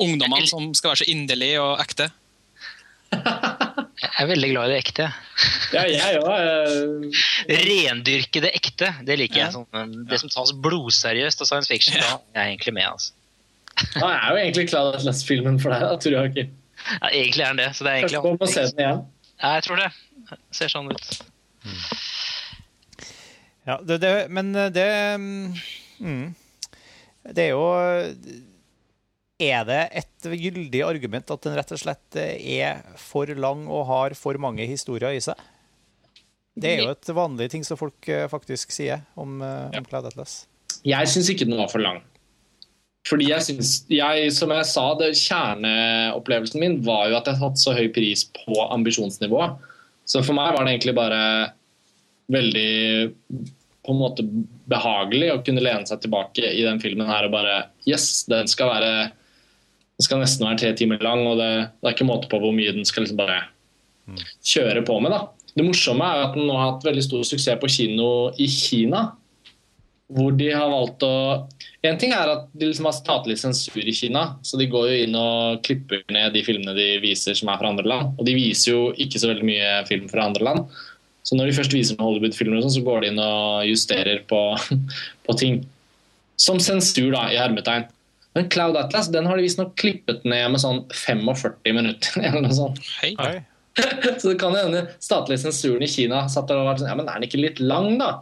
ungdommene 0.00 0.48
som 0.50 0.72
skal 0.74 0.94
være 0.94 1.04
så 1.04 1.10
inderlige 1.12 1.60
og 1.62 1.82
ekte. 1.82 2.08
Jeg 3.12 4.24
er 4.24 4.28
veldig 4.30 4.48
glad 4.50 4.70
i 4.70 4.72
det 4.72 4.78
ekte. 4.80 5.08
Ja, 5.72 5.82
jeg 5.88 6.20
òg. 6.22 7.18
Rendyrkede 7.68 8.50
ekte. 8.56 8.88
Det 9.06 9.18
liker 9.20 9.44
jeg. 9.44 9.54
Sånn, 9.54 9.98
det 10.08 10.18
som 10.22 10.32
tas 10.32 10.54
blodseriøst 10.64 11.44
av 11.44 11.50
science 11.50 11.70
fiction, 11.70 11.98
da 12.00 12.16
er 12.16 12.48
jeg 12.48 12.56
egentlig 12.56 12.74
med. 12.78 12.88
altså. 12.88 13.12
Da 13.94 14.08
er 14.10 14.26
jo 14.32 14.40
egentlig 14.42 14.66
Cloud 14.70 14.96
Atlas-filmen 14.98 15.58
for 15.62 15.72
deg, 15.74 15.84
da, 15.86 15.96
tror 16.00 16.16
jeg 16.18 16.32
ikke. 16.32 16.46
Ja, 16.82 17.10
egentlig 17.12 17.44
er 17.44 17.52
den 17.54 17.62
det. 17.62 17.70
Så 17.76 17.84
det 17.84 17.92
er 17.92 18.00
egentlig 18.00 18.22
Kanskje 18.24 18.40
må 18.40 18.50
se 18.50 18.64
den 18.68 18.82
igjen? 18.84 19.02
Ja, 19.42 19.56
jeg 19.58 19.66
tror 19.66 19.82
det. 19.82 19.90
det 20.30 20.38
ser 20.54 20.70
sånn 20.70 20.88
ut. 20.92 21.08
Mm. 21.66 21.82
Ja, 23.66 23.76
det, 23.82 23.98
det, 24.02 24.12
men 24.34 24.50
det 24.74 24.86
mm, 25.22 26.32
Det 27.30 27.44
er 27.44 27.52
jo 27.52 27.66
er 29.42 29.64
det 29.66 29.80
et 29.98 30.28
gyldig 30.38 30.82
argument 30.86 31.30
at 31.34 31.46
den 31.46 31.56
rett 31.58 31.74
og 31.74 31.80
slett 31.80 32.18
er 32.18 32.82
for 33.00 33.30
lang 33.34 33.64
og 33.66 33.86
har 33.90 34.14
for 34.18 34.38
mange 34.42 34.66
historier 34.70 35.16
i 35.16 35.22
seg? 35.22 35.38
Det 36.54 36.68
er 36.68 36.82
jo 36.84 36.92
et 36.92 37.10
vanlig 37.16 37.48
ting 37.52 37.64
som 37.64 37.78
folk 37.80 38.08
eh, 38.12 38.26
faktisk 38.30 38.74
sier 38.74 39.06
om, 39.18 39.40
eh, 39.40 39.78
om 39.78 39.86
Cloud 39.88 40.10
Atlas. 40.10 40.42
Jeg 40.84 41.08
syns 41.08 41.30
ikke 41.32 41.46
den 41.48 41.56
var 41.56 41.70
for 41.72 41.80
lang. 41.82 42.02
Fordi 43.08 43.30
jeg 43.32 43.42
synes, 43.42 43.70
jeg, 43.90 44.32
Som 44.34 44.52
jeg 44.54 44.68
sa, 44.70 44.84
det, 44.98 45.14
kjerneopplevelsen 45.18 46.62
min 46.62 46.78
var 46.86 47.08
jo 47.10 47.18
at 47.18 47.30
jeg 47.30 47.40
satte 47.40 47.62
så 47.62 47.74
høy 47.74 47.88
pris 47.94 48.24
på 48.36 48.60
ambisjonsnivået. 48.68 49.58
Så 50.06 50.22
for 50.22 50.38
meg 50.38 50.54
var 50.54 50.66
det 50.66 50.76
egentlig 50.76 50.94
bare 50.98 51.22
veldig 52.32 53.10
på 53.82 53.94
en 53.94 53.98
måte 53.98 54.24
behagelig 54.70 55.32
å 55.32 55.40
kunne 55.42 55.64
lene 55.64 55.88
seg 55.88 56.04
tilbake 56.04 56.46
i 56.46 56.62
den 56.62 56.78
filmen 56.82 57.10
her 57.10 57.26
og 57.26 57.34
bare 57.34 57.56
Yes, 57.88 58.24
den 58.30 58.46
skal 58.50 58.70
være 58.70 58.92
den 59.98 60.06
skal 60.06 60.22
nesten 60.22 60.46
være 60.46 60.60
tre 60.60 60.70
timer 60.78 61.02
lang, 61.04 61.24
og 61.28 61.36
det, 61.38 61.50
det 61.82 61.88
er 61.88 61.96
ikke 61.96 62.08
måte 62.08 62.30
på 62.30 62.38
hvor 62.42 62.54
mye 62.54 62.72
den 62.74 62.86
skal 62.88 63.04
liksom 63.04 63.18
bare 63.20 63.42
kjøre 64.42 64.84
på 64.86 64.98
med. 65.02 65.12
da. 65.14 65.26
Det 65.52 65.66
morsomme 65.66 66.06
er 66.06 66.24
at 66.24 66.36
den 66.36 66.48
nå 66.48 66.56
har 66.56 66.72
hatt 66.72 66.86
veldig 66.86 67.04
stor 67.04 67.26
suksess 67.28 67.60
på 67.60 67.70
kino 67.70 68.08
i 68.40 68.48
Kina. 68.50 69.04
Hvor 70.12 70.32
de 70.36 70.48
har 70.52 70.72
valgt 70.72 71.04
å 71.06 71.14
En 71.82 71.98
ting 71.98 72.12
er 72.14 72.30
at 72.30 72.44
de 72.54 72.68
liksom 72.68 72.86
har 72.86 72.94
statlig 72.94 73.34
sensur 73.40 73.82
i 73.82 73.94
Kina. 73.94 74.36
Så 74.46 74.58
de 74.60 74.68
går 74.70 74.86
jo 74.86 74.98
inn 75.02 75.16
og 75.18 75.64
klipper 75.66 76.04
ned 76.14 76.30
de 76.36 76.44
filmene 76.46 76.76
de 76.76 77.00
viser 77.02 77.34
som 77.34 77.50
er 77.50 77.58
fra 77.58 77.72
andre 77.72 77.88
land. 77.90 78.12
Og 78.20 78.28
de 78.28 78.36
viser 78.38 78.70
jo 78.70 78.82
ikke 79.02 79.18
så 79.18 79.32
veldig 79.32 79.48
mye 79.48 79.72
film 79.88 80.06
fra 80.12 80.28
andre 80.28 80.46
land. 80.46 80.76
Så 81.26 81.38
når 81.38 81.50
de 81.50 81.56
først 81.56 81.74
viser 81.74 81.98
Hollywood-filmer, 81.98 82.62
sånn, 82.62 82.76
så 82.76 82.84
går 82.86 83.02
de 83.02 83.10
inn 83.10 83.18
og 83.22 83.66
justerer 83.66 84.22
på, 84.30 84.40
på 85.26 85.36
ting. 85.38 85.58
Som 86.38 86.62
sensur, 86.62 87.10
da, 87.14 87.26
i 87.34 87.40
hermetegn. 87.40 87.88
Men 88.38 88.46
Cloud 88.52 88.78
Atlas 88.78 89.10
den 89.12 89.26
har 89.28 89.36
de 89.36 89.44
visstnok 89.44 89.74
klippet 89.78 90.22
ned 90.22 90.54
med 90.54 90.62
sånn 90.62 90.84
45 90.94 91.58
minutter. 91.74 92.20
eller 92.28 92.46
noe 92.46 92.60
sånt. 92.62 92.78
Hei. 93.00 93.16
Hei. 93.18 93.40
Så 94.20 94.28
det 94.28 94.38
kan 94.38 94.54
hende 94.54 94.84
statlige 95.02 95.42
sensuren 95.46 95.82
i 95.82 95.90
Kina 95.90 96.26
satt 96.30 96.50
der 96.50 96.60
og 96.60 96.66
var 96.68 96.78
sånn 96.78 96.90
Ja, 96.90 96.96
men 96.98 97.08
er 97.08 97.16
den 97.16 97.26
ikke 97.26 97.40
litt 97.40 97.60
lang, 97.64 97.94
da? 97.98 98.18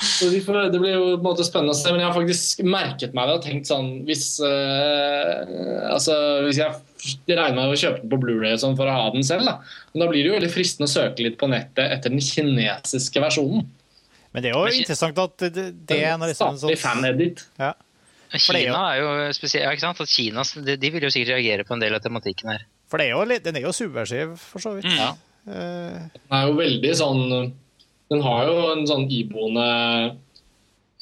Så 0.00 0.28
de 0.30 0.40
får, 0.40 0.58
Det 0.70 0.78
blir 0.78 0.92
jo 0.94 1.06
på 1.16 1.18
en 1.18 1.24
måte 1.26 1.44
spennende 1.46 1.74
å 1.74 1.78
se, 1.78 1.90
men 1.90 2.02
jeg 2.02 2.06
har 2.06 2.14
faktisk 2.14 2.60
merket 2.66 3.16
meg 3.16 3.26
det 3.26 3.34
og 3.34 3.46
tenkt 3.46 3.66
sånn 3.66 3.88
Hvis, 4.06 4.36
uh, 4.38 5.90
altså, 5.90 6.14
hvis 6.46 6.60
jeg 6.60 7.32
regner 7.32 7.58
med 7.58 7.74
å 7.74 7.80
kjøpe 7.80 8.04
den 8.04 8.12
på 8.12 8.20
Blu-ray 8.22 8.54
sånn 8.62 8.76
for 8.78 8.86
å 8.86 8.94
ha 8.94 9.08
den 9.14 9.26
selv, 9.26 9.48
da. 9.48 9.58
Men 9.92 10.04
da 10.04 10.08
blir 10.12 10.22
det 10.22 10.30
jo 10.30 10.36
veldig 10.36 10.52
fristende 10.54 10.86
å 10.86 10.92
søke 10.92 11.26
litt 11.26 11.38
på 11.40 11.50
nettet 11.50 11.82
etter 11.82 12.14
den 12.14 12.22
kinesiske 12.22 13.22
versjonen. 13.22 13.66
Men 14.36 14.44
det 14.44 14.52
er 14.52 14.56
jo 14.56 14.80
interessant 14.82 15.18
at 15.22 15.44
det, 15.54 15.66
det 15.88 15.98
er 15.98 16.14
en 16.14 16.24
sånn 16.30 16.58
Statlig 16.60 16.78
fan-edit. 16.82 17.44
Ja. 17.58 17.74
Kina 18.36 18.80
er 18.92 18.98
jo 19.00 19.12
spesielt, 19.36 19.70
ikke 19.70 19.84
sant? 19.84 20.02
At 20.02 20.10
Kina, 20.10 20.42
de, 20.66 20.74
de, 20.82 20.90
vil 20.94 21.06
jo 21.06 21.12
sikkert 21.14 21.36
reagere 21.36 21.66
på 21.66 21.76
en 21.76 21.82
del 21.82 21.94
av 21.96 22.02
tematikken 22.04 22.50
her. 22.54 22.66
For 22.90 23.02
er 23.02 23.12
jo, 23.14 23.22
den 23.26 23.58
er 23.58 23.66
jo 23.66 23.74
subversiv, 23.74 24.34
for 24.38 24.62
så 24.62 24.76
vidt. 24.76 24.90
Mm. 24.90 24.98
Ja. 24.98 25.12
Uh, 25.46 26.10
den 26.10 26.36
er 26.38 26.50
jo 26.50 26.58
veldig 26.58 26.92
sånn 26.98 27.24
Den 28.12 28.22
har 28.22 28.46
jo 28.46 28.56
en 28.72 28.86
sånn 28.88 29.08
iboende 29.10 29.66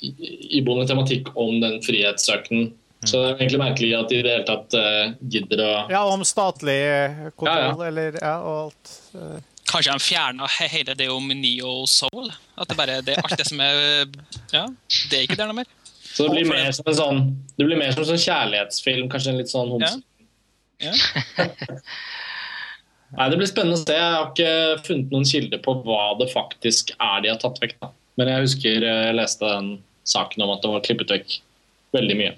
iboende 0.05 0.87
tematikk 0.89 1.31
om 1.39 1.61
den 1.63 1.79
frihetssøken. 1.85 2.69
Mm. 2.69 3.09
Så 3.09 3.21
det 3.21 3.25
er 3.29 3.39
egentlig 3.39 3.61
merkelig 3.61 3.91
at 3.99 4.11
de 4.11 4.19
i 4.19 4.25
det 4.25 4.33
hele 4.33 4.47
tatt 4.49 4.77
uh, 4.77 5.17
gidder 5.21 5.63
å 5.65 5.73
Ja, 5.93 6.05
om 6.09 6.25
statlig 6.25 6.79
kontroll, 7.37 7.59
ja, 7.61 7.69
ja. 7.69 7.89
eller 7.91 8.19
ja, 8.21 8.35
og 8.41 8.61
alt. 8.67 8.95
Uh. 9.13 9.37
Kanskje 9.69 9.95
de 9.97 10.05
fjerna 10.05 10.49
hele 10.59 10.95
det 10.97 11.09
om 11.13 11.29
Neo 11.29 11.85
Soul? 11.91 12.29
At 12.61 12.71
det 12.71 12.77
bare 12.79 13.01
det, 13.05 13.17
alt 13.21 13.37
det 13.41 13.47
som 13.49 13.61
er 13.65 14.05
Ja, 14.53 14.69
det 15.11 15.19
er 15.19 15.25
ikke 15.27 15.39
der 15.41 15.51
noe 15.51 15.61
mer? 15.63 15.71
Så 16.15 16.29
det 16.29 16.37
blir 16.37 16.47
mer 16.47 16.69
som 16.77 16.87
en 16.87 16.99
sånn 16.99 17.23
Det 17.59 17.67
blir 17.67 17.81
mer 17.81 17.95
som 17.95 18.05
en 18.05 18.13
sånn 18.13 18.23
kjærlighetsfilm, 18.23 19.09
kanskje 19.13 19.33
en 19.33 19.41
litt 19.41 19.51
sånn 19.53 19.73
homse. 19.73 19.97
Ja. 20.85 20.93
Ja. 20.93 21.49
Nei, 23.15 23.31
Det 23.31 23.39
blir 23.41 23.51
spennende 23.51 23.79
å 23.79 23.83
se. 23.83 23.97
Jeg 23.97 24.15
har 24.15 24.31
ikke 24.31 24.87
funnet 24.87 25.13
noen 25.15 25.29
kilder 25.29 25.61
på 25.65 25.77
hva 25.87 26.15
det 26.19 26.31
faktisk 26.33 26.95
er 26.99 27.25
de 27.25 27.33
har 27.33 27.41
tatt 27.43 27.61
vekk. 27.63 27.77
Da. 27.83 27.91
Men 28.19 28.31
jeg 28.31 28.47
husker 28.47 28.87
jeg 28.87 29.19
leste 29.19 29.51
den 29.51 29.77
saken 30.09 30.45
om 30.45 30.55
at 30.55 30.65
det 30.65 30.73
var 30.73 30.85
klippet 30.87 31.13
vekk 31.15 31.37
veldig 31.97 32.17
mye. 32.19 32.33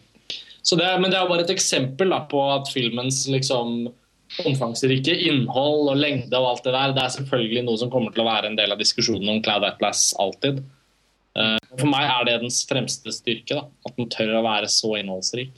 Det 0.67 0.89
men 0.99 1.13
det 1.13 1.19
er 1.19 1.29
bare 1.31 1.45
et 1.45 1.53
eksempel 1.55 2.11
da, 2.11 2.25
på 2.27 2.41
at 2.51 2.71
filmens 2.75 3.23
liksom, 3.31 3.87
omfangsrike 4.43 5.15
innhold 5.29 5.93
og 5.93 6.01
lengde 6.01 6.35
og 6.41 6.49
alt 6.51 6.65
det 6.67 6.73
der, 6.75 6.95
det 6.97 7.05
er 7.05 7.13
selvfølgelig 7.15 7.63
noe 7.69 7.79
som 7.79 7.93
kommer 7.93 8.15
til 8.15 8.25
å 8.25 8.27
være 8.27 8.51
en 8.51 8.59
del 8.59 8.75
av 8.75 8.81
diskusjonen 8.83 9.31
om 9.31 9.45
Cloud 9.47 9.67
Atlas 9.69 10.09
alltid. 10.23 10.59
Eh, 11.39 11.61
for 11.77 11.91
meg 11.93 12.09
er 12.09 12.27
det 12.27 12.41
dens 12.43 12.65
fremste 12.69 13.15
styrke. 13.15 13.61
Da, 13.61 13.69
at 13.87 14.01
den 14.01 14.11
tør 14.13 14.41
å 14.41 14.45
være 14.47 14.71
så 14.73 14.97
innholdsrik. 14.99 15.55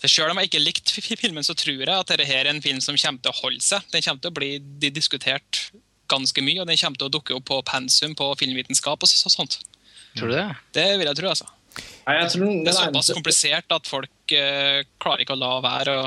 For 0.00 0.10
Selv 0.10 0.32
om 0.32 0.40
jeg 0.40 0.50
ikke 0.50 0.62
likte 0.62 1.02
filmen, 1.20 1.46
så 1.46 1.56
tror 1.58 1.82
jeg 1.84 1.92
at 1.94 2.10
dette 2.12 2.26
er 2.26 2.50
en 2.50 2.62
film 2.64 2.80
som 2.84 2.98
kommer 2.98 3.22
til 3.24 3.32
å 3.34 3.38
holde 3.42 3.64
seg. 3.64 3.84
Den 3.92 4.04
kommer 4.04 4.24
til 4.24 4.32
å 4.32 4.38
bli 4.38 4.90
diskutert 4.90 5.68
ganske 6.08 6.42
mye, 6.44 6.62
og 6.62 6.68
den 6.70 6.80
kommer 6.80 7.00
til 7.00 7.10
å 7.10 7.14
dukke 7.18 7.36
opp 7.36 7.46
på 7.50 7.60
pensum 7.68 8.14
på 8.18 8.30
filmvitenskap 8.40 9.04
og 9.04 9.10
så, 9.10 9.30
sånt. 9.32 9.60
Tror 10.16 10.32
du 10.32 10.36
det? 10.38 10.46
Det 10.76 10.86
vil 10.96 11.10
jeg 11.10 11.20
tro, 11.20 11.32
altså. 11.32 11.48
Nei, 11.78 12.14
jeg 12.16 12.30
tror 12.32 12.46
Det 12.64 12.72
er 12.72 12.78
såpass 12.78 13.10
komplisert 13.14 13.74
at 13.76 13.88
folk 13.90 14.34
uh, 14.34 14.78
klarer 14.98 15.22
ikke 15.22 15.36
å 15.36 15.42
la 15.42 15.50
være 15.62 15.98
å 16.00 16.06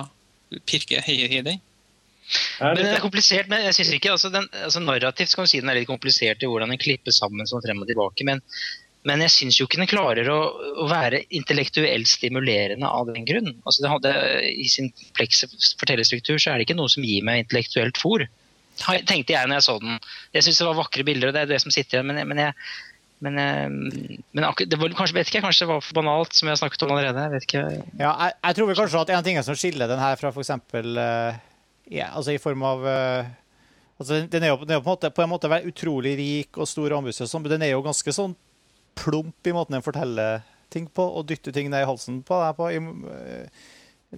pirke 0.67 1.03
i, 1.07 1.19
i 1.29 1.43
den. 1.45 1.61
Men 2.61 2.77
den 2.79 2.93
er 2.93 3.03
komplisert, 3.03 3.49
men 3.51 3.65
jeg 3.67 3.75
synes 3.77 3.91
ikke, 3.97 4.13
altså, 4.15 4.31
den, 4.33 4.47
altså 4.63 4.81
Narrativt 4.83 5.35
kan 5.35 5.47
du 5.47 5.51
si 5.51 5.59
den 5.61 5.71
er 5.71 5.81
litt 5.81 5.89
komplisert 5.89 6.43
i 6.43 6.49
hvordan 6.49 6.71
den 6.71 6.81
klippes 6.81 7.19
sammen 7.19 7.47
sånn 7.49 7.63
frem 7.63 7.81
og 7.83 7.89
tilbake, 7.89 8.25
men, 8.27 8.39
men 9.07 9.21
jeg 9.25 9.31
syns 9.33 9.57
jo 9.59 9.65
ikke 9.65 9.79
den 9.81 9.89
klarer 9.89 10.27
å, 10.29 10.37
å 10.83 10.85
være 10.91 11.23
intellektuelt 11.33 12.07
stimulerende 12.11 12.85
av 12.85 13.07
den 13.09 13.25
grunn. 13.25 13.49
Altså, 13.65 13.81
det 13.81 13.89
hadde, 13.93 14.11
I 14.51 14.67
sin 14.69 14.91
komplekse 14.93 15.49
fortellerstruktur 15.79 16.37
så 16.37 16.51
er 16.53 16.59
det 16.61 16.67
ikke 16.67 16.77
noe 16.77 16.91
som 16.93 17.03
gir 17.07 17.23
meg 17.25 17.43
intellektuelt 17.45 17.97
fôr. 17.97 18.27
Tenkte 18.81 19.33
jeg 19.35 19.49
når 19.49 19.59
jeg 19.59 19.65
så 19.67 19.75
den. 19.81 19.97
Jeg 20.37 20.45
syns 20.45 20.61
det 20.61 20.67
var 20.69 20.77
vakre 20.83 21.03
bilder, 21.05 21.29
og 21.31 21.35
det 21.35 21.41
er 21.45 21.49
det 21.51 21.59
som 21.63 21.73
sitter 21.73 21.99
igjen, 21.99 22.07
men, 22.11 22.21
jeg- 22.21 22.29
men 22.31 22.43
jeg 22.45 22.53
men, 23.21 23.35
eh, 23.37 23.69
men 24.33 24.45
akkur- 24.47 24.65
det 24.65 24.79
var, 24.81 24.89
kanskje, 24.97 25.13
vet 25.13 25.27
ikke, 25.29 25.37
jeg, 25.37 25.43
kanskje 25.45 25.65
det 25.67 25.69
var 25.69 25.81
for 25.85 25.93
banalt, 25.99 26.33
som 26.33 26.47
jeg 26.49 26.55
har 26.55 26.61
snakket 26.63 26.85
om 26.87 26.93
allerede. 26.95 27.21
Jeg 27.27 27.31
vet 27.35 27.43
ikke. 27.45 27.61
Ja, 27.99 28.13
jeg, 28.25 28.33
jeg 28.47 28.55
tror 28.57 28.69
vel 28.71 28.79
kanskje 28.79 29.01
at 29.03 29.11
en 29.13 29.19
av 29.19 29.27
tingene 29.27 29.43
som 29.45 29.57
skiller 29.61 29.91
den 29.91 30.01
her 30.01 30.15
fra 30.17 30.31
f.eks. 30.33 30.49
Uh, 30.73 31.37
yeah, 31.91 32.15
altså 32.17 32.33
i 32.33 32.41
form 32.41 32.63
av 32.65 32.81
uh 32.85 33.29
altså 34.01 34.23
den- 34.25 34.41
er 34.43 34.49
jo, 34.49 34.57
den 34.65 34.71
er 34.73 34.79
jo 34.79 34.81
på, 34.81 34.89
en 34.89 34.95
måte, 34.97 35.11
på 35.13 35.21
en 35.21 35.29
måte 35.29 35.59
utrolig 35.69 36.15
rik 36.17 36.57
og 36.57 36.65
stor 36.65 36.89
og 36.89 37.03
ambisiøs, 37.03 37.35
men 37.37 37.51
den 37.51 37.61
er 37.67 37.75
jo 37.75 37.83
ganske 37.85 38.09
sånn 38.17 38.33
plump 38.97 39.47
i 39.47 39.53
måten 39.55 39.77
den 39.77 39.85
forteller 39.85 40.41
ting 40.71 40.87
på, 40.87 41.03
og 41.03 41.27
dytter 41.29 41.53
ting 41.55 41.69
ned 41.71 41.83
i 41.83 41.89
halsen 41.89 42.21
på 42.27 42.39
deg 42.41 42.57
på. 42.57 42.69
eh, 43.11 43.63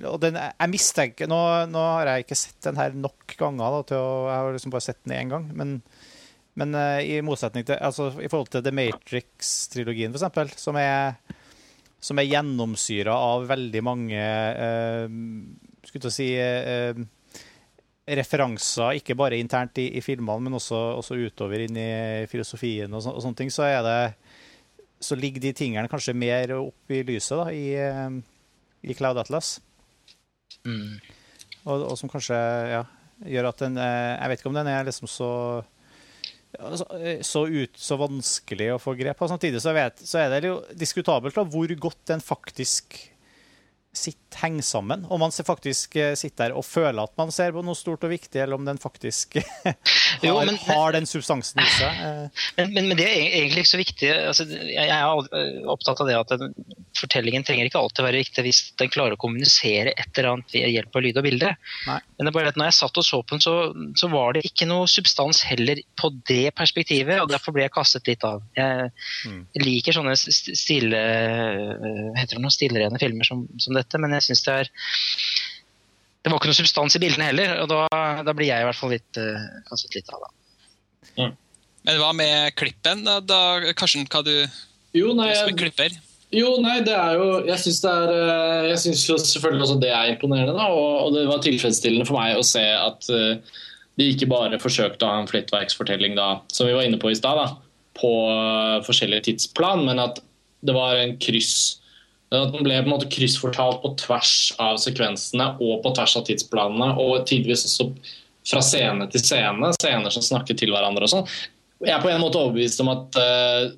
og 0.09 0.17
den, 0.23 0.39
jeg 0.39 0.71
mistenker 0.71 1.29
nå, 1.29 1.39
nå 1.69 1.85
har 1.97 2.09
jeg 2.09 2.25
ikke 2.25 2.39
sett 2.39 2.65
den 2.65 2.79
her 2.81 2.95
nok 2.97 3.35
ganger, 3.37 3.79
da, 3.83 3.99
å, 3.99 4.09
jeg 4.29 4.39
har 4.39 4.55
liksom 4.55 4.73
bare 4.73 4.87
sett 4.87 5.01
den 5.05 5.15
én 5.17 5.33
gang. 5.33 5.47
Men, 5.53 5.77
men 6.59 6.77
eh, 6.77 6.99
i 7.13 7.21
motsetning 7.25 7.65
til 7.67 7.77
altså, 7.77 8.11
i 8.17 8.29
forhold 8.29 8.53
til 8.53 8.65
The 8.65 8.73
Matrix-trilogien, 8.73 10.13
f.eks., 10.13 10.61
som 10.61 10.79
som 12.03 12.19
er 12.19 12.27
gjennomsyra 12.27 13.13
av 13.15 13.45
veldig 13.47 13.81
mange 13.85 14.19
eh, 14.19 15.05
skulle 15.87 16.09
å 16.09 16.13
si 16.13 16.33
eh, 16.35 16.97
referanser, 18.03 18.99
ikke 18.99 19.15
bare 19.15 19.39
internt 19.39 19.79
i, 19.79 19.87
i 19.95 20.03
filmene, 20.03 20.43
men 20.43 20.57
også, 20.59 20.79
også 20.99 21.15
utover 21.23 21.63
inn 21.63 21.79
i 21.79 21.91
filosofien 22.31 22.91
og, 22.91 23.03
så, 23.05 23.13
og 23.15 23.23
sånne 23.23 23.39
ting, 23.39 23.53
så 23.53 23.67
er 23.69 23.79
det 23.85 23.99
så 25.03 25.17
ligger 25.19 25.43
de 25.43 25.53
tingene 25.57 25.91
kanskje 25.91 26.15
mer 26.15 26.55
opp 26.57 26.93
i 26.93 27.03
lyset 27.07 27.37
da, 27.39 27.47
i, 27.51 27.67
eh, 27.75 28.17
i 28.83 28.95
Cloud 28.97 29.19
Atlas. 29.21 29.57
Mm. 30.63 30.99
Og, 31.63 31.85
og 31.91 31.95
som 31.99 32.11
kanskje 32.11 32.37
ja, 32.71 32.81
gjør 33.27 33.49
at 33.49 33.63
den 33.65 33.79
eh, 33.81 34.15
Jeg 34.15 34.31
vet 34.31 34.41
ikke 34.41 34.51
om 34.51 34.59
den 34.59 34.69
er 34.71 34.85
liksom 34.87 35.09
så 35.11 35.31
eh, 36.55 37.21
så, 37.25 37.45
ut, 37.47 37.79
så 37.79 37.97
vanskelig 37.99 38.73
å 38.73 38.81
få 38.81 38.95
grep 38.99 39.19
på. 39.19 39.29
Samtidig 39.31 39.63
så, 39.63 39.73
vet, 39.75 40.03
så 40.07 40.21
er 40.23 40.37
det 40.37 40.51
jo 40.51 40.59
diskutabelt 40.77 41.35
da, 41.35 41.45
hvor 41.47 41.75
godt 41.87 42.03
den 42.13 42.23
faktisk 42.23 42.99
sitter, 43.93 44.19
henger 44.43 44.65
sammen. 44.65 45.03
Om 45.13 45.19
man 45.21 45.31
faktisk 45.31 45.95
eh, 46.01 46.15
sitter 46.17 46.49
der 46.49 46.55
og 46.57 46.65
føler 46.65 47.03
at 47.05 47.11
man 47.19 47.29
ser 47.31 47.51
på 47.53 47.61
noe 47.63 47.77
stort 47.77 48.01
og 48.03 48.09
viktig, 48.09 48.39
eller 48.41 48.57
om 48.57 48.65
den 48.65 48.79
faktisk 48.81 49.37
har, 49.63 49.75
Jo, 50.25 50.39
men- 50.45 50.57
har 50.65 50.95
den 50.95 51.05
substansen 51.05 51.61
i 51.61 51.67
seg. 51.69 51.99
Eh, 52.07 52.45
Men, 52.57 52.73
men, 52.73 52.87
men 52.89 52.97
det 52.97 53.05
er 53.05 53.19
egentlig 53.43 53.63
ikke 53.63 53.71
så 53.73 53.79
viktig. 53.81 54.09
Altså, 54.31 54.45
jeg 54.49 54.89
er 54.89 55.67
opptatt 55.69 56.01
av 56.01 56.09
det 56.09 56.17
at 56.17 56.33
den, 56.41 56.55
fortellingen 56.97 57.45
trenger 57.45 57.65
ikke 57.69 57.79
alltid 57.81 58.05
være 58.05 58.19
riktig 58.21 58.43
hvis 58.45 58.59
den 58.81 58.89
klarer 58.93 59.15
å 59.15 59.21
kommunisere 59.21 59.93
et 59.97 60.17
eller 60.17 60.31
annet 60.35 60.51
ved 60.53 60.67
hjelp 60.73 60.97
av 60.99 61.01
lyd 61.05 61.17
og 61.21 61.25
bilde. 61.25 61.53
Nei. 61.87 61.99
Men 62.17 62.25
det 62.27 62.31
er 62.33 62.37
bare 62.39 62.51
at 62.53 62.59
når 62.59 62.69
jeg 62.69 62.77
satt 62.79 62.99
og 63.01 63.05
så 63.07 63.21
på 63.25 63.37
den, 63.37 63.41
så, 63.45 63.53
så 63.99 64.09
var 64.13 64.33
det 64.37 64.43
ikke 64.49 64.67
noe 64.69 64.89
substans 64.89 65.41
heller 65.49 65.81
på 65.99 66.11
det 66.29 66.51
perspektivet, 66.57 67.21
og 67.23 67.29
derfor 67.33 67.53
ble 67.55 67.65
jeg 67.67 67.73
kastet 67.77 68.09
litt 68.09 68.25
av. 68.25 68.41
Jeg 68.57 68.89
Mm. 69.23 69.45
liker 69.61 69.93
sånne 69.95 70.13
stille, 70.17 70.99
heter 72.17 72.35
det 72.37 72.41
noe, 72.43 72.51
stilrene 72.53 72.99
filmer 73.01 73.27
som, 73.27 73.43
som 73.61 73.75
dette, 73.77 73.82
men 73.99 74.15
jeg 74.17 74.29
syns 74.29 74.45
det 74.45 74.59
er 74.63 74.71
det 76.23 76.31
var 76.31 76.39
ikke 76.39 76.53
noe 76.53 76.55
substans 76.55 76.95
i 76.95 77.01
bildene 77.03 77.25
heller, 77.27 77.57
og 77.59 77.67
da, 77.67 77.81
da 78.23 78.31
blir 78.35 78.47
jeg 78.47 78.63
i 78.63 78.67
hvert 78.69 78.79
fall 78.79 78.93
litt 78.93 79.19
øh, 79.19 79.41
kastet 79.67 79.97
litt 79.97 80.11
av. 80.15 80.23
da. 80.23 81.33
Men 81.83 81.99
hva 81.99 82.13
med 82.15 82.55
klippen? 82.55 83.03
Da, 83.03 83.17
da, 83.19 83.73
Karsten, 83.75 84.07
hva 84.07 84.23
du, 84.23 84.31
Jo, 84.95 85.11
nei, 85.17 85.33
som 85.35 85.51
en 85.51 85.59
klipper? 85.59 85.97
jo, 86.33 86.55
nei, 86.63 86.77
det 86.85 86.93
er 86.95 87.19
jo 87.19 87.27
Jeg 87.45 87.59
syns 87.61 87.81
det 87.83 87.91
er 87.91 88.13
eh, 88.13 88.69
Jeg 88.71 88.79
synes 88.85 89.03
selvfølgelig 89.33 89.65
også 89.67 89.75
det 89.83 89.91
er 89.93 90.13
imponerende, 90.13 90.55
da. 90.55 90.69
Og, 90.71 90.93
og 91.03 91.17
det 91.17 91.27
var 91.27 91.43
tilfredsstillende 91.43 92.07
for 92.07 92.17
meg 92.21 92.39
å 92.39 92.47
se 92.47 92.63
at 92.63 93.11
uh, 93.11 93.59
de 93.99 94.09
ikke 94.09 94.31
bare 94.31 94.61
forsøkte 94.61 95.05
å 95.05 95.11
ha 95.11 95.21
en 95.21 95.29
flettverksfortelling 95.29 96.15
da, 96.17 96.39
som 96.49 96.69
vi 96.69 96.73
var 96.73 96.87
inne 96.87 96.97
på 97.01 97.11
i 97.11 97.17
stad, 97.19 97.37
da, 97.37 97.59
på 97.99 98.09
eh, 98.31 98.79
forskjellige 98.87 99.27
tidsplan, 99.27 99.83
men 99.85 100.01
at 100.01 100.17
det 100.65 100.73
var 100.73 100.97
en 100.97 101.13
kryss 101.21 101.82
at 102.41 102.53
den 102.55 102.65
ble 102.65 102.79
på 102.81 102.87
en 102.87 102.93
måte 102.95 103.09
kryssfortalt 103.13 103.81
på 103.83 103.93
tvers 104.01 104.35
av 104.61 104.79
sekvensene 104.81 105.51
og 105.59 105.83
på 105.83 105.93
tvers 105.97 106.15
av 106.19 106.25
tidsplanene, 106.27 106.93
og 107.01 107.27
tidvis 107.29 107.65
også 107.67 107.89
fra 108.49 108.63
scene 108.65 109.07
til 109.11 109.23
scene, 109.23 109.69
scener 109.77 110.13
som 110.13 110.25
snakker 110.25 110.57
til 110.59 110.73
hverandre 110.73 111.07
og 111.07 111.13
sånn. 111.13 111.29
Jeg 111.83 111.95
er 111.95 112.03
på 112.03 112.11
en 112.11 112.23
måte 112.23 112.39
overbevist 112.39 112.81
om 112.83 112.91
at 112.91 113.19
uh, 113.19 113.69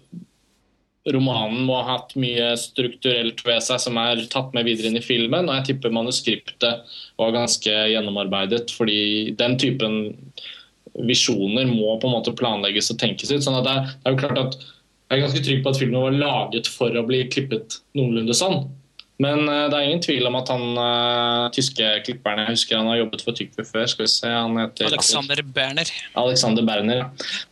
romanen 1.13 1.65
må 1.67 1.77
ha 1.77 1.99
hatt 1.99 2.15
mye 2.17 2.51
strukturelt 2.57 3.43
ved 3.45 3.61
seg 3.65 3.81
som 3.81 3.97
er 4.01 4.23
tatt 4.31 4.53
med 4.57 4.65
videre 4.67 4.89
inn 4.89 4.99
i 4.99 5.05
filmen, 5.05 5.49
og 5.49 5.59
jeg 5.59 5.67
tipper 5.69 5.93
manuskriptet 5.93 6.97
var 7.21 7.35
ganske 7.35 7.73
gjennomarbeidet, 7.91 8.73
fordi 8.73 9.35
den 9.37 9.57
typen 9.61 9.99
visjoner 11.05 11.67
må 11.67 11.97
på 11.99 12.07
en 12.07 12.15
måte 12.15 12.33
planlegges 12.37 12.93
og 12.93 12.99
tenkes 13.01 13.33
ut. 13.33 13.43
sånn 13.43 13.59
at 13.59 13.67
det 13.67 13.75
det 13.85 14.09
er 14.09 14.15
jo 14.15 14.21
klart 14.23 14.41
at 14.41 14.57
Jeg 15.15 15.21
er 15.21 15.29
ganske 15.29 15.43
trygg 15.45 15.61
på 15.63 15.71
at 15.71 15.77
filmen 15.79 16.01
var 16.03 16.15
laget 16.19 16.67
for 16.67 16.91
å 16.91 17.05
bli 17.07 17.21
klippet 17.31 17.77
noenlunde 17.95 18.35
sånn. 18.35 18.65
Men 19.23 19.45
eh, 19.47 19.65
det 19.71 19.77
er 19.77 19.87
ingen 19.87 20.01
tvil 20.03 20.27
om 20.27 20.35
at 20.35 20.49
han 20.51 20.63
uh, 20.75 21.47
tyske 21.55 21.87
klipperen 22.03 22.41
Jeg 22.43 22.57
husker 22.57 22.81
han 22.81 22.89
har 22.91 22.99
jobbet 22.99 23.21
for 23.23 23.37
Tykve 23.37 23.63
før. 23.63 23.85
skal 23.87 24.03
vi 24.03 24.11
se, 24.11 24.27
han 24.27 24.59
heter 24.59 24.89
Alexander 24.89 25.41
Berner. 25.55 25.91
Alexander 26.19 26.67
Berner. 26.67 27.05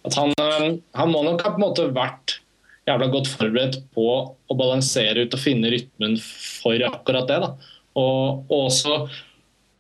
At 0.04 0.18
han, 0.20 0.36
uh, 0.36 0.74
han 1.00 1.14
må 1.14 1.24
nok 1.24 1.46
ha 1.46 1.54
på 1.54 1.62
en 1.62 1.64
måte 1.64 1.88
vært 1.96 2.42
jævla 2.84 3.08
godt 3.14 3.32
forberedt 3.32 3.78
på 3.96 4.08
å 4.28 4.58
balansere 4.60 5.24
ut 5.24 5.38
og 5.38 5.40
finne 5.40 5.72
rytmen 5.72 6.18
for 6.20 6.84
akkurat 6.84 7.32
det. 7.32 7.40
da. 7.46 7.54
Og, 7.96 8.44
og 8.50 8.58
også 8.66 9.06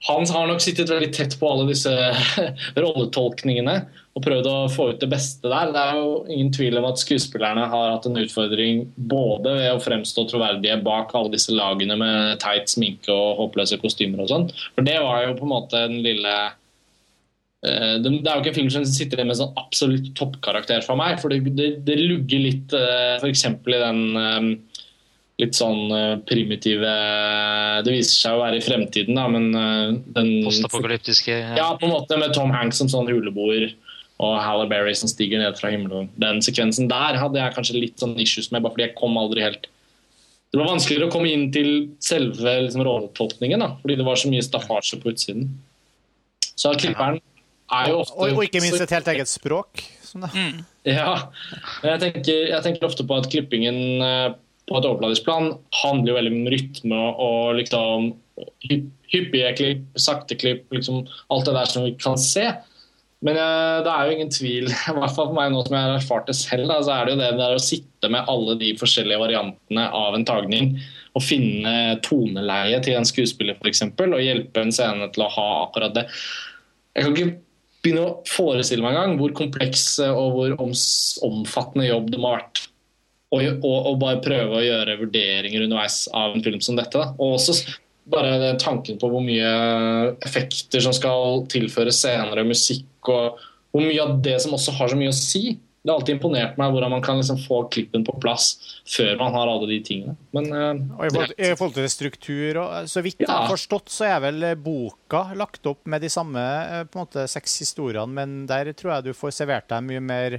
Han 0.08 0.28
har 0.30 0.48
nok 0.48 0.62
sittet 0.63 0.91
veldig 0.91 1.12
tett 1.15 1.36
på 1.39 1.48
alle 1.52 1.67
disse 1.67 1.91
rolletolkningene 2.84 3.76
og 4.13 4.21
prøvd 4.21 4.47
å 4.49 4.58
få 4.69 4.91
ut 4.91 5.02
det 5.02 5.10
beste 5.10 5.49
der. 5.49 5.71
Det 5.73 5.84
er 5.84 5.99
jo 5.99 6.10
ingen 6.30 6.52
tvil 6.54 6.78
om 6.78 6.86
at 6.91 7.02
skuespillerne 7.02 7.67
har 7.71 7.93
hatt 7.95 8.06
en 8.06 8.19
utfordring 8.21 8.84
både 8.95 9.56
ved 9.58 9.71
å 9.73 9.82
fremstå 9.82 10.28
troverdige 10.30 10.78
bak 10.86 11.15
alle 11.17 11.34
disse 11.34 11.56
lagene 11.56 11.97
med 11.97 12.41
teit 12.43 12.69
sminke 12.69 13.10
og 13.13 13.39
håpløse 13.41 13.82
kostymer 13.82 14.21
og 14.21 14.30
sånn. 14.30 14.52
For 14.76 14.86
det 14.86 14.99
var 15.02 15.26
jo 15.26 15.39
på 15.39 15.47
en 15.47 15.56
måte 15.56 15.88
den 15.88 16.04
lille 16.06 16.36
Eh, 17.63 17.95
Det 18.04 18.12
er 18.12 18.36
jo 18.36 18.43
ikke 18.43 18.52
en 18.52 18.58
film 18.60 18.71
som 18.73 18.86
sitter 18.88 19.23
med 19.23 19.39
sånn 19.39 19.56
absolutt 19.60 20.12
toppkarakter 20.19 20.84
for 20.86 20.99
meg. 20.99 21.21
For 21.21 21.32
det, 21.32 21.56
det, 21.56 21.69
det 21.88 21.95
lugger 22.02 22.43
litt 22.43 22.76
f.eks. 22.76 23.45
i 23.47 23.80
den 23.80 24.02
eh, 24.19 24.49
litt 25.41 25.58
sånn 25.58 25.88
eh, 25.95 26.17
primitive 26.30 26.91
Det 27.86 27.93
viser 27.95 28.17
seg 28.19 28.36
å 28.36 28.43
være 28.43 28.60
i 28.60 28.65
fremtiden, 28.65 29.17
da, 29.17 29.26
men 29.32 29.49
eh, 29.58 29.95
den 30.17 30.34
Postapokalyptiske 30.45 31.39
Ja, 31.58 31.71
på 31.80 31.88
en 31.88 31.95
måte 31.95 32.19
med 32.21 32.36
Tom 32.36 32.54
Hanks 32.54 32.84
som 32.84 32.91
sånn 32.91 33.10
huleboer 33.10 33.71
og 34.21 34.38
Halle 34.43 34.67
Berry 34.69 34.93
som 34.97 35.10
stiger 35.10 35.41
ned 35.41 35.58
fra 35.58 35.71
himmelen. 35.73 36.10
Den 36.21 36.41
sekvensen 36.45 36.89
der 36.91 37.17
hadde 37.19 37.39
jeg 37.39 37.56
kanskje 37.56 37.80
litt 37.80 38.02
sånn 38.02 38.13
issues 38.21 38.52
med, 38.52 38.63
bare 38.63 38.76
fordi 38.76 38.88
jeg 38.88 38.97
kom 38.99 39.17
aldri 39.19 39.45
helt 39.45 39.69
Det 40.54 40.60
var 40.62 40.69
vanskeligere 40.69 41.10
å 41.10 41.13
komme 41.13 41.32
inn 41.34 41.47
til 41.54 41.69
selve 42.04 42.51
liksom, 42.68 42.84
rolletolkningen, 42.86 43.64
da, 43.64 43.72
fordi 43.82 43.97
det 43.97 44.05
var 44.05 44.20
så 44.22 44.30
mye 44.30 44.45
staffasje 44.45 44.99
på 45.01 45.09
utsiden. 45.16 45.47
Så 46.53 46.76
klipperen 46.78 47.18
er 47.74 47.89
jo 47.89 48.03
ofte 48.03 48.20
og, 48.20 48.36
og 48.38 48.45
ikke 48.45 48.61
minst 48.61 48.84
et 48.86 48.93
helt 48.93 49.09
eget 49.16 49.32
språk. 49.32 49.82
Sånn 50.05 50.28
det. 50.28 50.32
Mm. 50.38 50.59
Ja. 50.93 51.16
Jeg 51.82 52.01
tenker, 52.03 52.51
jeg 52.51 52.66
tenker 52.68 52.86
ofte 52.86 53.05
på 53.07 53.18
at 53.18 53.30
klippingen 53.34 53.80
eh, 54.05 54.28
på 54.70 54.78
et 54.78 54.88
overfladisk 54.88 55.26
plan 55.26 55.55
handler 55.82 56.14
jo 56.14 56.18
veldig 56.20 56.36
om 56.36 56.51
rytme 56.53 57.01
og 57.26 57.55
liksom 57.57 58.11
hyppige 59.14 59.49
klipp, 59.57 59.82
sakte 59.99 60.38
klipp, 60.39 60.68
liksom 60.74 61.03
alt 61.34 61.49
det 61.49 61.57
der 61.57 61.74
som 61.74 61.86
vi 61.86 61.95
kan 61.97 62.18
se. 62.22 62.45
Men 63.24 63.39
eh, 63.39 63.78
det 63.86 63.91
er 63.91 64.07
jo 64.07 64.15
ingen 64.17 64.34
tvil, 64.34 64.67
i 64.91 64.95
hvert 64.97 65.15
fall 65.15 65.30
for 65.30 65.38
meg 65.38 65.53
nå 65.53 65.63
som 65.63 65.78
jeg 65.78 65.88
har 65.88 65.95
erfart 65.95 66.28
det 66.30 66.36
selv, 66.39 66.67
da, 66.71 66.82
så 66.84 66.95
er 66.95 67.05
det 67.05 67.15
jo 67.15 67.21
det 67.21 67.32
der 67.39 67.55
å 67.55 67.63
sitte 67.63 68.11
med 68.11 68.28
alle 68.32 68.57
de 68.59 68.74
forskjellige 68.80 69.21
variantene 69.21 69.88
av 69.95 70.17
en 70.17 70.28
tagning 70.28 70.76
og 71.13 71.24
finne 71.24 72.01
toneleie 72.03 72.82
til 72.84 72.97
en 72.97 73.07
skuespiller 73.07 73.55
f.eks. 73.61 73.86
og 73.93 74.19
hjelpe 74.19 74.63
en 74.63 74.74
scene 74.76 75.07
til 75.13 75.26
å 75.26 75.32
ha 75.36 75.47
akkurat 75.63 75.95
det. 75.95 76.07
Jeg 76.97 77.05
kan 77.05 77.15
ikke 77.15 77.32
begynne 77.84 78.05
å 78.07 78.15
forestille 78.28 78.84
meg 78.84 78.95
en 78.95 78.99
gang 78.99 79.17
hvor 79.21 79.36
kompleks 79.38 79.88
eh, 80.03 80.11
og 80.11 80.38
hvor 80.38 80.57
omfattende 81.28 81.88
jobb 81.89 82.11
det 82.11 82.21
må 82.21 82.32
ha 82.32 82.41
vært 82.41 82.65
Og, 83.34 83.41
og, 83.65 83.78
å 83.89 83.93
bare 84.01 84.21
prøve 84.24 84.59
å 84.59 84.65
gjøre 84.65 84.99
vurderinger 84.99 85.63
underveis 85.65 86.03
av 86.13 86.36
en 86.36 86.43
film 86.45 86.59
som 86.61 86.78
dette. 86.78 86.99
Da. 86.99 87.15
Og 87.17 87.39
også 87.39 87.55
bare 88.13 88.51
tanken 88.61 88.99
på 88.99 89.09
hvor 89.09 89.24
mye 89.24 89.53
effekter 90.26 90.84
som 90.84 90.93
skal 90.93 91.45
tilføres 91.49 92.01
senere, 92.03 92.43
musikk 92.45 92.86
og, 93.10 93.39
hvor 93.74 93.82
mye 93.82 94.01
av 94.04 94.18
det 94.22 94.39
som 94.43 94.54
også 94.54 94.76
har 94.78 94.91
så 94.91 94.97
mye 94.99 95.10
å 95.10 95.16
si. 95.18 95.58
Det 95.84 95.91
har 95.91 95.97
alltid 95.99 96.16
imponert 96.16 96.56
meg 96.56 96.72
hvordan 96.72 96.93
man 96.93 97.01
kan 97.04 97.18
liksom 97.20 97.41
få 97.43 97.58
klippen 97.74 98.06
på 98.08 98.14
plass 98.24 98.54
før 98.88 99.18
man 99.20 99.34
har 99.36 99.49
alle 99.51 99.68
de 99.68 99.80
tingene. 99.84 100.14
Men 100.32 100.45
uh, 100.54 100.70
Og 100.95 101.04
i 101.04 101.10
forhold, 101.12 101.34
I 101.36 101.49
forhold 101.60 101.74
til 101.76 101.89
struktur 101.91 102.60
og 102.62 102.88
Så 102.88 103.04
vidt 103.04 103.20
jeg 103.20 103.28
har 103.28 103.49
forstått, 103.51 103.91
så 103.91 104.08
er 104.08 104.22
vel 104.24 104.45
boka 104.64 105.26
lagt 105.36 105.68
opp 105.68 105.82
med 105.91 106.06
de 106.06 106.12
samme 106.14 106.39
eh, 106.39 106.86
på 106.88 106.95
en 106.95 107.04
måte, 107.04 107.26
seks 107.28 107.58
historiene, 107.66 108.08
men 108.16 108.45
der 108.47 108.72
tror 108.72 108.93
jeg 108.95 109.10
du 109.10 109.18
får 109.18 109.36
servert 109.41 109.68
deg 109.74 109.84
mye 109.89 109.99
mer 109.99 110.38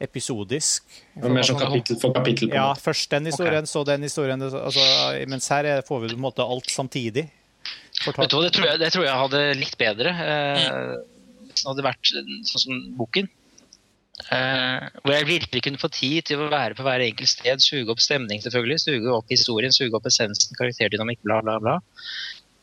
episodisk. 0.00 0.86
mer 1.20 1.42
sånn 1.44 1.58
kapittel 1.60 1.98
for 2.00 2.14
kapittel. 2.14 2.48
på 2.48 2.54
Ja, 2.54 2.70
måte. 2.70 2.80
først 2.86 3.10
den 3.10 3.26
historien, 3.26 3.66
så 3.66 3.84
den 3.84 4.02
historien. 4.06 4.40
Altså, 4.40 4.84
mens 5.28 5.48
her 5.52 5.64
er- 5.64 5.82
får 5.82 6.00
vi 6.00 6.08
på 6.14 6.14
en 6.14 6.26
måte 6.30 6.46
alt 6.46 6.70
samtidig. 6.70 7.28
Vet 8.06 8.14
du 8.14 8.22
hva, 8.22 8.42
det 8.46 8.52
tror 8.54 8.66
jeg, 8.70 8.78
det 8.78 8.92
tror 8.94 9.04
jeg 9.04 9.20
hadde 9.20 9.54
likt 9.58 9.76
bedre. 9.76 10.10
Eh, 10.16 10.96
hvis 11.58 11.68
hadde 11.68 11.86
vært 11.86 12.14
sånn 12.48 12.64
som 12.64 12.80
boken. 12.98 13.28
Eh, 14.34 14.86
hvor 15.04 15.14
jeg 15.14 15.28
virkelig 15.28 15.62
kunne 15.62 15.80
få 15.80 15.90
tid 15.94 16.26
til 16.26 16.42
å 16.42 16.50
være 16.50 16.74
på 16.74 16.84
hver 16.86 17.04
enkelt 17.04 17.30
sted, 17.30 17.62
suge 17.62 17.92
opp 17.94 18.02
stemning, 18.02 18.42
selvfølgelig, 18.42 18.80
suge 18.82 19.12
opp 19.14 19.30
historien, 19.30 19.74
suge 19.74 19.94
opp 19.94 20.08
essensen, 20.10 20.56
karakterdynamikk, 20.58 21.22
bla, 21.26 21.38
bla, 21.44 21.58
bla. 21.62 21.76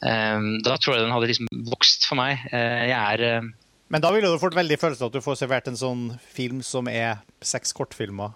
Eh, 0.04 0.50
da 0.66 0.76
tror 0.76 0.98
jeg 0.98 1.06
den 1.06 1.16
hadde 1.16 1.30
liksom 1.32 1.52
vokst 1.72 2.10
for 2.10 2.20
meg. 2.20 2.44
Eh, 2.52 2.90
jeg 2.92 2.98
er 3.00 3.28
eh, 3.30 3.52
Men 3.94 4.04
da 4.04 4.12
ville 4.12 4.32
du 4.32 4.42
fått 4.42 4.58
veldig 4.58 4.80
følelse 4.82 5.06
av 5.06 5.14
at 5.14 5.20
du 5.20 5.24
får 5.24 5.40
servert 5.44 5.70
en 5.72 5.80
sånn 5.80 6.10
film 6.36 6.60
som 6.66 6.92
er 6.92 7.24
seks 7.46 7.76
kortfilmer. 7.78 8.36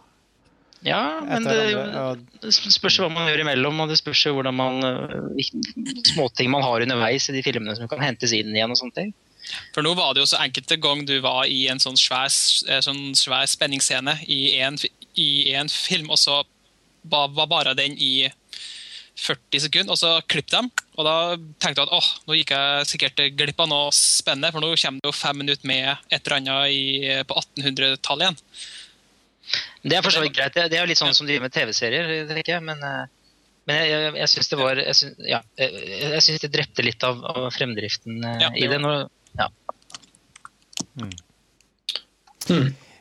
Ja, 0.85 1.19
men 1.27 1.43
det, 1.43 2.53
spørs 2.55 3.01
hva 3.01 3.09
man 3.11 3.27
gjør 3.27 3.41
imellom, 3.43 3.81
og 3.83 3.89
det 3.91 3.97
spørs 3.99 4.21
hvordan 4.31 4.55
man 4.55 4.85
eh, 4.87 5.49
Småting 6.07 6.47
man 6.53 6.63
har 6.63 6.85
underveis 6.85 7.27
i 7.27 7.35
de 7.35 7.43
filmene 7.43 7.75
som 7.75 7.89
kan 7.91 7.99
hentes 7.99 8.31
inn 8.35 8.55
igjen 8.55 8.71
og 8.71 8.79
sånne 8.79 8.95
ting. 8.95 9.11
For 9.75 9.85
nå 9.85 9.93
var 9.97 10.13
det 10.13 10.23
jo 10.23 10.29
så 10.31 10.39
enkelte 10.43 10.77
gang 10.81 11.05
du 11.09 11.15
var 11.25 11.45
i 11.49 11.63
en 11.71 11.79
sånn 11.81 11.97
svær, 11.99 12.29
eh, 12.69 12.81
sånn 12.85 13.15
svær 13.17 13.47
spenningsscene 13.49 14.17
i 14.29 14.57
en, 14.61 14.77
fi- 14.77 14.91
i 15.19 15.53
en 15.59 15.69
film, 15.71 16.09
og 16.13 16.19
så 16.21 16.41
ba- 17.03 17.27
var 17.27 17.47
bare 17.51 17.73
den 17.77 17.95
i 17.97 18.29
40 19.19 19.59
sekunder, 19.65 19.91
og 19.91 19.99
så 19.99 20.13
klipp 20.31 20.47
dem. 20.53 20.69
Og 20.95 21.03
da 21.07 21.15
tenkte 21.59 21.81
jeg 21.81 21.89
at 21.89 21.95
åh, 21.97 22.09
nå 22.29 22.37
gikk 22.39 22.53
jeg 22.55 22.87
sikkert 22.93 23.23
glipp 23.35 23.59
av 23.65 23.67
noe 23.71 23.89
spennende, 23.95 24.51
for 24.55 24.63
nå 24.63 24.69
kommer 24.79 25.01
det 25.03 25.09
jo 25.11 25.15
fem 25.17 25.41
minutter 25.41 25.67
med 25.67 25.89
et 26.07 26.21
eller 26.21 26.37
annet 26.37 26.75
i, 26.75 26.83
på 27.27 27.35
1800-tallet 27.41 28.27
igjen. 28.29 28.39
Det 29.83 29.97
er 29.97 30.03
for 30.05 30.13
så 30.13 30.21
vidt 30.23 30.35
greit. 30.37 30.53
Det, 30.55 30.69
er 30.77 30.83
jo 30.85 30.89
litt 30.91 30.99
sånn 31.01 31.15
som 31.17 31.25
de 31.27 31.33
driver 31.33 31.47
med 31.49 31.55
TV-serier, 31.55 32.09
tenker 32.29 32.55
jeg. 32.57 32.63
Men, 32.69 32.83
eh, 32.85 33.33
men 33.67 33.79
jeg, 33.81 33.91
jeg, 33.91 34.13
jeg 34.21 34.31
syns 34.33 34.49
det 34.51 34.57
var 34.59 34.79
Jeg 34.81 34.97
syns, 34.97 35.19
ja, 35.29 35.39
jeg, 35.59 35.83
jeg 36.15 36.41
det 36.45 36.51
drepte 36.55 36.85
litt 36.85 37.03
av, 37.05 37.19
av 37.33 37.47
fremdriften 37.55 38.23
eh, 38.23 38.37
Ja, 38.45 38.49
det 38.53 38.63
i 38.63 38.69
det. 38.71 38.79
Når, 38.83 39.07
ja. 39.37 39.49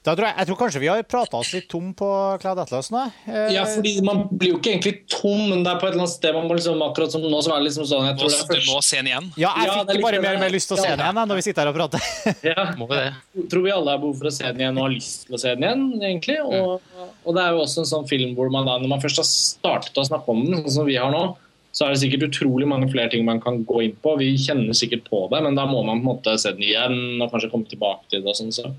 Da 0.07 0.15
tror 0.17 0.25
jeg, 0.29 0.35
jeg 0.39 0.47
tror 0.49 0.57
kanskje 0.61 0.81
vi 0.81 0.89
har 0.89 1.01
prata 1.05 1.37
oss 1.37 1.51
litt 1.53 1.67
tom 1.69 1.89
på 1.99 2.07
Cloud 2.41 2.61
Atlas 2.63 2.87
nå. 2.95 3.01
Eh, 3.29 3.49
Ja, 3.53 3.65
fordi 3.69 3.91
man 4.07 4.23
blir 4.31 4.55
jo 4.55 4.59
ikke 4.61 4.71
egentlig 4.73 4.93
tom, 5.11 5.43
men 5.51 5.65
det 5.67 5.73
er 5.75 5.81
på 5.83 5.89
et 5.89 5.93
eller 5.93 6.05
annet 6.07 6.15
sted 6.15 6.33
man 6.37 6.47
må 6.49 6.57
liksom, 6.57 6.81
akkurat 6.87 7.13
som 7.13 7.25
nå, 7.27 7.41
så 7.45 7.53
er 7.57 7.65
liksom 7.67 7.85
sånn 7.91 8.07
jeg 8.07 8.17
tror 8.21 8.33
det 8.33 8.39
er 8.39 8.63
du 8.63 8.71
må 8.71 8.79
se 8.87 9.01
den 9.03 9.11
igjen. 9.11 9.27
ja, 9.37 9.51
jeg 9.59 9.69
Ja, 9.69 9.75
er 9.75 9.83
fikk 9.83 9.99
litt 9.99 10.07
bare 10.07 10.21
mer 10.23 10.39
og 10.39 10.45
mer 10.47 10.55
lyst 10.55 10.71
til 10.71 10.79
å 10.79 10.81
se 10.81 10.89
den 10.95 11.03
igjen 11.03 11.21
jeg, 11.21 11.29
når 11.33 11.41
vi 11.41 11.45
sitter 11.49 11.61
her 11.61 11.73
og 11.73 11.77
prater. 11.81 12.01
ja, 12.53 12.65
Må 12.79 12.89
vi 12.93 13.01
det? 13.03 13.11
Jeg 13.43 13.49
tror 13.53 13.67
vi 13.67 13.75
alle 13.75 13.91
har 13.97 14.01
behov 14.07 14.17
for 14.23 14.31
å 14.31 14.35
se 14.39 14.47
den 14.49 14.63
igjen 14.65 14.79
og 14.81 14.87
har 14.87 14.95
lyst 14.95 15.27
til 15.27 15.35
å 15.37 15.43
se 15.43 15.55
den 15.59 15.67
igjen. 15.67 15.85
egentlig. 16.13 16.39
Og, 16.47 17.05
og 17.27 17.37
det 17.37 17.45
er 17.45 17.59
jo 17.59 17.67
også 17.67 17.85
en 17.85 17.91
sånn 17.93 18.09
film 18.09 18.33
hvor 18.39 18.55
man 18.55 18.71
da, 18.71 18.79
når 18.81 18.95
man 18.95 19.05
først 19.05 19.21
har 19.25 19.29
startet 19.29 19.99
å 20.01 20.07
snakke 20.09 20.33
om 20.33 20.45
den, 20.47 20.63
sånn 20.63 20.77
som 20.79 20.89
vi 20.89 20.97
har 20.97 21.13
nå, 21.13 21.27
så 21.73 21.85
er 21.85 21.93
det 21.93 22.01
sikkert 22.03 22.29
utrolig 22.31 22.67
mange 22.69 22.89
flere 22.91 23.11
ting 23.13 23.27
man 23.27 23.43
kan 23.43 23.61
gå 23.69 23.83
inn 23.85 23.95
på. 24.03 24.17
Vi 24.21 24.33
kjenner 24.41 24.77
sikkert 24.77 25.07
på 25.11 25.27
det, 25.33 25.43
men 25.45 25.59
da 25.59 25.67
må 25.69 25.83
man 25.85 26.01
på 26.01 26.03
en 26.03 26.09
måte 26.09 26.35
se 26.41 26.55
den 26.57 26.65
igjen 26.67 27.23
og 27.23 27.31
kanskje 27.33 27.51
komme 27.53 27.69
tilbake 27.71 28.09
til 28.09 28.25
det. 28.25 28.33
og 28.33 28.39
sånn, 28.41 28.55
så 28.55 28.73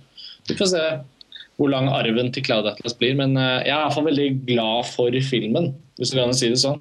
Vi 0.50 0.58
får 0.58 0.72
se 0.74 0.84
hvor 1.60 1.70
lang 1.70 1.90
arven 1.92 2.32
til 2.34 2.44
Cloud 2.46 2.68
Atlas 2.72 2.96
blir. 2.98 3.16
Men 3.20 3.36
eh, 3.38 3.68
jeg 3.68 3.74
er 3.74 3.82
i 3.82 3.86
hvert 3.86 3.98
fall 3.98 4.10
veldig 4.10 4.30
glad 4.48 4.90
for 4.90 5.24
filmen, 5.30 5.74
hvis 6.00 6.14
du 6.14 6.20
kan 6.20 6.36
si 6.36 6.52
det 6.52 6.62
sånn. 6.62 6.80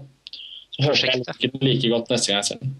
Så 0.76 0.84
hører 0.86 1.10
jeg 1.10 1.24
den 1.26 1.66
like 1.66 1.90
godt 1.90 2.12
neste 2.12 2.30
gang 2.30 2.38
jeg 2.38 2.50
ser 2.52 2.62
den. 2.62 2.76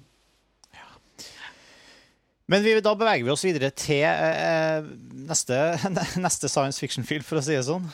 Men 2.49 2.62
vi, 2.64 2.79
da 2.81 2.95
beveger 2.97 3.26
vi 3.26 3.33
oss 3.35 3.45
videre 3.45 3.68
til 3.76 4.07
eh, 4.09 4.87
neste, 5.29 5.59
neste 6.26 6.49
science 6.49 6.81
fiction-film, 6.81 7.26
for 7.26 7.41
å 7.41 7.45
si 7.45 7.59
det 7.59 7.66
sånn. 7.66 7.91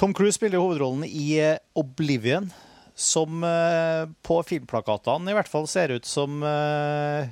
Tom 0.00 0.14
Cruise 0.16 0.38
spiller 0.38 0.62
hovedrollen 0.62 1.04
i 1.04 1.34
eh, 1.42 1.58
Oblivion, 1.78 2.48
som 2.94 3.44
eh, 3.44 4.06
på 4.22 4.40
filmplakatene 4.46 5.32
i 5.32 5.36
hvert 5.36 5.50
fall 5.50 5.66
ser 5.70 5.96
ut 5.96 6.06
som 6.06 6.42
eh, 6.46 7.26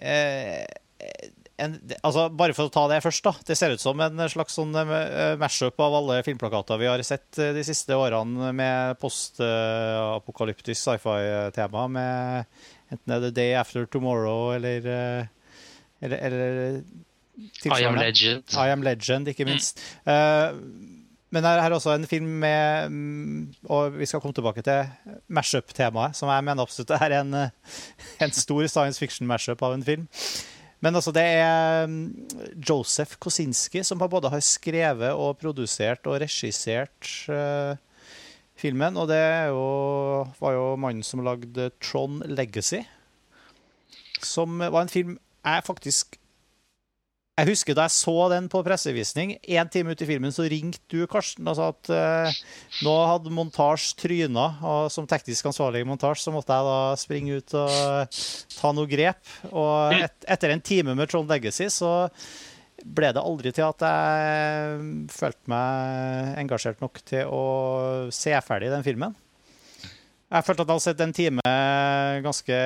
eh, 0.00 0.64
en, 1.58 1.74
altså 2.06 2.28
Bare 2.38 2.54
for 2.54 2.68
å 2.68 2.72
ta 2.72 2.84
det 2.86 3.00
først, 3.02 3.24
da. 3.26 3.32
Det 3.48 3.56
ser 3.58 3.74
ut 3.74 3.82
som 3.82 3.98
en 4.00 4.20
slags 4.30 4.54
sånn 4.54 4.70
mash-up 5.40 5.80
av 5.82 5.96
alle 5.98 6.20
filmplakater 6.22 6.78
vi 6.78 6.86
har 6.86 7.02
sett 7.02 7.34
de 7.34 7.64
siste 7.66 7.96
årene 7.98 8.52
med 8.54 9.00
post-apokalyptisk 9.02 10.78
sci-fi-tema. 10.78 11.88
Med 11.90 12.94
enten 12.94 13.16
er 13.16 13.24
det 13.26 13.32
Day 13.40 13.56
After 13.58 13.90
Tomorrow 13.90 14.52
eller 14.54 14.86
eller, 15.98 16.18
eller 16.18 16.80
I 17.66 17.84
am 17.86 17.98
legend. 17.98 18.54
I 18.54 18.70
Am 18.70 18.86
Legend, 18.86 19.28
ikke 19.34 19.46
minst. 19.48 19.82
Eh, 20.06 20.54
men 21.34 21.44
her 21.44 21.60
er 21.60 21.74
også 21.76 21.92
en 21.92 22.06
film 22.08 22.28
med 22.40 22.92
mm, 22.92 23.40
Og 23.68 23.98
vi 23.98 24.06
skal 24.08 24.22
komme 24.22 24.36
tilbake 24.36 24.62
til 24.64 24.86
mashup-temaet, 25.28 26.16
som 26.16 26.30
jeg 26.32 26.44
mener 26.46 26.64
absolutt 26.64 26.94
er 26.96 27.18
en, 27.20 27.34
eh, 27.34 27.74
en 28.24 28.32
stor 28.32 28.64
science 28.66 29.00
fiction-mashup 29.02 29.62
av 29.62 29.76
en 29.76 29.84
film. 29.84 30.06
Men 30.80 30.94
altså, 30.94 31.12
det 31.12 31.24
er 31.24 31.86
mm, 31.90 32.06
Joseph 32.62 33.18
Kosinski 33.20 33.82
som 33.84 34.00
både 34.00 34.30
har 34.30 34.44
skrevet 34.44 35.12
og 35.12 35.38
produsert 35.40 36.06
og 36.06 36.20
regissert 36.22 37.10
uh, 37.28 37.74
filmen. 38.58 38.96
Og 38.96 39.08
det 39.10 39.20
jo, 39.50 39.64
var 40.38 40.54
jo 40.54 40.68
mannen 40.80 41.02
som 41.06 41.24
lagde 41.26 41.72
Tron 41.82 42.22
Legacy, 42.26 42.84
som 44.22 44.62
var 44.62 44.84
en 44.84 44.92
film 44.92 45.18
jeg 45.44 45.66
faktisk 45.66 46.18
jeg 47.38 47.48
husker 47.52 47.76
da 47.76 47.84
jeg 47.86 47.94
så 47.94 48.14
den 48.32 48.48
på 48.50 48.62
pressevisning, 48.66 49.36
én 49.46 49.70
time 49.70 49.94
ut 49.94 50.02
i 50.02 50.08
filmen, 50.08 50.34
så 50.34 50.48
ringte 50.50 50.82
du, 50.90 51.04
Karsten, 51.10 51.46
og 51.46 51.54
sa 51.58 51.68
at 51.70 51.90
eh, 51.94 52.40
nå 52.82 52.94
hadde 53.12 53.34
montasje 53.34 53.94
tryna, 54.00 54.48
og 54.66 54.90
som 54.90 55.06
teknisk 55.08 55.46
ansvarlig 55.52 55.84
i 55.84 55.88
montasje, 55.88 56.24
så 56.26 56.34
måtte 56.34 56.56
jeg 56.56 56.66
da 56.66 56.98
springe 56.98 57.38
ut 57.38 57.56
og 57.60 58.20
ta 58.56 58.74
noe 58.74 58.90
grep. 58.90 59.22
Og 59.52 59.94
et, 59.94 60.16
etter 60.26 60.54
en 60.54 60.64
time 60.64 60.98
med 60.98 61.10
Trond 61.12 61.30
Legacy, 61.30 61.70
så 61.70 62.10
ble 62.82 63.12
det 63.14 63.22
aldri 63.22 63.54
til 63.54 63.66
at 63.66 63.86
jeg 63.86 65.08
følte 65.14 65.54
meg 65.54 66.34
engasjert 66.42 66.82
nok 66.82 67.00
til 67.06 67.30
å 67.30 67.46
se 68.14 68.34
ferdig 68.46 68.74
den 68.74 68.86
filmen. 68.86 69.14
Jeg 70.28 70.44
følte 70.44 70.60
at 70.60 70.68
jeg 70.68 70.74
hadde 70.74 70.84
sett 70.84 70.98
en 71.00 71.14
time 71.16 71.52
ganske 72.20 72.56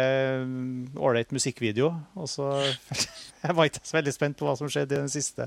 ålreit 0.99 1.31
musikkvideo, 1.35 1.93
og 2.19 2.31
så 2.31 2.49
jeg 3.45 3.55
var 3.55 3.69
ikke 3.69 3.85
så 3.87 3.99
veldig 4.01 4.15
spent 4.15 4.41
på 4.41 4.49
hva 4.49 4.57
som 4.59 4.71
skjedde 4.73 4.97
i 4.97 5.03
den 5.05 5.13
siste, 5.13 5.47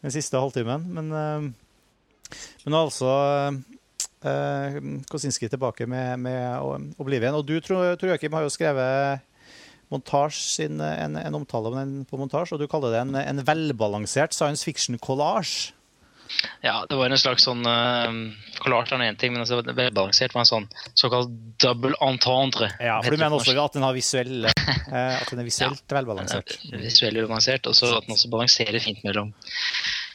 den 0.00 0.14
siste 0.14 0.40
halvtimen. 0.40 0.86
Men, 0.96 1.12
eh, 1.12 2.38
men 2.64 2.78
altså 2.78 3.10
uh, 3.52 4.78
Kosinski 5.12 5.50
tilbake 5.52 5.84
med, 5.90 6.24
med 6.24 6.96
Oblivion. 6.96 7.36
Og 7.36 7.44
du, 7.44 7.58
Tor 7.60 8.08
Joakim, 8.08 8.32
har 8.32 8.46
jo 8.46 8.54
skrevet 8.54 9.28
Montage 9.92 10.40
sin, 10.40 10.80
en, 10.80 11.18
en 11.20 11.36
omtale 11.36 11.84
på 12.08 12.16
montasje, 12.16 12.56
og 12.56 12.62
du 12.62 12.68
kaller 12.70 12.94
det 12.94 13.02
en, 13.02 13.16
en 13.20 13.44
velbalansert 13.44 14.32
science 14.32 14.64
fiction-collage. 14.64 15.74
Ja, 16.62 16.84
det 16.88 16.98
var 16.98 17.10
en 17.10 17.18
slags 17.20 17.44
sånn 17.46 17.62
uh, 17.66 18.10
Collage 18.62 18.94
er 18.94 19.04
én 19.08 19.18
ting, 19.18 19.34
men 19.34 19.42
altså, 19.42 19.60
velbalansert 19.66 20.34
var 20.34 20.44
en 20.44 20.50
sånn 20.50 20.68
såkalt 20.98 21.32
double 21.62 21.96
entendre. 22.04 22.70
Ja, 22.82 23.00
for 23.02 23.14
du 23.14 23.18
mener 23.20 23.38
også 23.38 23.56
at 23.58 23.76
den, 23.76 23.86
har 23.86 23.96
visuell, 23.96 24.46
eh, 24.50 25.16
at 25.18 25.30
den 25.30 25.42
er 25.42 25.48
visuelt 25.48 25.96
velbalansert? 25.96 26.56
Er 26.70 26.84
Visuelt 26.84 27.18
balansert, 27.26 27.66
og 27.70 27.76
så 27.78 27.96
at 27.98 28.06
den 28.06 28.16
også 28.16 28.30
balanserer 28.32 28.82
fint 28.82 29.02
mellom 29.06 29.34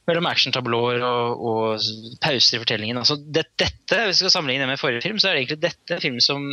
mellom 0.07 0.27
actiontablåer 0.29 1.03
og, 1.03 1.41
og 1.49 1.87
pauser 2.23 2.55
i 2.55 2.61
fortellingen. 2.61 2.99
Altså, 3.01 3.17
det, 3.19 3.43
dette, 3.59 3.97
Hvis 4.07 4.21
vi 4.21 4.23
skal 4.23 4.37
sammenligne 4.37 4.63
det 4.63 4.71
med 4.71 4.79
forrige 4.79 5.03
film, 5.03 5.19
så 5.19 5.27
er 5.29 5.35
det 5.35 5.41
egentlig 5.41 5.59
dette 5.65 5.97
en 5.97 6.03
film 6.05 6.21
som 6.23 6.45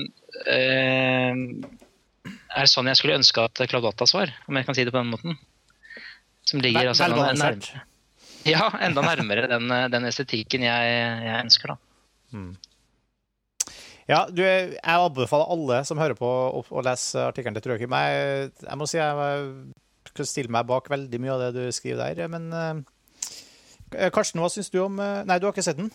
eh, 0.50 1.42
er 2.58 2.70
sånn 2.70 2.90
jeg 2.90 2.98
skulle 2.98 3.18
ønske 3.20 3.44
at 3.46 3.62
Cloud 3.70 3.86
Atlas 3.92 4.14
var, 4.16 4.34
om 4.50 4.58
jeg 4.58 4.66
kan 4.66 4.76
si 4.76 4.86
det 4.86 4.94
på 4.94 4.98
den 4.98 5.12
måten. 5.14 5.38
Som 6.44 6.60
ligger 6.64 6.82
Vel- 6.82 6.90
altså, 6.92 7.06
velbalansert. 7.06 7.70
nærmere, 7.70 7.93
ja, 8.48 8.68
enda 8.84 9.04
nærmere 9.04 9.48
den, 9.50 9.72
den 9.92 10.08
estetikken 10.10 10.64
jeg, 10.66 10.94
jeg 11.24 11.40
ønsker. 11.44 11.74
da. 11.74 12.44
Ja, 14.04 14.24
du, 14.28 14.42
jeg 14.44 14.76
anbefaler 14.84 15.52
alle 15.54 15.80
som 15.88 16.00
hører 16.00 16.16
på, 16.18 16.28
å, 16.28 16.60
å 16.68 16.84
lese 16.84 17.22
artikkelen 17.24 17.56
til 17.56 17.64
Trøkim. 17.64 17.94
Jeg, 17.96 18.50
jeg 18.66 18.80
må 18.80 18.88
si 18.90 18.98
jeg 19.00 19.44
kan 20.14 20.28
stille 20.28 20.52
meg 20.52 20.66
bak 20.68 20.90
veldig 20.92 21.20
mye 21.22 21.36
av 21.36 21.46
det 21.46 21.52
du 21.56 21.62
skriver 21.72 22.12
der. 22.12 22.28
Men 22.32 22.50
eh, 22.52 24.10
Karsten, 24.12 24.42
hva 24.42 24.50
syns 24.52 24.68
du 24.74 24.82
om 24.84 25.00
eh, 25.00 25.22
Nei, 25.24 25.38
du 25.40 25.48
har 25.48 25.56
ikke 25.56 25.64
sett 25.64 25.80
den? 25.80 25.88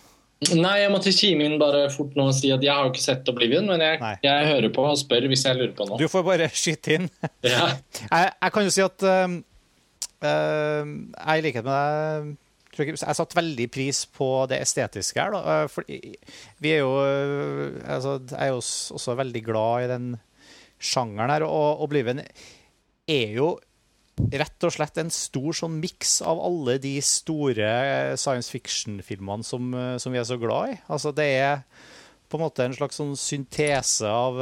Nei, 0.56 0.78
jeg 0.80 0.88
måtte 0.88 1.12
kime 1.12 1.44
inn 1.44 1.58
bare 1.60 1.84
fort 1.92 2.14
nå 2.16 2.30
og 2.30 2.32
si 2.32 2.48
at 2.48 2.62
jeg 2.64 2.72
har 2.72 2.86
jo 2.86 2.94
ikke 2.94 3.02
sett 3.04 3.28
Oblivion, 3.28 3.66
men 3.68 3.82
jeg, 3.84 4.00
jeg 4.24 4.46
hører 4.48 4.72
på 4.72 4.86
og 4.88 4.96
spør 4.96 5.26
hvis 5.28 5.44
jeg 5.44 5.58
lurer 5.58 5.74
på 5.76 5.84
noe. 5.84 5.98
Du 6.00 6.08
får 6.08 6.24
bare 6.24 6.48
skyte 6.48 6.96
inn. 6.96 7.08
Ja. 7.44 7.74
Jeg, 8.10 8.30
jeg 8.32 8.52
kan 8.54 8.64
jo 8.64 8.72
si 8.72 8.80
at 8.82 9.04
um, 9.04 9.34
Uh, 9.36 9.49
jeg 10.28 11.40
i 11.40 11.44
likhet 11.44 11.66
med 11.66 11.74
deg 11.74 12.38
tror 12.70 12.86
jeg, 12.86 12.98
jeg 13.00 13.18
satte 13.18 13.38
veldig 13.38 13.66
pris 13.72 14.04
på 14.14 14.28
det 14.50 14.60
estetiske 14.64 15.20
her. 15.20 15.34
Da. 15.34 15.64
Uh, 15.64 15.70
for 15.70 15.86
vi 15.88 16.74
er 16.74 16.82
jo 16.82 16.92
uh, 16.98 17.80
altså, 17.96 18.18
Jeg 18.30 18.40
er 18.46 18.52
jo 18.52 18.60
også 18.98 19.16
veldig 19.18 19.42
glad 19.46 19.86
i 19.86 19.90
den 19.90 20.12
sjangeren 20.80 21.34
her. 21.34 21.46
Og 21.46 21.84
Oblivion 21.86 22.22
er 22.22 23.36
jo 23.36 23.52
rett 24.20 24.66
og 24.66 24.74
slett 24.74 24.98
en 25.00 25.12
stor 25.12 25.54
sånn 25.56 25.78
miks 25.80 26.18
av 26.28 26.42
alle 26.44 26.76
de 26.82 26.98
store 27.04 27.70
science 28.20 28.52
fiction-filmene 28.52 29.46
som, 29.46 29.72
som, 29.96 30.12
vi 30.12 30.20
er 30.20 30.26
så 30.28 30.36
glad 30.40 30.74
i. 30.74 30.76
Altså, 30.92 31.14
det 31.16 31.26
er 31.38 31.62
på 32.28 32.36
en 32.36 32.44
måte 32.44 32.66
en 32.66 32.76
slags 32.76 33.00
sånn 33.00 33.14
syntese 33.18 34.06
av 34.06 34.36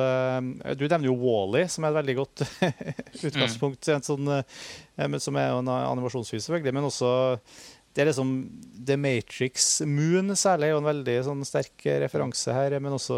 Du 0.77 0.83
nevner 0.83 1.07
jo 1.07 1.15
Wally, 1.23 1.63
-E, 1.63 1.71
som 1.73 1.87
er 1.87 1.95
et 1.95 2.01
veldig 2.01 2.17
godt 2.19 2.43
utgangspunkt. 3.31 3.87
Mm. 3.87 4.03
Sånn, 4.05 4.33
som 5.23 5.37
er 5.39 5.51
jo 5.53 5.61
en 5.63 5.73
animasjonsfilm, 5.73 6.43
selvfølgelig, 6.43 6.75
men 6.75 6.89
også 6.89 7.11
det 7.99 8.05
er 8.05 8.09
liksom 8.13 8.29
The 8.87 8.95
Matrix 9.01 9.65
Moon 9.83 10.31
særlig 10.39 10.69
er 10.69 10.71
jo 10.71 10.79
en 10.79 10.87
veldig 10.87 11.15
sånn, 11.27 11.41
sterk 11.47 11.83
referanse 12.05 12.53
her, 12.55 12.77
men 12.79 12.95
også 12.95 13.17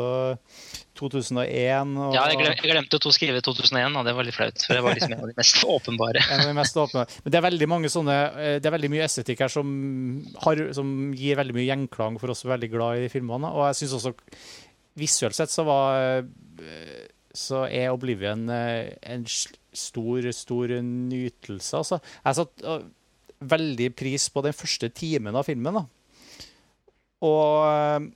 2001. 0.97 1.93
Og, 2.01 2.15
ja, 2.17 2.23
jeg, 2.33 2.57
glemte 2.63 2.97
å 2.97 3.13
skrive 3.13 3.43
2001, 3.45 3.99
og 4.01 4.09
det 4.09 4.15
var 4.17 4.25
litt 4.25 4.39
flaut. 4.39 4.65
For 4.65 4.79
det 4.79 4.87
var 4.87 4.97
liksom 4.97 5.13
en 5.19 5.27
av 5.27 5.29
de 5.29 5.37
mest 5.37 5.67
åpenbare. 5.77 6.25
en 6.25 6.45
av 6.47 6.49
de 6.49 6.57
mest 6.57 6.81
åpenbare. 6.81 7.19
Men 7.27 7.35
det 7.35 7.41
er 7.43 7.47
veldig 7.51 7.71
mange 7.75 7.93
sånne, 7.93 8.17
eh, 8.31 8.57
det 8.57 8.71
er 8.71 8.77
veldig 8.79 8.93
mye 8.95 9.05
estetikk 9.05 9.45
her 9.45 9.53
som, 9.53 9.77
har, 10.47 10.65
som 10.81 10.97
gir 11.19 11.37
veldig 11.43 11.59
mye 11.59 11.69
gjenklang 11.69 12.17
for 12.23 12.33
oss 12.33 12.41
som 12.41 12.49
er 12.49 12.57
veldig 12.57 12.73
glad 12.73 13.03
i 13.03 13.05
de 13.05 13.13
filmene. 13.13 13.53
Og 13.53 13.69
jeg 13.69 13.83
syns 13.83 13.99
også 14.01 14.15
visuelt 15.01 15.37
sett 15.37 15.53
så 15.53 15.69
var 15.69 16.01
eh, 16.09 17.05
så 17.37 17.67
er 17.69 17.93
Oblivion 17.93 18.49
en, 18.49 18.95
en 19.05 19.29
stor, 19.77 20.31
stor 20.35 20.75
nytelse. 20.85 21.77
Altså. 21.77 22.01
Jeg 22.25 22.39
satt 22.41 22.65
veldig 23.41 23.91
pris 23.97 24.29
på 24.33 24.43
den 24.45 24.57
første 24.57 24.91
timen 24.93 25.37
av 25.37 25.47
filmen. 25.49 25.81
Da. 25.81 25.85
Og 27.27 27.67
eh, 27.69 28.09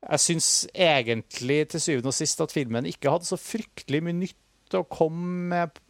jeg 0.00 0.24
syns 0.24 0.50
egentlig 0.72 1.62
til 1.72 1.82
syvende 1.84 2.12
og 2.12 2.16
sist 2.16 2.40
at 2.40 2.54
filmen 2.54 2.88
ikke 2.88 3.12
hadde 3.12 3.28
så 3.28 3.36
fryktelig 3.40 4.00
mye 4.04 4.16
nytt 4.22 4.78
å 4.78 4.86
komme 4.88 5.66
med 5.66 5.80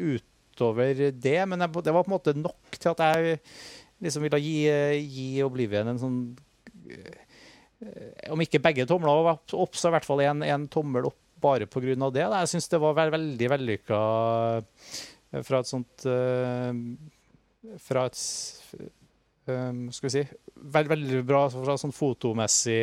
utover 0.00 1.10
det, 1.12 1.38
men 1.46 1.60
det 1.60 1.70
var 1.94 2.02
på 2.02 2.08
en 2.08 2.16
måte 2.16 2.34
nok 2.34 2.78
til 2.80 2.90
at 2.90 3.02
jeg 3.04 3.38
liksom 4.02 4.24
ville 4.24 4.40
gi, 4.42 4.56
gi 5.04 5.28
Oblivion 5.44 5.92
en 5.92 6.00
sånn 6.00 6.20
Om 8.32 8.42
ikke 8.42 8.62
begge 8.64 8.86
tomler 8.88 9.28
opp, 9.30 9.76
så 9.76 9.90
i 9.90 9.94
hvert 9.94 10.08
fall 10.08 10.24
en, 10.24 10.42
en 10.42 10.66
tommel 10.72 11.10
opp 11.12 11.20
bare 11.42 11.68
pga. 11.70 12.10
det. 12.10 12.26
Jeg 12.26 12.52
syns 12.52 12.68
det 12.68 12.80
var 12.82 12.98
veldig 12.98 13.50
vellykka 13.54 14.00
fra 15.46 15.60
et 15.60 15.68
sånt 15.68 16.06
uh, 16.10 16.72
fra 17.78 18.06
et 18.08 18.20
um, 19.50 19.84
skal 19.92 20.08
vi 20.08 20.14
si, 20.14 20.24
veldig, 20.60 20.90
veldig 20.94 21.22
bra 21.28 21.44
fra 21.52 21.76
sånn 21.80 21.94
fotomessig 21.94 22.80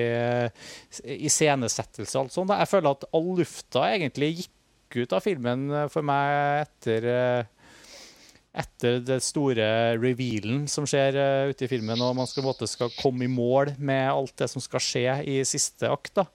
iscenesettelse 1.18 2.16
og 2.16 2.26
alt 2.26 2.36
sånt. 2.36 2.56
Jeg 2.56 2.72
føler 2.72 2.94
at 2.94 3.08
all 3.18 3.30
lufta 3.42 3.88
egentlig 3.92 4.32
gikk 4.44 5.02
ut 5.02 5.14
av 5.18 5.24
filmen 5.26 5.68
eh, 5.76 5.90
for 5.92 6.06
meg 6.08 6.64
etter 6.64 7.08
etter 8.58 9.02
det 9.06 9.20
store 9.22 9.66
revealen 10.00 10.64
som 10.72 10.88
skjer 10.90 11.18
uh, 11.20 11.50
ute 11.52 11.68
i 11.68 11.70
filmen, 11.70 12.00
og 12.02 12.16
man 12.18 12.30
skal, 12.30 12.46
måte, 12.48 12.66
skal 12.70 12.94
komme 12.98 13.28
i 13.28 13.30
mål 13.30 13.76
med 13.78 14.08
alt 14.10 14.34
det 14.42 14.48
som 14.50 14.64
skal 14.64 14.82
skje 14.82 15.04
i 15.30 15.36
siste 15.46 15.92
akt. 15.92 16.16
da, 16.18 16.26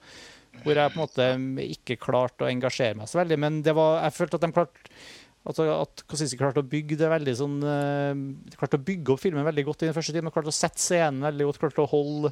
Hvor 0.61 0.77
jeg 0.77 0.93
på 0.93 0.99
en 0.99 1.01
måte 1.01 1.27
ikke 1.65 1.99
klarte 1.99 2.45
å 2.45 2.51
engasjere 2.51 2.99
meg 2.99 3.09
så 3.09 3.19
veldig. 3.19 3.37
Men 3.41 3.61
det 3.65 3.73
var, 3.75 4.03
jeg 4.05 4.17
følte 4.19 4.39
at 4.39 4.45
de 4.45 4.55
klarte 4.55 4.97
Altså 5.43 5.65
at 5.73 6.05
Kosinski 6.07 6.37
klarte 6.39 6.61
å 6.63 6.67
bygge 6.71 6.95
det 7.01 7.09
veldig 7.11 7.31
sånn 7.35 7.57
uh, 7.67 8.13
klarte 8.55 8.77
å 8.79 8.83
bygge 8.87 9.11
opp 9.11 9.19
filmen 9.19 9.43
veldig 9.43 9.65
godt 9.67 9.83
i 9.83 9.89
den 9.89 9.95
første 9.97 10.13
tiden. 10.15 10.31
Klarte 10.31 10.53
å 10.53 10.55
sette 10.55 10.79
scenen 10.79 11.25
veldig 11.25 11.49
godt, 11.49 11.59
klarte 11.59 11.83
å 11.83 11.89
holde 11.91 12.31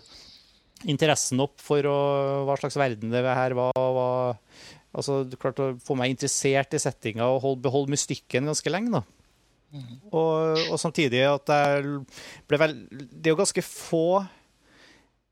interessen 0.90 1.42
opp 1.44 1.60
for 1.62 1.86
å, 1.86 1.98
hva 2.48 2.56
slags 2.62 2.80
verden 2.80 3.12
det 3.12 3.26
her 3.28 3.56
var. 3.58 3.76
var 3.76 4.40
altså 4.96 5.22
Klarte 5.36 5.66
å 5.66 5.76
få 5.84 5.98
meg 6.00 6.14
interessert 6.16 6.78
i 6.78 6.82
settinga 6.82 7.28
og 7.34 7.42
hold, 7.44 7.60
beholde 7.66 7.92
mystikken 7.92 8.48
ganske 8.48 8.72
lenge. 8.72 9.02
da. 9.02 9.04
Mm. 9.72 9.92
Og, 10.12 10.64
og, 10.68 10.78
samtidig 10.80 11.22
at 11.30 11.48
jeg 11.48 11.84
ble 12.44 12.58
vel 12.60 12.74
Det 12.92 13.30
er 13.30 13.32
jo 13.32 13.38
ganske 13.40 13.64
få 13.64 14.20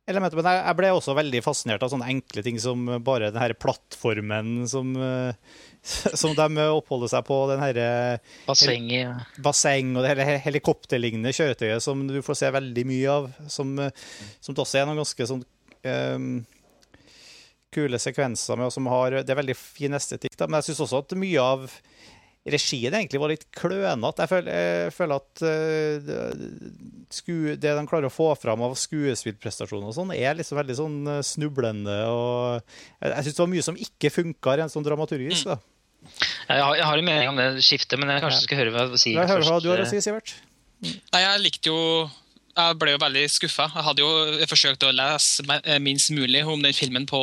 elementer. 0.10 0.40
Men 0.40 0.60
jeg 0.60 0.78
ble 0.80 0.92
også 0.96 1.16
veldig 1.18 1.42
fascinert 1.46 1.84
av 1.86 1.92
sånne 1.94 2.10
enkle 2.12 2.44
ting 2.46 2.60
som 2.62 2.86
bare 3.06 3.32
den 3.34 3.42
her 3.42 3.56
plattformen 3.58 4.68
som 4.70 4.94
uh, 4.98 5.32
som 6.22 6.36
de 6.36 6.68
oppholder 6.68 7.12
seg 7.14 7.26
på. 7.28 7.40
den 7.52 7.64
her, 7.64 7.82
Bassenget. 8.48 9.00
ja. 9.00 9.44
basseng 9.44 9.96
og 9.96 10.04
det 10.04 10.14
hele 10.14 10.40
helikopterlignende 10.44 11.34
kjøretøyet 11.36 11.84
som 11.84 12.06
du 12.10 12.20
får 12.26 12.42
se 12.42 12.54
veldig 12.56 12.86
mye 12.90 13.18
av. 13.18 13.30
Som, 13.52 13.76
som 14.44 14.58
også 14.58 14.82
er 14.82 14.90
noen 14.90 15.02
ganske 15.02 15.30
sånn 15.30 15.46
um, 15.88 16.32
kule 17.74 18.00
sekvenser 18.02 18.58
med, 18.58 18.70
og 18.70 18.74
som 18.74 18.90
har 18.90 19.22
Det 19.22 19.34
er 19.34 19.42
veldig 19.44 19.58
fin 19.58 19.94
estetikk, 19.96 20.36
da, 20.38 20.48
men 20.50 20.60
jeg 20.60 20.72
syns 20.72 20.86
også 20.88 21.04
at 21.04 21.18
mye 21.20 21.44
av 21.44 21.68
regien 22.54 22.96
egentlig 22.96 23.22
var 23.22 23.32
litt 23.32 23.48
klønete. 23.56 24.26
Jeg, 24.26 24.46
jeg, 24.50 24.94
føler 24.96 25.20
at 25.20 25.44
uh, 25.46 26.44
sku, 27.14 27.34
det 27.56 27.74
de 27.78 27.88
klarer 27.90 28.10
å 28.10 28.14
få 28.14 28.30
fram 28.40 28.64
av 28.66 28.78
skuespillprestasjoner 28.80 29.90
og 29.92 29.98
sånn, 29.98 30.14
er 30.16 30.38
liksom 30.40 30.60
veldig 30.60 30.78
sånn 30.78 31.00
uh, 31.10 31.20
snublende. 31.26 31.98
og 32.12 32.60
Jeg, 32.60 33.12
jeg 33.12 33.28
syns 33.28 33.36
det 33.36 33.44
var 33.44 33.52
mye 33.56 33.68
som 33.70 33.84
ikke 33.88 34.14
funka 34.14 34.56
rent 34.62 34.76
sånn 34.76 34.88
dramaturgisk. 34.88 35.52
da. 35.52 35.60
Jeg 36.50 36.64
har, 36.64 36.78
jeg 36.80 36.88
har 36.88 37.02
en 37.02 37.10
mening 37.10 37.34
om 37.34 37.40
det 37.40 37.50
skiftet, 37.66 38.00
men 38.00 38.14
jeg 38.14 38.24
kanskje 38.24 38.46
skal 38.46 38.64
høre 38.64 38.76
hva 38.76 38.88
du 38.90 38.98
sier. 38.98 39.20
Jeg 39.20 39.32
hører 39.34 39.52
hva 39.52 39.60
du 39.64 39.70
har 39.74 39.84
å 39.84 39.90
si, 39.90 40.02
Sivert. 40.04 40.38
Nei, 40.80 41.22
jeg 41.26 41.44
likte 41.44 41.74
jo 41.74 41.80
jeg 42.60 42.76
ble 42.80 42.92
jo 42.92 43.00
veldig 43.00 43.22
skuffa. 43.32 43.70
Jeg 43.72 43.86
hadde 43.86 44.04
jo 44.04 44.48
forsøkt 44.50 44.84
å 44.84 44.92
lese 44.92 45.80
minst 45.80 46.12
mulig 46.12 46.42
om 46.44 46.60
den 46.64 46.76
filmen 46.76 47.06
på 47.08 47.20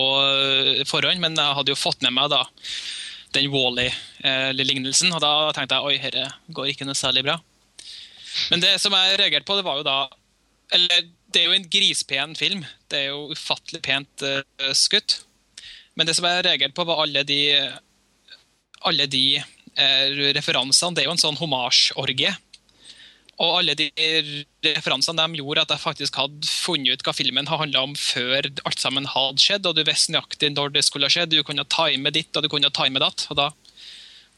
forhånd, 0.88 1.20
men 1.20 1.36
jeg 1.36 1.56
hadde 1.58 1.74
jo 1.74 1.78
fått 1.78 2.04
med 2.06 2.14
meg 2.16 2.30
da 2.32 2.44
den 3.34 3.50
Wally-lignelsen. 3.52 5.12
Og 5.14 5.22
da 5.24 5.50
tenkte 5.56 5.78
jeg 5.78 5.88
oi, 5.88 5.98
dette 6.02 6.54
går 6.54 6.72
ikke 6.72 6.88
noe 6.88 6.98
særlig 6.98 7.24
bra. 7.26 7.38
Men 8.52 8.62
det 8.62 8.76
som 8.82 8.94
jeg 8.94 9.18
reagerte 9.20 9.48
på, 9.48 9.56
det 9.56 9.64
var 9.64 9.78
jo 9.80 9.86
da 9.86 9.98
Eller 10.76 11.06
det 11.32 11.42
er 11.42 11.50
jo 11.50 11.56
en 11.56 11.68
grispen 11.70 12.34
film. 12.38 12.64
Det 12.90 12.98
er 12.98 13.12
jo 13.12 13.32
ufattelig 13.34 13.82
pent 13.86 14.24
uh, 14.24 14.72
skutt. 14.74 15.20
Men 15.94 16.08
det 16.08 16.16
som 16.18 16.26
jeg 16.26 16.44
reagerte 16.44 16.74
på, 16.76 16.84
var 16.88 17.04
alle 17.04 17.22
de, 17.28 17.38
alle 18.88 19.06
de 19.10 19.38
uh, 19.38 20.06
referansene. 20.36 20.96
Det 20.96 21.04
er 21.04 21.08
jo 21.10 21.14
en 21.14 21.22
sånn 21.22 21.38
homasjorgie 21.38 22.34
og 23.36 23.58
alle 23.58 23.74
de 23.76 23.90
referansene 24.64 25.20
de 25.20 25.40
gjorde 25.40 25.66
at 25.66 25.74
jeg 25.74 25.82
faktisk 25.82 26.16
hadde 26.16 26.48
funnet 26.48 26.96
ut 26.96 27.04
hva 27.04 27.12
filmen 27.16 27.50
handla 27.50 27.82
om 27.84 27.92
før 27.98 28.48
alt 28.64 28.80
sammen 28.80 29.08
hadde 29.12 29.44
skjedd, 29.44 29.68
og 29.68 29.76
du 29.76 29.82
visste 29.84 30.14
nøyaktig 30.14 30.54
når 30.54 30.72
det 30.72 30.86
skulle 30.86 31.08
ha 31.08 31.12
skjedd. 31.12 31.34
Du 31.34 31.44
kunne 31.44 31.66
time 31.68 32.12
ditt 32.14 32.32
og 32.36 32.46
du 32.46 32.50
kunne 32.52 32.72
time 32.72 33.02
datt. 33.02 33.26
og 33.28 33.36
Da, 33.36 33.50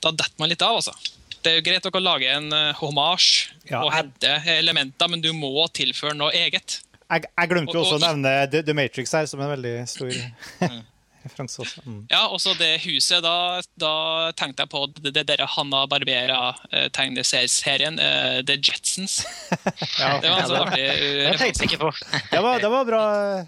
da 0.02 0.14
detter 0.18 0.42
man 0.42 0.50
litt 0.50 0.66
av. 0.66 0.80
altså. 0.80 0.96
Det 1.38 1.52
er 1.52 1.60
jo 1.60 1.66
greit 1.68 1.86
å 1.86 2.02
lage 2.02 2.34
en 2.34 2.50
uh, 2.50 2.74
homasj 2.80 3.30
ja, 3.70 3.84
og 3.84 3.92
hente 3.94 4.34
elementer, 4.58 5.10
men 5.10 5.22
du 5.22 5.30
må 5.36 5.68
tilføre 5.70 6.18
noe 6.18 6.34
eget. 6.34 6.80
Jeg, 7.08 7.30
jeg 7.30 7.50
glemte 7.54 7.76
jo 7.76 7.86
også 7.86 8.00
å 8.00 8.02
nevne 8.02 8.34
The, 8.50 8.64
The, 8.66 8.74
Matrix 8.76 9.14
her 9.14 9.30
som 9.30 9.40
en 9.40 9.54
veldig 9.54 9.76
stor 9.88 10.10
mm 10.12 10.80
referanse 11.28 11.60
også. 11.62 11.82
Mm. 11.84 12.06
Ja, 12.10 12.26
også 12.26 12.54
det 12.58 12.80
huset. 12.82 13.22
Da, 13.24 13.60
da 13.80 13.92
tenkte 14.38 14.62
jeg 14.64 14.70
på 14.72 14.80
det, 14.98 15.12
det 15.16 15.24
der 15.30 15.42
Hanna 15.54 15.80
Barbera-tegneserien, 15.90 17.94
uh, 18.00 18.38
The 18.48 18.56
Jetsons. 18.56 19.14
ja, 20.00 20.08
det 20.22 20.28
var 20.32 20.38
en 20.42 20.50
sånn 20.50 20.64
artig 20.64 20.86
uh, 20.88 21.28
Det 21.28 21.38
tenkte 21.42 21.60
jeg 21.64 21.70
ikke 21.70 21.84
på. 21.84 21.90
det, 22.32 22.40
var, 22.44 22.54
det 22.64 22.70
var 22.74 22.82
bra. 22.88 23.02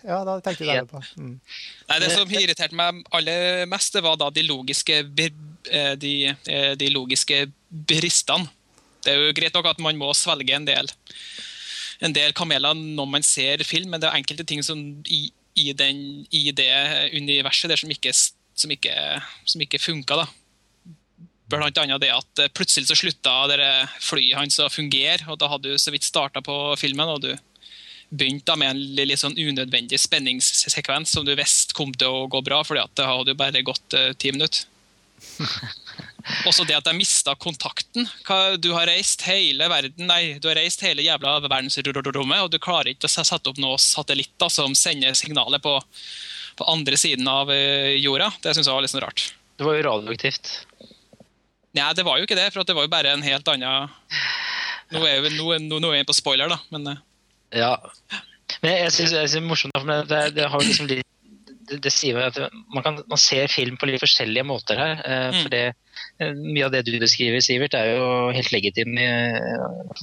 Ja, 0.05 0.19
da 0.29 0.33
tenkte 0.45 0.71
jeg 0.71 0.89
på. 0.91 0.99
Mm. 1.19 1.37
Nei, 1.91 1.99
det 2.05 2.11
som 2.15 2.31
irriterte 2.31 2.77
meg 2.79 2.89
aller 3.17 3.67
mest, 3.71 3.91
det 3.97 4.03
var 4.07 4.15
da 4.21 4.27
de 4.31 4.43
logiske, 4.47 4.97
eh, 5.03 5.95
de, 5.99 6.15
de 6.79 6.89
logiske 6.95 7.37
bristene. 7.69 8.47
Det 9.01 9.11
er 9.13 9.17
jo 9.25 9.37
greit 9.37 9.55
nok 9.57 9.67
at 9.71 9.81
man 9.83 9.99
må 9.99 10.09
svelge 10.15 10.55
en 10.55 10.69
del 10.69 10.87
en 12.01 12.15
del 12.17 12.33
kameler 12.37 12.77
når 12.77 13.09
man 13.09 13.27
ser 13.27 13.63
film, 13.67 13.93
men 13.93 14.01
det 14.01 14.09
er 14.09 14.19
enkelte 14.19 14.47
ting 14.49 14.65
som 14.65 14.81
i, 15.05 15.29
i, 15.61 15.73
den, 15.77 16.25
i 16.31 16.51
det 16.57 16.73
universet 17.17 17.73
der 17.73 17.81
som 17.81 17.93
ikke, 17.93 18.15
som 18.15 18.73
ikke, 18.75 18.95
som 19.45 19.65
ikke 19.65 19.83
funka. 19.83 20.25
Blant 21.51 21.79
annet 21.83 22.03
det 22.03 22.13
at 22.15 22.43
eh, 22.43 22.53
plutselig 22.55 22.91
så 22.91 22.99
slutta 22.99 23.37
flyet 24.01 24.39
hans 24.39 24.61
å 24.63 24.71
fungere, 24.71 25.27
og 25.29 25.41
da 25.41 25.51
hadde 25.51 25.73
du 25.73 25.79
så 25.81 25.93
vidt 25.95 26.07
starta 26.07 26.43
på 26.45 26.59
filmen. 26.79 27.09
og 27.09 27.25
du 27.27 27.33
begynte 28.11 28.57
med 28.59 28.75
en 28.75 28.81
litt 28.99 29.23
sånn 29.23 29.39
unødvendig 29.39 29.99
spenningssekvens 30.03 31.13
som 31.15 31.27
du 31.27 31.35
visste 31.39 31.77
kom 31.79 31.93
til 31.95 32.11
å 32.11 32.27
gå 32.31 32.43
bra, 32.43 32.63
fordi 32.67 32.83
at 32.83 32.95
det 32.99 33.07
hadde 33.07 33.35
jo 33.35 33.39
bare 33.39 33.63
gått 33.67 33.95
uh, 33.95 34.11
ti 34.19 34.33
minutter. 34.35 34.67
Også 36.49 36.65
det 36.69 36.77
at 36.77 36.89
jeg 36.89 36.99
mista 36.99 37.35
kontakten. 37.39 38.09
Du 38.63 38.71
har 38.75 38.89
reist 38.91 39.25
hele 39.29 39.69
verden, 39.71 40.07
nei, 40.11 40.39
du 40.41 40.49
har 40.51 40.59
reist 40.61 40.83
hele 40.85 41.05
jævla 41.05 41.39
verdensrommet, 41.47 42.43
og 42.45 42.51
du 42.53 42.59
klarer 42.63 42.93
ikke 42.93 43.09
å 43.09 43.13
sette 43.13 43.53
opp 43.53 43.61
noen 43.61 43.81
satellitter 43.81 44.53
som 44.53 44.75
sender 44.79 45.17
signaler 45.19 45.63
på, 45.63 45.77
på 46.61 46.71
andre 46.71 46.99
siden 47.01 47.29
av 47.31 47.53
eh, 47.55 47.97
jorda. 48.01 48.31
Det 48.43 48.55
syns 48.57 48.69
jeg 48.69 48.77
var 48.77 48.85
litt 48.85 48.95
sånn 48.95 49.05
rart. 49.05 49.29
Det 49.61 49.67
var 49.67 49.77
jo 49.77 49.85
radioaktivt. 49.89 50.55
Nei, 51.77 51.91
det 51.95 52.03
var 52.07 52.19
jo 52.19 52.27
ikke 52.27 52.39
det, 52.39 52.49
for 52.51 52.67
det 52.67 52.75
var 52.77 52.87
jo 52.87 52.93
bare 52.93 53.13
en 53.15 53.23
helt 53.23 53.47
annen 53.53 53.93
Nå 54.91 55.05
er 55.07 55.21
vi 55.23 55.31
nå, 55.37 55.53
nå, 55.69 55.77
nå 55.79 55.93
er 55.93 56.01
vi 56.01 56.09
på 56.09 56.17
spoiler, 56.19 56.51
da, 56.51 56.59
men 56.75 56.89
eh, 56.95 57.05
Ja. 57.61 57.77
Men 58.61 58.75
jeg 58.75 58.93
syns 58.97 59.13
det 59.15 59.23
er 59.39 59.45
morsomt, 59.47 59.77
for 59.77 59.87
det, 60.11 60.25
det 60.37 60.49
har 60.51 60.59
jo 60.59 60.67
liksom 60.67 60.89
litt 60.91 61.07
det, 61.71 61.79
det 61.87 61.93
sier 61.95 62.17
meg 62.19 62.31
at 62.31 62.57
man, 62.75 62.83
kan, 62.85 62.99
man 63.11 63.21
ser 63.21 63.51
film 63.53 63.79
på 63.81 63.89
litt 63.89 64.03
forskjellige 64.03 64.47
måter 64.49 64.81
her. 64.81 64.99
Eh, 65.05 65.29
Mm. 65.31 65.43
for 65.43 65.53
det, 65.53 65.61
eh, 66.19 66.33
Mye 66.35 66.65
av 66.67 66.73
det 66.75 66.85
du 66.87 66.93
beskriver, 66.99 67.41
Sivert, 67.45 67.75
er 67.79 67.93
jo 67.95 68.07
helt 68.35 68.51
legitim. 68.53 68.97
eh, 68.99 69.39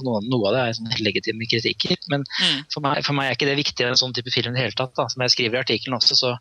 Noe, 0.04 0.20
noe 0.24 0.48
av 0.48 0.54
det 0.54 0.62
er 0.62 0.76
sånn 0.78 0.90
helt 0.92 1.04
legitime 1.04 1.48
kritikker. 1.50 1.96
Men 2.12 2.24
mm. 2.24 2.64
for 2.72 2.84
meg, 2.84 3.04
for 3.04 3.18
meg 3.18 3.28
er 3.28 3.36
ikke 3.36 3.48
det 3.50 3.58
viktig 3.60 3.84
i 3.84 3.88
en 3.88 3.98
sånn 4.00 4.14
type 4.16 4.32
film 4.32 4.52
i 4.54 4.58
det 4.58 4.64
hele 4.66 4.78
tatt. 4.78 4.94
Da. 4.96 5.08
Som 5.12 5.24
jeg 5.24 5.34
skriver 5.34 5.58
i 5.58 5.62
artikkelen 5.64 5.98
også, 5.98 6.16
så, 6.18 6.32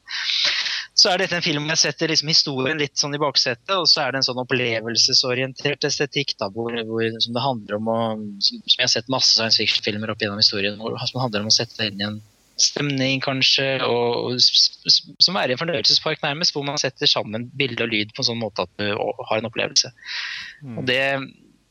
så 0.98 1.12
er 1.12 1.24
dette 1.24 1.36
en 1.38 1.46
film 1.46 1.68
jeg 1.74 1.82
setter 1.84 2.12
liksom 2.14 2.32
historien 2.32 2.80
litt 2.80 2.98
sånn 2.98 3.16
i 3.18 3.22
baksetet, 3.22 3.74
og 3.76 3.88
så 3.90 4.06
er 4.06 4.14
det 4.14 4.22
en 4.22 4.28
sånn 4.30 4.42
opplevelsesorientert 4.44 5.84
estetikk 5.90 6.36
da, 6.40 6.50
hvor, 6.54 6.74
hvor, 6.88 7.06
som 7.24 7.36
det 7.36 7.44
handler 7.44 7.80
om 7.80 7.92
å 7.92 8.00
Som 8.18 8.62
som 8.64 8.78
jeg 8.78 8.86
har 8.86 8.94
sett 8.94 9.10
masse 9.12 9.34
science 9.36 9.58
fiction-filmer 9.60 10.12
opp 10.14 10.22
gjennom 10.22 10.40
historien, 10.42 10.78
hvor 10.80 10.98
som 11.08 11.22
handler 11.22 11.44
om 11.46 11.52
å 11.52 11.56
sette 11.56 11.78
deg 11.80 11.94
inn 11.94 12.02
i 12.02 12.08
en 12.08 12.20
stemning, 12.62 13.22
kanskje, 13.24 13.68
og, 13.86 14.38
som 14.42 15.38
er 15.40 15.54
en 15.54 15.60
fornøyelsespark 15.60 16.24
nærmest, 16.24 16.56
hvor 16.56 16.66
man 16.68 16.80
setter 16.82 17.10
sammen 17.10 17.50
bilde 17.58 17.86
og 17.86 17.92
lyd 17.94 18.14
på 18.16 18.24
en 18.24 18.30
sånn 18.32 18.42
måte 18.42 18.66
at 18.66 18.74
du 18.80 18.88
har 18.98 19.38
en 19.38 19.50
opplevelse. 19.50 19.92
Og 20.74 20.88
det, 20.90 21.02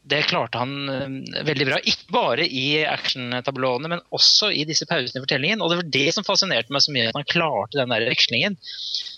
det 0.07 0.22
klarte 0.30 0.61
han 0.62 0.91
eh, 0.93 1.43
veldig 1.47 1.66
bra. 1.68 1.80
Ikke 1.82 2.14
bare 2.14 2.47
i 2.47 2.84
actiontablåene, 2.87 3.91
men 3.91 4.05
også 4.14 4.53
i 4.55 4.64
disse 4.68 4.87
pausene 4.89 5.20
i 5.20 5.24
fortellingen. 5.24 5.62
Og 5.62 5.72
det 5.72 5.80
var 5.80 5.91
det 5.99 6.07
som 6.14 6.26
fascinerte 6.26 6.74
meg 6.74 6.84
så 6.84 6.95
mye, 6.95 7.09
at 7.11 7.18
han 7.18 7.30
klarte 7.30 7.80
den 7.80 7.95
der 7.95 8.07
vekslingen 8.07 8.59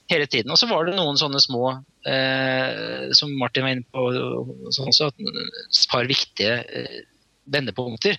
hele 0.09 0.29
tiden. 0.31 0.53
Og 0.55 0.61
så 0.61 0.69
var 0.71 0.89
det 0.89 0.97
noen 0.97 1.21
sånne 1.21 1.43
små, 1.45 1.75
eh, 2.09 3.11
som 3.19 3.35
Martin 3.41 3.66
var 3.66 3.77
inne 3.77 3.89
på, 3.93 4.09
sånn 4.77 4.89
også, 4.95 5.12
et 5.12 5.85
par 5.93 6.09
viktige 6.09 6.62
eh, 6.64 7.03
vendepunkter 7.53 8.16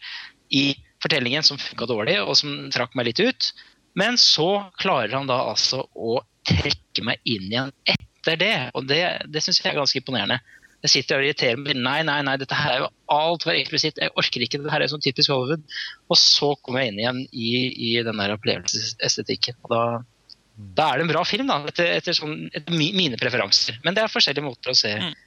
i 0.53 0.69
fortellingen 1.03 1.45
som 1.45 1.59
funka 1.61 1.87
dårlig, 1.89 2.19
og 2.21 2.35
som 2.37 2.69
trakk 2.73 2.95
meg 2.97 3.09
litt 3.11 3.21
ut. 3.23 3.51
Men 3.99 4.19
så 4.21 4.69
klarer 4.79 5.15
han 5.17 5.29
da 5.29 5.41
altså 5.51 5.83
å 5.95 6.19
trekke 6.47 7.03
meg 7.05 7.19
inn 7.27 7.49
igjen 7.49 7.73
etter 7.89 8.39
det, 8.39 8.55
og 8.77 8.87
det, 8.89 9.01
det 9.31 9.43
syns 9.43 9.61
jeg 9.61 9.71
er 9.71 9.79
ganske 9.79 9.99
imponerende. 10.01 10.39
Jeg 10.83 10.93
sitter 10.93 11.19
og 11.19 11.25
irriterer 11.25 11.59
meg. 11.59 11.75
Nei, 11.75 11.97
nei, 12.07 12.19
nei, 12.23 12.37
dette 12.39 12.55
her 12.55 12.71
er 12.71 12.83
jo 12.85 12.91
altfor 13.11 13.51
eksplisitt. 13.51 13.97
Jeg 13.99 14.13
orker 14.19 14.45
ikke. 14.45 14.61
Dette 14.61 14.71
her 14.71 14.85
er 14.85 14.91
sånn 14.91 15.03
typisk 15.03 15.33
Hollywood. 15.33 15.65
Og 16.07 16.19
så 16.19 16.53
kommer 16.63 16.85
jeg 16.85 16.93
inn 16.93 17.01
igjen 17.01 17.19
i, 17.35 17.49
i 17.89 17.89
den 18.05 18.21
der 18.21 18.31
opplevelsesestetikken. 18.37 19.57
Og 19.65 19.73
da, 19.73 19.81
da 20.77 20.85
er 20.87 21.01
det 21.01 21.07
en 21.07 21.11
bra 21.11 21.25
film, 21.27 21.51
da, 21.51 21.57
etter, 21.67 21.91
etter, 21.97 22.15
sånn, 22.15 22.45
etter 22.55 22.79
mine 22.79 23.19
preferanser. 23.19 23.81
Men 23.83 23.97
det 23.97 24.05
er 24.05 24.13
forskjellige 24.13 24.47
måter 24.47 24.71
å 24.71 24.79
se, 24.79 24.95
Mm. 25.03 25.17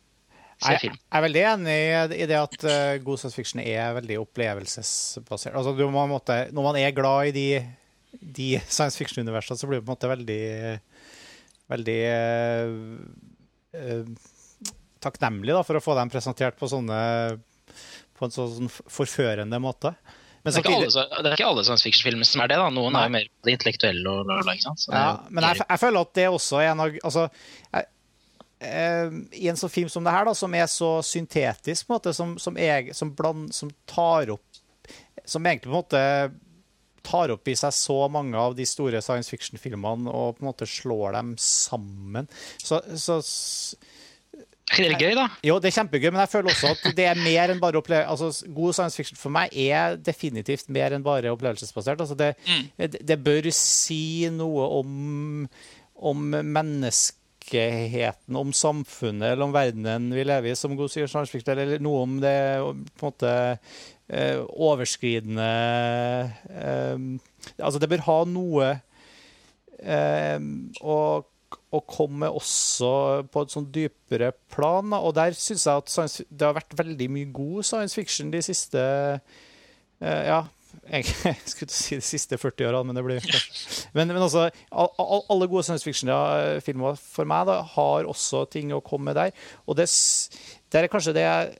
Se 0.64 0.72
Jeg, 0.74 0.82
film. 0.84 0.96
jeg 0.98 1.18
er 1.18 1.24
veldig 1.26 1.44
enig 1.52 1.76
i- 2.16 2.26
det 2.30 2.38
at 2.38 2.56
uh, 2.64 3.02
god 3.04 3.20
science 3.20 3.36
fiction 3.38 3.62
er 3.62 3.94
veldig 3.98 4.18
opplevelsesbasert. 4.22 5.54
Altså, 5.58 5.74
du 5.76 5.84
må, 5.90 6.06
måte, 6.10 6.38
når 6.52 6.68
man 6.70 6.80
er 6.80 6.94
glad 6.96 7.30
i 7.30 7.34
de, 7.36 7.48
de 8.40 8.48
science 8.68 8.98
fiction-universene, 9.00 9.58
så 9.58 9.68
blir 9.68 9.80
det 9.80 9.86
på 9.86 9.90
en 9.92 9.96
måte 9.96 10.12
veldig 10.12 10.42
veldig 11.72 12.00
uh, 12.12 12.72
eh, 13.72 14.08
takknemlig 15.02 15.54
da, 15.56 15.62
for 15.66 15.78
å 15.78 15.84
få 15.84 15.94
dem 15.98 16.10
presentert 16.12 16.58
på 16.58 16.68
sånne 16.70 16.98
på 18.18 18.28
en 18.28 18.34
sånn 18.34 18.68
forførende 18.70 19.58
måte. 19.62 19.94
Men 20.42 20.52
Det 20.52 20.58
er, 20.58 20.66
ikke 20.66 20.74
alle, 20.74 21.22
det 21.22 21.30
er 21.30 21.36
ikke 21.36 21.48
alle 21.48 21.62
science 21.66 21.86
fiction-filmer 21.86 22.26
som 22.26 22.42
er 22.42 22.50
det. 22.50 22.58
da. 22.58 22.68
Noen 22.74 22.94
Nei. 22.96 23.02
er 23.04 23.08
jo 23.08 23.14
mer 23.14 23.26
på 23.30 23.46
det 23.48 23.54
intellektuelle. 23.56 24.10
og 24.10 24.30
og, 24.30 24.48
og, 24.50 24.78
ja, 24.90 25.04
men 25.30 25.46
jeg, 25.46 25.60
jeg 25.62 25.82
føler 25.82 26.06
at 26.06 26.14
det 26.18 26.28
også 26.34 26.58
er 26.62 26.70
en 26.72 26.82
av 26.82 26.96
altså, 27.06 27.26
jeg, 27.30 27.82
eh, 27.86 27.90
I 28.62 29.48
en 29.50 29.58
sånn 29.58 29.72
film 29.72 29.90
som 29.90 30.04
det 30.06 30.14
her, 30.14 30.28
da, 30.28 30.34
som 30.38 30.54
er 30.54 30.68
så 30.70 30.94
syntetisk, 31.06 31.86
på 31.86 31.92
en 31.92 31.96
måte, 31.98 32.14
som, 32.16 32.36
som, 32.38 32.58
jeg, 32.60 32.94
som, 32.94 33.10
bland, 33.18 33.50
som 33.56 33.72
tar 33.90 34.30
opp 34.36 34.62
Som 35.24 35.46
egentlig 35.46 35.70
på 35.70 35.74
en 35.74 35.80
måte 35.80 36.02
tar 37.02 37.32
opp 37.34 37.48
i 37.50 37.56
seg 37.58 37.74
så 37.74 37.96
mange 38.12 38.38
av 38.38 38.54
de 38.54 38.66
store 38.68 39.00
science 39.02 39.30
fiction-filmene 39.32 40.10
og 40.10 40.36
på 40.36 40.44
en 40.44 40.50
måte 40.52 40.68
slår 40.70 41.16
dem 41.16 41.32
sammen. 41.40 42.28
Så, 42.62 42.78
så 42.94 43.18
gøy, 44.72 45.12
da? 45.18 45.26
jo, 45.44 45.58
det 45.60 45.70
er 45.72 45.76
kjempegøy, 45.80 46.08
men 46.12 46.22
jeg 46.22 46.32
føler 46.32 46.52
også 46.52 46.70
at 46.72 46.96
det 46.96 47.06
er 47.10 47.18
mer 47.20 47.52
enn 47.52 47.60
bare 47.62 47.80
opplevelse 47.80 48.12
Altså, 48.12 48.52
god 48.54 48.76
science 48.78 48.98
fiction 48.98 49.18
for 49.20 49.34
meg 49.34 49.52
er 49.52 49.98
definitivt 50.00 50.70
mer 50.72 50.94
enn 50.94 51.04
bare 51.04 51.32
opplevelsesbasert. 51.34 52.00
Altså, 52.00 52.16
det, 52.18 52.32
det, 52.78 53.02
det 53.08 53.18
bør 53.24 53.50
si 53.56 54.30
noe 54.32 54.68
om, 54.78 55.44
om 55.98 56.38
menneskeheten, 57.42 58.36
om 58.36 58.52
samfunnet 58.52 59.32
eller 59.32 59.44
om 59.44 59.52
verdenen 59.52 60.12
vi 60.12 60.24
lever 60.24 60.52
i, 60.52 60.56
som 60.56 60.76
god 60.76 60.90
science 60.90 61.30
fiction, 61.30 61.58
eller 61.58 61.80
noe 61.80 62.02
om 62.02 62.20
det 62.20 62.60
på 62.98 63.06
en 63.06 63.10
måte 63.10 63.58
eh, 64.08 64.38
overskridende 64.38 65.50
eh, 66.50 66.96
Altså, 67.58 67.78
det 67.80 67.88
bør 67.90 68.04
ha 68.06 68.18
noe 68.24 68.68
eh, 69.82 70.38
og, 70.80 71.26
og 71.72 71.86
komme 71.90 72.30
også 72.30 73.26
på 73.32 73.42
et 73.42 73.52
sånn 73.52 73.66
dypere 73.74 74.30
plan. 74.52 74.92
Og 74.94 75.14
der 75.16 75.34
syns 75.34 75.66
jeg 75.66 75.82
at 75.82 76.20
det 76.30 76.46
har 76.46 76.54
vært 76.54 76.78
veldig 76.78 77.08
mye 77.10 77.32
god 77.34 77.66
science 77.66 77.98
fiction 77.98 78.30
de 78.30 78.42
siste 78.42 78.82
Ja, 80.02 80.40
jeg, 80.92 81.08
jeg 81.28 81.50
skulle 81.50 81.74
si 81.74 81.98
de 81.98 82.04
siste 82.04 82.38
40 82.38 82.68
årene, 82.68 82.84
men 82.88 82.98
det 82.98 83.04
blir 83.06 83.24
kanskje 83.24 83.90
Men, 83.96 84.12
men 84.12 84.22
altså, 84.24 84.48
all, 84.70 84.92
all, 85.00 85.24
alle 85.32 85.48
gode 85.50 85.64
science 85.66 85.86
fiction-filmer 85.86 86.98
for 87.00 87.28
meg 87.28 87.48
da, 87.50 87.60
har 87.74 88.08
også 88.10 88.46
ting 88.52 88.72
å 88.74 88.82
komme 88.84 89.10
med 89.10 89.20
der. 89.20 89.44
Og 89.66 89.78
det, 89.78 89.88
der 90.72 90.86
er 90.86 90.92
kanskje 90.92 91.16
det 91.16 91.26
jeg 91.26 91.50
er 91.50 91.54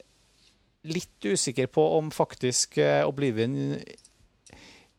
litt 0.92 1.28
usikker 1.28 1.68
på 1.70 1.84
om 1.98 2.10
faktisk 2.14 2.80
eh, 2.82 3.04
Oblivion 3.06 3.76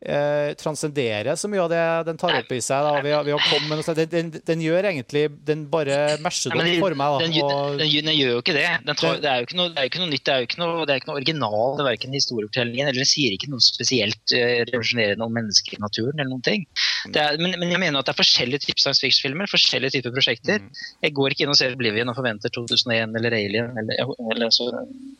eh, 0.04 0.52
transcenderer 0.60 1.36
så 1.36 1.48
mye 1.50 1.62
av 1.64 1.70
det 1.72 1.82
den 2.10 2.20
tar 2.20 2.36
opp 2.38 2.52
i 2.52 2.60
seg. 2.62 2.84
Da, 2.84 3.00
ved, 3.04 3.16
ved 3.26 3.36
å 3.36 3.40
komme 3.42 3.70
med 3.70 3.80
noe 3.80 3.96
den, 3.98 4.10
den, 4.12 4.32
den 4.44 4.64
gjør 4.64 4.88
egentlig 4.90 5.24
Den 5.46 5.64
bare 5.72 6.18
mesjer 6.22 6.54
det 6.54 6.60
opp 6.60 6.84
for 6.84 6.98
meg. 7.00 7.14
Da, 7.14 7.24
den, 7.24 7.36
og, 7.42 7.78
den, 7.80 7.84
den, 7.84 8.08
den 8.10 8.18
gjør 8.18 8.32
jo 8.36 8.42
ikke 8.44 8.56
det. 8.56 8.66
Den 8.84 9.00
tar, 9.00 9.16
Det- 9.16 9.22
det, 9.24 9.30
er 9.32 9.42
jo 9.42 9.48
ikke 9.48 9.58
noe, 9.60 9.72
det 9.72 9.80
er 9.80 9.86
jo 9.88 9.92
ikke 9.92 10.02
noe 10.02 10.12
nytt, 10.12 10.24
det 10.24 10.34
er 10.34 10.42
jo 10.42 10.48
ikke 10.48 10.60
noe, 10.62 10.84
det 10.84 10.94
er 10.94 11.00
ikke 11.02 11.10
noe 11.10 11.20
original. 11.20 11.60
Det 11.78 11.84
er 11.84 11.90
verken 11.90 12.18
historiefortellingen 12.18 12.90
eller 12.90 13.00
den 13.00 13.10
sier 13.10 13.36
ikke 13.36 13.50
noe 13.52 13.64
spesielt 13.64 14.34
uh, 14.36 14.54
revolusjonerende 14.70 15.28
om 15.28 15.34
mennesker 15.38 15.78
i 15.78 15.82
naturen. 15.82 16.18
eller 16.18 16.32
noen 16.32 16.44
ting. 16.46 16.66
Det 17.14 17.20
er, 17.20 17.40
men, 17.40 17.56
men 17.60 17.72
jeg 17.72 17.80
mener 17.82 18.00
at 18.00 18.08
det 18.08 18.14
er 18.14 18.20
forskjellige 18.20 18.64
typer 18.66 18.84
science 18.84 19.02
fiction-filmer, 19.04 19.50
forskjellige 19.50 19.98
typer 19.98 20.14
prosjekter. 20.14 20.62
Mm. 20.64 20.84
Jeg 21.06 21.16
går 21.16 21.34
ikke 21.34 21.46
inn 21.46 21.54
og 21.54 21.58
ser 21.58 21.74
Oblivion 21.76 22.10
og 22.12 22.18
forventer 22.18 22.52
2001 22.54 23.18
eller 23.18 23.36
Alien 23.36 23.78
eller, 23.80 24.14
eller 24.34 24.52
så, 24.54 24.68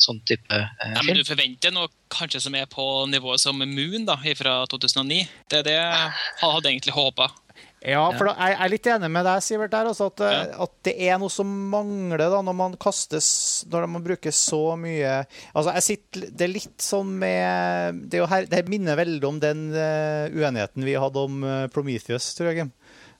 sånn 0.02 0.20
type 0.28 0.48
uh, 0.52 0.68
film. 0.80 0.96
Ja, 0.96 1.04
men 1.08 1.20
du 1.20 1.24
forventer 1.28 1.74
noe 1.74 1.90
kanskje 2.14 2.40
som 2.44 2.54
er 2.58 2.68
på 2.70 2.84
nivået 3.10 3.42
som 3.42 3.58
Moon 3.58 4.06
da, 4.06 4.16
fra 4.38 4.54
2009. 4.74 5.22
Det 5.50 5.62
er 5.62 5.66
det 5.70 5.78
jeg 5.78 6.12
hadde 6.42 6.70
egentlig 6.70 6.94
håpa. 6.96 7.30
ja, 7.84 8.02
for 8.16 8.30
da, 8.30 8.34
jeg 8.40 8.56
er 8.64 8.70
litt 8.72 8.86
enig 8.94 9.10
med 9.12 9.26
deg, 9.28 9.42
Sivert, 9.44 9.72
der, 9.74 9.90
også, 9.90 10.06
at, 10.12 10.22
eh, 10.24 10.36
Ja. 10.38 10.62
at 10.64 10.72
det 10.88 10.94
er 11.08 11.18
noe 11.20 11.32
som 11.32 11.50
mangler 11.70 12.22
da, 12.22 12.40
når 12.42 12.56
man 12.56 12.76
kastes 12.80 13.28
Når 13.70 13.86
man 13.92 14.02
bruker 14.06 14.32
så 14.32 14.62
mye 14.80 15.26
Altså, 15.52 15.74
jeg 15.76 15.84
sitter 15.88 16.24
Det 16.32 16.46
er 16.46 16.52
litt 16.54 16.80
sånn 16.80 17.12
med 17.20 18.00
Det, 18.08 18.18
er 18.18 18.24
jo 18.24 18.30
her, 18.32 18.48
det 18.48 18.62
minner 18.72 18.96
veldig 18.96 19.28
om 19.28 19.40
den 19.42 19.66
uh, 19.76 20.32
uenigheten 20.32 20.84
vi 20.88 20.96
hadde 20.96 21.26
om 21.28 21.44
uh, 21.44 21.66
Prometheus, 21.68 22.32
tror 22.34 22.50
jeg. 22.52 22.64
Jim. 22.64 22.72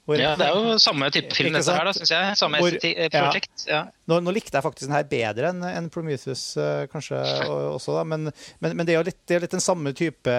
Hvor- 0.05 0.21
Ja, 0.21 0.35
det 0.37 0.45
er 0.47 0.53
jo 0.59 0.75
samme 0.85 1.07
type 1.15 1.33
film 1.33 1.55
dette 1.57 1.73
her, 1.73 1.85
da, 1.89 1.93
syns 1.97 2.11
jeg. 2.13 2.37
Samme 2.37 2.59
Hvor- 2.61 2.77
eh, 2.77 3.09
ja. 3.09 3.31
Ja. 3.71 3.83
Nå, 4.11 4.19
nå 4.21 4.35
likte 4.37 4.59
jeg 4.59 4.67
faktisk 4.67 4.89
den 4.91 4.97
her 4.99 5.07
bedre 5.09 5.49
enn 5.55 5.63
en 5.65 5.89
Prometheus, 5.95 6.43
eh, 6.61 6.85
kanskje 6.93 7.23
også, 7.49 7.95
da. 7.97 8.05
Men, 8.05 8.29
men, 8.61 8.77
men 8.77 8.85
det 8.85 8.95
er 8.95 9.01
jo 9.01 9.07
litt, 9.09 9.21
det 9.27 9.39
er 9.39 9.45
litt 9.47 9.57
den 9.57 9.65
samme 9.65 9.95
type 9.97 10.35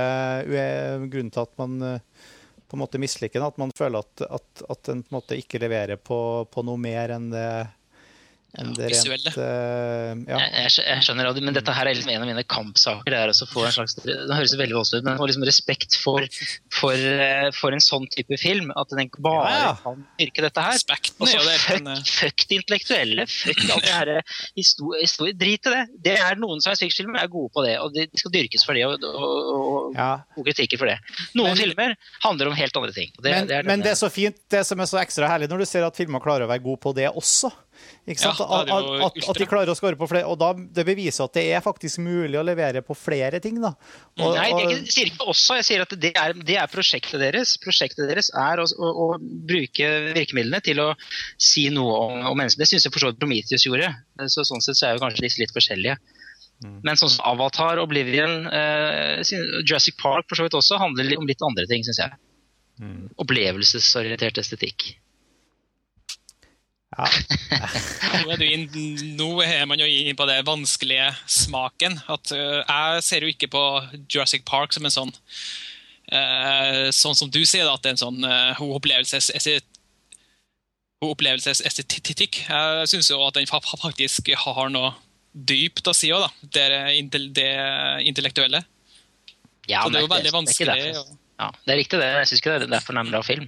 grunnen 0.46 1.10
grunn 1.14 1.32
til 1.34 1.42
at 1.48 1.56
man 1.62 1.76
eh, 1.82 2.00
på 2.70 2.78
en 2.78 2.82
måte 2.84 3.02
misliker 3.02 3.40
den. 3.42 3.48
At 3.48 3.58
man 3.62 3.74
føler 3.78 4.06
at, 4.06 4.26
at, 4.38 4.66
at 4.70 4.84
den 4.90 5.02
på 5.06 5.12
en 5.14 5.18
måte 5.20 5.38
ikke 5.40 5.62
leverer 5.62 5.98
på, 6.02 6.20
på 6.52 6.64
noe 6.66 6.78
mer 6.82 7.14
enn 7.18 7.32
det, 7.34 7.48
enn 8.60 8.74
det 8.78 8.90
rent 8.92 9.28
eh, 9.38 10.12
ja. 10.30 10.40
Jeg, 10.66 10.72
jeg 10.80 11.04
skjønner, 11.06 11.30
men 11.44 11.56
dette 11.58 11.74
her 11.76 11.90
er 11.90 11.96
liksom 11.98 12.12
en 12.14 12.24
av 12.26 12.30
mine 12.30 12.44
kampsaker. 12.50 13.12
Det 13.12 13.20
er 13.20 13.32
også 13.34 13.48
få 13.52 13.66
en 13.68 13.76
slags, 13.76 13.96
det 14.02 14.16
høres 14.32 14.56
veldig 14.60 14.78
voldsomt 14.78 15.02
ut, 15.04 15.08
men 15.10 15.22
å 15.22 15.28
liksom 15.30 15.46
respekt 15.48 15.98
for, 16.02 16.26
for, 16.74 16.96
eh, 16.96 17.50
for 17.58 17.76
en 17.76 17.84
sånn 17.84 18.08
type 18.14 18.38
film. 18.42 18.72
At 18.76 18.94
den 18.96 19.10
bare 19.20 19.50
Ja, 19.52 19.60
ja. 19.66 19.74
kan 19.84 20.06
dyrke 20.20 20.46
dette 20.48 20.66
her. 20.66 20.78
Respekten 20.78 21.26
også, 21.28 21.42
så 21.44 21.58
fuck, 21.66 21.84
Men, 21.84 21.92
eh, 21.98 22.04
fuck 22.20 22.46
de 22.50 22.60
intellektuelle. 22.62 23.28
Fuck 23.32 23.64
alt 23.76 23.86
det 23.86 23.96
her 23.96 24.14
historie, 24.56 25.02
historie. 25.06 25.34
Drit 25.36 25.66
i 25.68 25.76
det. 25.76 25.84
det 26.10 26.18
er 26.20 26.36
Noen 26.42 26.62
science 26.64 26.82
fiction-filmer 26.84 27.24
er 27.24 27.32
gode 27.32 27.52
på 27.56 27.64
det, 27.66 27.76
og 27.82 27.94
de 27.96 28.08
skal 28.20 28.32
dyrkes 28.34 28.66
for 28.68 28.78
det. 28.78 28.86
Og, 28.88 29.04
og, 29.04 29.52
og 29.56 29.96
Ja. 30.00 30.10
gode 30.36 30.50
kritikker 30.52 30.80
for 30.82 30.90
det. 30.92 30.98
Noen 31.36 31.54
Men- 31.54 31.62
filmer 31.62 31.96
handler 32.24 32.48
om 32.52 32.56
helt 32.58 32.76
andre 32.78 32.92
ting. 32.96 33.12
Det, 33.20 33.32
Men, 33.32 33.48
det 33.48 33.56
er 33.60 33.64
men 33.64 33.82
det 33.86 33.92
er 33.92 34.00
så 34.00 34.10
fint, 34.12 34.38
det 34.50 34.66
som 34.66 34.80
er 34.80 34.86
så 34.90 35.00
ekstra 35.02 35.28
herlig, 35.30 35.50
når 35.52 35.60
du 35.64 35.66
ser 35.66 35.86
at 35.88 35.96
filmer 35.98 36.20
klarer 36.24 36.46
å 36.46 36.52
være 36.52 36.64
gode 36.64 36.82
på 36.84 36.94
det 36.96 37.10
også. 37.12 37.52
Ja, 38.06 38.32
at, 38.32 38.70
at, 38.70 39.16
at 39.30 39.40
de 39.40 39.48
klarer 39.50 39.72
å 39.72 39.76
score 39.78 39.98
på 39.98 40.08
flere. 40.10 40.30
Og 40.30 40.38
da, 40.42 40.52
det 40.54 40.86
beviser 40.88 41.26
at 41.26 41.38
det 41.38 41.46
er 41.58 41.64
faktisk 41.66 42.02
mulig 42.06 42.38
å 42.38 42.44
levere 42.46 42.84
på 42.86 42.98
flere 42.98 43.40
ting. 43.42 43.58
da. 43.64 43.74
Og, 44.20 44.36
Nei, 44.38 44.50
jeg 44.54 44.84
sier 44.94 45.10
ikke 45.10 45.30
også, 45.34 45.58
jeg 45.62 45.68
sier 45.70 45.86
at 45.86 45.96
det 46.02 46.12
er, 46.22 46.36
det 46.38 46.60
er 46.62 46.70
prosjektet 46.72 47.22
deres. 47.24 47.56
Prosjektet 47.64 48.06
deres 48.12 48.30
er 48.30 48.62
å, 48.62 48.68
å, 48.78 48.92
å 48.92 49.08
bruke 49.20 49.90
virkemidlene 50.16 50.62
til 50.66 50.84
å 50.84 50.92
si 51.42 51.68
noe 51.74 51.98
om, 52.04 52.20
om 52.32 52.38
mennesker. 52.38 52.62
Det 52.64 52.70
syns 52.74 52.86
jeg 52.88 52.94
for 52.94 53.06
så 53.06 53.12
vidt 53.12 53.24
Prometheus 53.24 53.66
gjorde. 53.66 53.90
Så, 54.30 54.46
sånn 54.48 54.64
sett 54.64 54.80
så 54.80 54.90
er 54.90 54.98
jo 54.98 55.06
kanskje 55.06 55.26
disse 55.26 55.42
litt 55.42 55.56
forskjellige. 55.56 55.98
Men 56.86 56.96
sånn 56.98 57.12
som 57.12 57.26
Avatar, 57.28 57.82
Oblivion, 57.82 58.46
eh, 58.48 59.20
Jurassic 59.68 59.98
Park 60.00 60.30
for 60.30 60.40
så 60.40 60.46
vidt 60.46 60.56
også 60.58 60.80
handler 60.82 61.18
om 61.20 61.28
litt 61.28 61.44
andre 61.44 61.66
ting, 61.70 61.84
syns 61.86 62.00
jeg. 62.00 62.16
Opplevelsesorientert 63.22 64.40
estetikk. 64.42 64.94
Ja. 66.96 67.08
Nå 68.24 68.32
er, 68.32 68.40
du 68.40 68.46
inn, 68.48 68.66
nå 69.20 69.28
er 69.44 69.66
man 69.68 69.82
jo 69.82 69.88
inne 69.90 70.14
på 70.16 70.26
det 70.30 70.38
vanskelige 70.48 71.10
smaken. 71.28 71.98
At 72.08 72.32
uh, 72.32 72.62
Jeg 72.64 73.04
ser 73.04 73.26
jo 73.26 73.32
ikke 73.34 73.50
på 73.52 73.64
Jurassic 74.14 74.46
Park 74.48 74.72
som 74.76 74.88
en 74.88 74.94
sånn 74.96 75.12
uh, 76.16 76.88
Sånn 76.96 77.18
som 77.20 77.32
du 77.34 77.42
sier, 77.44 77.66
da, 77.68 77.74
at 77.76 77.84
det 77.84 77.92
er 77.92 77.98
en 77.98 78.04
sånn 78.06 78.24
øh, 78.30 78.62
opplevelses, 78.78 79.32
opplevelsesestetikk. 81.06 82.40
Jeg 82.48 82.88
syns 82.90 83.10
jo 83.12 83.20
at 83.28 83.36
den 83.38 83.50
fa- 83.50 83.62
fa- 83.64 83.78
faktisk 83.82 84.32
har 84.46 84.72
noe 84.74 84.94
dypt 85.36 85.88
å 85.92 85.94
si 85.96 86.10
òg, 86.16 86.24
da. 86.24 86.32
Det, 86.56 86.66
intell- 87.02 87.32
det 87.36 87.50
intellektuelle. 88.08 88.64
Ja, 89.68 89.84
Så 89.84 89.92
det 89.92 90.00
er 90.00 90.06
jo 90.06 90.12
veldig 90.14 90.14
veldig 90.14 90.24
det 90.24 90.32
er 90.32 90.38
vanskelig. 90.40 91.20
Ja, 91.36 91.50
det 91.66 91.74
er 91.74 91.80
riktig, 91.82 92.00
det. 92.00 92.08
Jeg 92.16 92.28
syns 92.32 92.40
ikke 92.42 92.56
det 92.56 92.68
er 92.70 92.74
derfor 92.78 92.94
den 92.96 93.02
er 93.02 93.08
en 93.10 93.14
bra 93.18 93.22
film. 93.26 93.48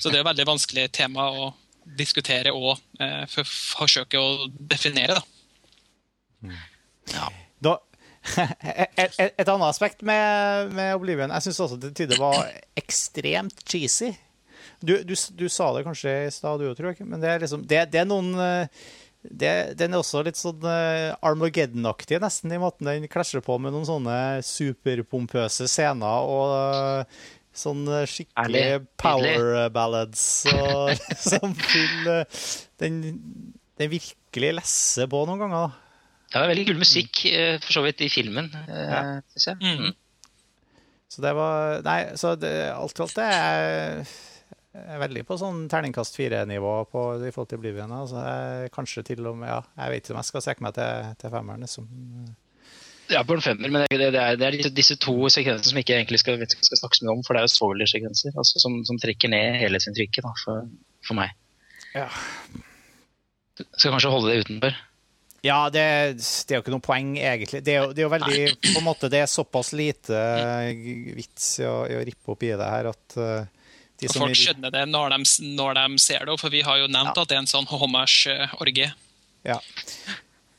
Så 0.00 0.08
det 0.10 0.18
er 0.18 0.22
jo 0.24 0.28
veldig 0.32 0.46
vanskelig 0.48 0.88
tema 0.98 1.28
å 1.30 1.50
diskutere 1.98 2.54
og 2.54 2.76
eh, 3.00 3.24
for, 3.30 3.48
forsøke 3.48 4.20
å 4.20 4.48
definere, 4.70 5.18
da. 5.18 6.56
Ja. 7.12 7.28
Da, 7.64 7.74
et, 8.38 9.16
et, 9.18 9.34
et 9.40 9.48
annet 9.48 9.68
aspekt 9.68 10.04
med, 10.06 10.70
med 10.76 10.92
Oblivion 10.94 11.32
Jeg 11.32 11.48
syns 11.48 11.60
også 11.64 11.78
til 11.82 11.94
tider 11.96 12.20
var 12.20 12.44
ekstremt 12.78 13.64
cheesy. 13.66 14.12
Du, 14.80 14.94
du, 15.02 15.14
du 15.14 15.48
sa 15.50 15.72
det 15.74 15.84
kanskje 15.86 16.14
i 16.28 16.32
stad, 16.32 16.60
du 16.60 16.68
òg, 16.68 16.76
tror 16.78 16.92
jeg. 16.92 17.06
Men 17.08 17.22
det 17.22 17.32
er 17.32 17.42
liksom 17.42 17.64
Det, 17.66 17.82
det 17.92 18.02
er 18.02 18.08
noen 18.08 18.30
eh, 18.38 18.84
det, 19.22 19.52
Den 19.80 19.94
er 19.94 20.02
også 20.02 20.22
litt 20.26 20.38
sånn 20.38 20.62
eh, 20.68 21.16
Armageddon-aktig, 21.26 22.20
nesten, 22.22 22.54
i 22.54 22.60
måten 22.62 22.86
den 22.88 23.08
klasjer 23.10 23.42
på 23.44 23.58
med 23.58 23.74
noen 23.74 23.88
sånne 23.88 24.18
superpompøse 24.46 25.66
scener 25.70 26.30
og 26.30 27.18
sånn 27.58 27.82
eh, 27.90 28.06
skikkelig 28.08 28.64
power 29.00 29.68
ballads 29.74 30.22
og 30.52 30.92
som 31.30 31.54
full 31.58 32.10
eh, 32.14 32.40
Den, 32.80 32.98
den 33.80 33.92
virkelig 33.92 34.54
lesser 34.60 35.10
på 35.10 35.24
noen 35.26 35.42
ganger. 35.42 35.68
da. 35.68 35.84
Det 36.28 36.42
var 36.42 36.50
veldig 36.52 36.66
kul 36.68 36.80
musikk 36.82 37.22
eh, 37.30 37.56
for 37.64 37.78
så 37.78 37.84
vidt 37.86 38.04
i 38.04 38.10
filmen, 38.12 38.50
eh, 38.68 38.84
Ja. 38.88 39.02
jeg. 39.34 39.58
Mm. 39.62 39.92
Så 41.08 41.22
det 41.24 41.32
var 41.34 41.80
Nei, 41.86 42.00
så 42.20 42.34
det, 42.36 42.52
alt 42.74 42.98
i 42.98 43.06
alt 43.06 43.16
det 43.16 43.28
er 43.34 44.02
jeg 44.78 44.94
er 44.94 45.00
veldig 45.00 45.22
på 45.26 45.36
sånn 45.40 45.62
terningkast 45.72 46.14
fire-nivå 46.14 46.72
på 46.92 47.00
i 47.26 47.30
forhold 47.32 47.48
til 47.50 47.58
Oblivion. 47.58 47.90
Altså, 47.96 48.20
kanskje 48.70 49.02
til 49.08 49.26
og 49.26 49.38
med 49.40 49.48
Ja, 49.50 49.62
jeg 49.80 49.90
vet 49.90 50.04
ikke 50.04 50.14
om 50.14 50.20
jeg 50.20 50.28
skal 50.28 50.44
strekke 50.44 50.64
meg 50.66 50.76
til, 50.76 51.08
til 51.18 51.32
femmeren, 51.32 51.64
liksom. 51.64 51.88
Ja, 53.08 53.22
på 53.24 53.36
en 53.38 53.40
femmer, 53.44 53.70
men 53.72 53.86
det, 53.88 53.98
det, 53.98 54.20
er, 54.20 54.36
det 54.36 54.46
er 54.46 54.56
disse, 54.58 54.72
disse 54.76 54.96
to 55.00 55.14
sekvensene 55.32 55.70
som 55.70 55.78
ikke 55.80 55.94
egentlig 55.96 56.20
skal, 56.20 56.42
skal 56.44 56.80
snakkes 56.82 57.00
mye 57.04 57.14
om, 57.14 57.22
for 57.24 57.34
det 57.34 57.40
er 57.40 57.46
jo 57.48 57.54
spoiler-sekvenser 57.54 58.36
altså, 58.36 58.60
som, 58.60 58.82
som 58.84 58.98
trekker 59.00 59.32
ned 59.32 59.56
helhetsinntrykket 59.62 60.26
da, 60.26 60.34
for, 60.42 60.66
for 61.08 61.16
meg. 61.16 61.32
Ja. 61.94 62.10
Skal 63.56 63.94
kanskje 63.94 64.12
holde 64.12 64.34
det 64.34 64.44
utenfor. 64.44 64.76
Ja, 65.46 65.70
det, 65.70 65.82
det 66.18 66.52
er 66.52 66.58
jo 66.58 66.64
ikke 66.64 66.74
noe 66.74 66.82
poeng, 66.84 67.12
egentlig. 67.16 67.62
Det 67.64 67.74
er 67.76 67.84
jo, 67.84 67.92
det 67.94 68.02
er 68.02 68.08
jo 68.08 68.10
veldig 68.10 68.40
På 68.72 68.80
en 68.80 68.86
måte, 68.88 69.10
det 69.12 69.20
er 69.22 69.30
såpass 69.30 69.70
lite 69.78 70.18
vits 71.14 71.52
i 71.62 71.68
å, 71.68 71.76
i 71.86 71.94
å 71.94 72.02
rippe 72.06 72.34
opp 72.34 72.42
i 72.42 72.50
det 72.58 72.70
her 72.74 72.90
at 72.90 73.18
uh, 73.20 73.44
de 74.02 74.10
folk 74.12 74.36
skjønner 74.38 74.74
det 74.74 74.84
når 74.90 75.14
de, 75.14 75.20
når 75.58 75.78
de 75.78 76.02
ser 76.02 76.26
det, 76.26 76.34
for 76.42 76.54
vi 76.54 76.64
har 76.66 76.82
jo 76.82 76.90
nevnt 76.90 77.14
Ja. 77.14 77.22
at 77.22 77.30
det 77.30 77.38
er 77.38 77.44
en 77.44 77.50
sånn 77.50 77.70
homage-orgie. 77.70 78.90
Ja. 79.46 79.58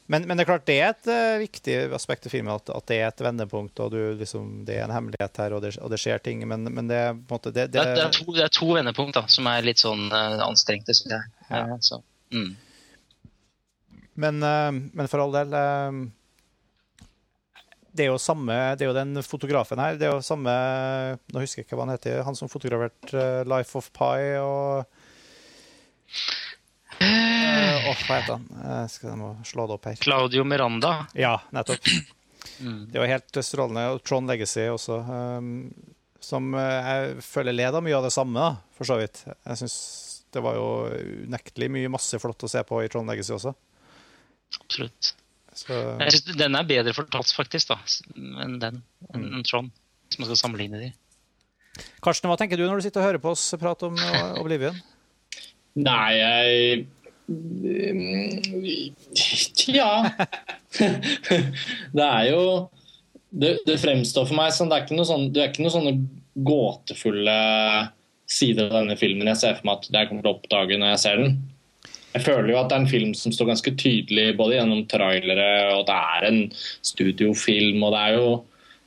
Men, 0.09 0.23
men 0.25 0.37
det 0.37 0.41
er 0.41 0.49
klart 0.49 0.65
det 0.65 0.75
er 0.81 0.93
et 0.95 1.09
uh, 1.11 1.37
viktig 1.37 1.73
aspekt 1.93 2.25
i 2.25 2.31
filmen, 2.33 2.55
at, 2.55 2.71
at 2.73 2.85
det 2.89 2.97
er 2.97 3.11
et 3.11 3.21
vendepunkt, 3.21 3.77
og 3.83 3.91
du, 3.93 3.99
liksom, 4.17 4.63
det 4.65 4.79
er 4.79 4.87
en 4.87 4.93
hemmelighet 4.95 5.37
her, 5.37 5.53
og 5.53 5.61
det, 5.61 5.75
og 5.77 5.91
det 5.93 5.99
skjer 6.01 6.23
ting. 6.25 6.41
Men, 6.49 6.65
men 6.65 6.89
det 6.89 6.97
er 6.97 7.11
måte 7.19 7.53
det, 7.53 7.67
Det, 7.75 7.83
er, 7.83 7.93
det, 7.93 8.07
er, 8.07 8.15
to, 8.17 8.25
det 8.33 8.47
er 8.47 8.55
to 8.57 8.71
vendepunkt 8.73 9.19
da, 9.19 9.27
som 9.29 9.49
er 9.51 9.67
litt 9.67 9.83
sånn 9.83 10.07
uh, 10.09 10.41
anstrengte, 10.47 10.97
synes 10.97 11.13
jeg. 11.13 11.35
Ja. 11.51 11.61
Ja, 11.69 11.77
så, 11.85 12.01
mm. 12.33 12.49
Men, 14.19 14.41
uh, 14.41 14.71
men 14.97 15.07
for 15.11 15.23
all 15.23 15.31
del 15.31 15.53
eh, 15.55 15.99
Det 17.95 18.03
er 18.03 18.09
jo 18.11 18.17
samme 18.19 18.57
Det 18.75 18.83
er 18.83 18.89
jo 18.91 18.97
den 18.97 19.23
fotografen 19.23 19.79
her. 19.79 19.95
Det 19.99 20.09
er 20.09 20.17
jo 20.17 20.25
samme 20.25 20.55
Nå 21.31 21.43
husker 21.43 21.61
jeg 21.61 21.69
ikke 21.69 21.79
hva 21.79 21.85
han 21.87 21.95
heter. 21.95 22.23
Han 22.27 22.37
som 22.37 22.51
fotograferte 22.51 23.15
eh, 23.15 23.45
Life 23.47 23.77
of 23.79 23.91
Pi 23.95 24.35
og 24.41 24.89
Eh, 27.89 27.93
Åh, 27.93 28.01
hva 28.07 28.19
heter 28.21 28.35
han? 28.37 28.47
Jeg 28.69 28.89
skal 28.93 29.09
jeg 29.13 29.19
må 29.19 29.29
slå 29.47 29.65
det 29.69 29.77
opp 29.79 29.87
her. 29.89 29.99
Claudio 30.03 30.45
Miranda. 30.47 30.93
Ja, 31.17 31.35
nettopp. 31.55 31.89
Mm. 32.59 32.85
Det 32.91 32.99
var 33.01 33.07
helt 33.11 33.37
strålende. 33.43 33.85
Og 33.95 34.03
Tron 34.05 34.27
Legacy 34.29 34.65
også. 34.71 34.99
um, 35.07 35.49
som 36.23 36.51
eh, 36.59 36.89
jeg 36.89 37.23
føler 37.23 37.55
led 37.55 37.75
av 37.79 37.83
mye 37.85 37.95
av 37.97 38.05
det 38.05 38.11
samme, 38.15 38.35
da, 38.39 38.73
for 38.75 38.87
så 38.89 38.97
vidt. 38.99 39.21
Jeg 39.25 39.59
syns 39.61 39.77
det 40.35 40.43
var 40.45 40.57
jo 40.59 40.65
unektelig 41.25 41.69
mye 41.73 41.89
masse 41.89 42.19
flott 42.21 42.43
å 42.45 42.49
se 42.51 42.61
på 42.67 42.81
i 42.83 42.89
Tron 42.91 43.07
Legacy 43.09 43.33
også. 43.33 43.53
Absolutt. 44.59 45.13
Så, 45.55 45.73
Jeg 45.99 46.13
synes 46.15 46.37
Den 46.39 46.55
er 46.55 46.67
bedre 46.67 46.93
fortalt, 46.95 47.31
faktisk, 47.35 47.71
da, 47.73 47.79
enn 48.45 48.59
den. 48.61 48.81
Enn 49.13 49.25
enn 49.39 49.47
Trond. 49.47 49.71
Hvis 50.09 50.19
man 50.21 50.29
skal 50.29 50.39
sammenligne 50.43 50.79
de. 50.81 50.91
Karsten, 52.03 52.29
hva 52.29 52.37
tenker 52.39 52.59
du 52.59 52.65
når 52.67 52.79
du 52.81 52.85
sitter 52.87 53.01
og 53.03 53.07
hører 53.09 53.23
på 53.23 53.33
oss 53.33 53.43
prate 53.61 53.87
om 53.89 53.97
eh, 53.99 54.39
Oblivion? 54.41 54.77
Nei, 55.79 56.07
jeg 56.17 56.79
Tja. 59.59 59.91
det 61.97 62.05
er 62.05 62.25
jo 62.31 62.43
det, 63.29 63.59
det 63.67 63.77
fremstår 63.81 64.25
for 64.25 64.37
meg 64.39 64.53
som 64.55 64.69
det 64.69 64.77
er 64.77 64.85
ikke 64.87 64.97
noe 64.97 65.07
sånn, 65.07 65.29
det 65.33 65.43
er 65.43 65.51
ikke 65.51 65.65
noe 65.65 65.75
sånne 65.75 65.93
gåtefulle 66.49 67.39
sider 68.29 68.69
av 68.69 68.81
denne 68.81 68.97
filmen 68.97 69.29
jeg 69.31 69.41
ser 69.41 69.57
for 69.57 69.69
meg 69.69 69.79
at 69.79 69.89
jeg 69.93 70.09
kommer 70.09 70.25
til 70.25 70.31
å 70.31 70.35
oppdage 70.37 70.77
når 70.77 70.93
jeg 70.93 71.01
ser 71.03 71.23
den. 71.23 71.39
Jeg 72.09 72.25
føler 72.25 72.51
jo 72.51 72.59
at 72.59 72.69
det 72.71 72.77
er 72.77 72.83
en 72.83 72.89
film 72.89 73.11
som 73.17 73.33
står 73.33 73.51
ganske 73.51 73.73
tydelig 73.77 74.31
både 74.37 74.55
gjennom 74.57 74.85
trailere, 74.89 75.49
og 75.75 75.83
det 75.89 75.97
er 75.97 76.29
en 76.29 76.39
studiofilm, 76.89 77.83
og 77.85 77.93
det 77.95 78.05
er 78.05 78.17
jo 78.17 78.29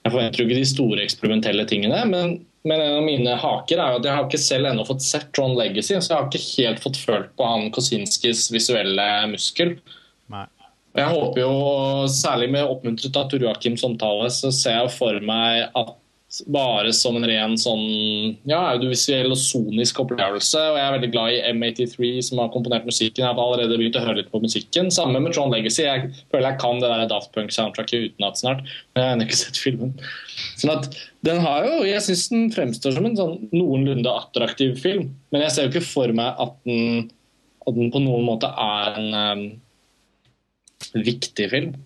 Jeg 0.02 0.10
forventer 0.10 0.40
jo 0.40 0.44
ikke 0.48 0.58
de 0.58 0.66
store 0.66 1.02
eksperimentelle 1.04 1.64
tingene, 1.70 1.98
men, 2.10 2.32
men 2.68 2.80
en 2.80 2.96
av 3.00 3.06
mine 3.06 3.36
haker 3.42 3.80
er 3.80 3.92
jo 3.92 4.00
at 4.00 4.06
jeg 4.06 4.16
har 4.16 4.26
ikke 4.28 4.42
selv 4.42 4.70
ennå 4.70 4.84
fått 4.86 5.04
sett 5.04 5.30
Tron 5.34 5.56
Legacy, 5.58 5.96
så 5.96 6.12
jeg 6.12 6.18
har 6.18 6.28
ikke 6.28 6.44
helt 6.62 6.82
fått 6.84 7.00
følt 7.02 7.32
på 7.38 7.48
han 7.48 7.72
Kosinskis 7.74 8.46
visuelle 8.54 9.08
muskel. 9.32 9.76
Nei. 10.32 10.46
Jeg 10.92 11.08
håper 11.08 11.40
jo, 11.40 11.52
særlig 12.12 12.50
med 12.52 12.68
oppmuntret 12.68 13.16
av 13.16 13.30
Tor 13.32 13.42
Joakims 13.42 13.82
omtale, 13.86 14.28
så 14.30 14.52
ser 14.52 14.76
jeg 14.82 14.94
for 14.94 15.18
meg 15.24 15.64
at 15.78 15.96
bare 16.48 16.92
som 16.96 17.18
en 17.18 17.26
ren 17.28 17.58
sånn 17.60 17.82
ja, 18.48 18.60
audiovisuell 18.72 19.34
og 19.34 19.40
sonisk 19.40 20.00
opplevelse. 20.00 20.56
Og 20.56 20.78
jeg 20.78 20.84
er 20.86 20.94
veldig 20.94 21.10
glad 21.12 21.34
i 21.34 21.42
M83, 21.50 22.12
som 22.24 22.40
har 22.40 22.52
komponert 22.54 22.88
musikken. 22.88 23.20
Jeg 23.20 23.28
har 23.28 23.40
allerede 23.42 23.76
begynt 23.76 23.98
å 24.00 24.04
høre 24.04 24.22
litt 24.22 24.30
på 24.32 24.40
musikken. 24.40 24.88
Samme 24.94 25.20
med 25.20 25.36
Tron 25.36 25.52
Legacy. 25.52 25.84
Jeg 25.84 26.08
føler 26.32 26.48
jeg 26.48 26.60
kan 26.62 26.80
det 26.80 26.88
der 26.88 27.04
Daft 27.10 27.34
Punk-soundtracket 27.36 28.08
utenat 28.08 28.40
snart. 28.40 28.64
Men 28.64 29.02
jeg 29.02 29.10
har 29.10 29.16
ennå 29.18 29.28
ikke 29.28 29.40
sett 29.42 29.60
filmen. 29.60 29.92
Sånn 30.58 30.74
at 30.74 30.88
den 31.26 31.40
har 31.44 31.66
jo, 31.66 31.82
Jeg 31.86 32.04
syns 32.06 32.28
den 32.32 32.48
fremstår 32.54 32.96
som 32.96 33.08
en 33.08 33.18
sånn 33.18 33.36
noenlunde 33.54 34.12
attraktiv 34.12 34.76
film. 34.82 35.12
Men 35.32 35.46
jeg 35.46 35.54
ser 35.54 35.66
jo 35.66 35.74
ikke 35.74 35.86
for 35.86 36.14
meg 36.16 36.40
at 36.42 36.56
den, 36.68 37.10
at 37.66 37.76
den 37.78 37.92
på 37.94 38.02
noen 38.04 38.26
måte 38.26 38.50
er 38.50 38.98
en 39.00 39.14
um, 39.16 39.46
viktig 40.98 41.48
film. 41.52 41.76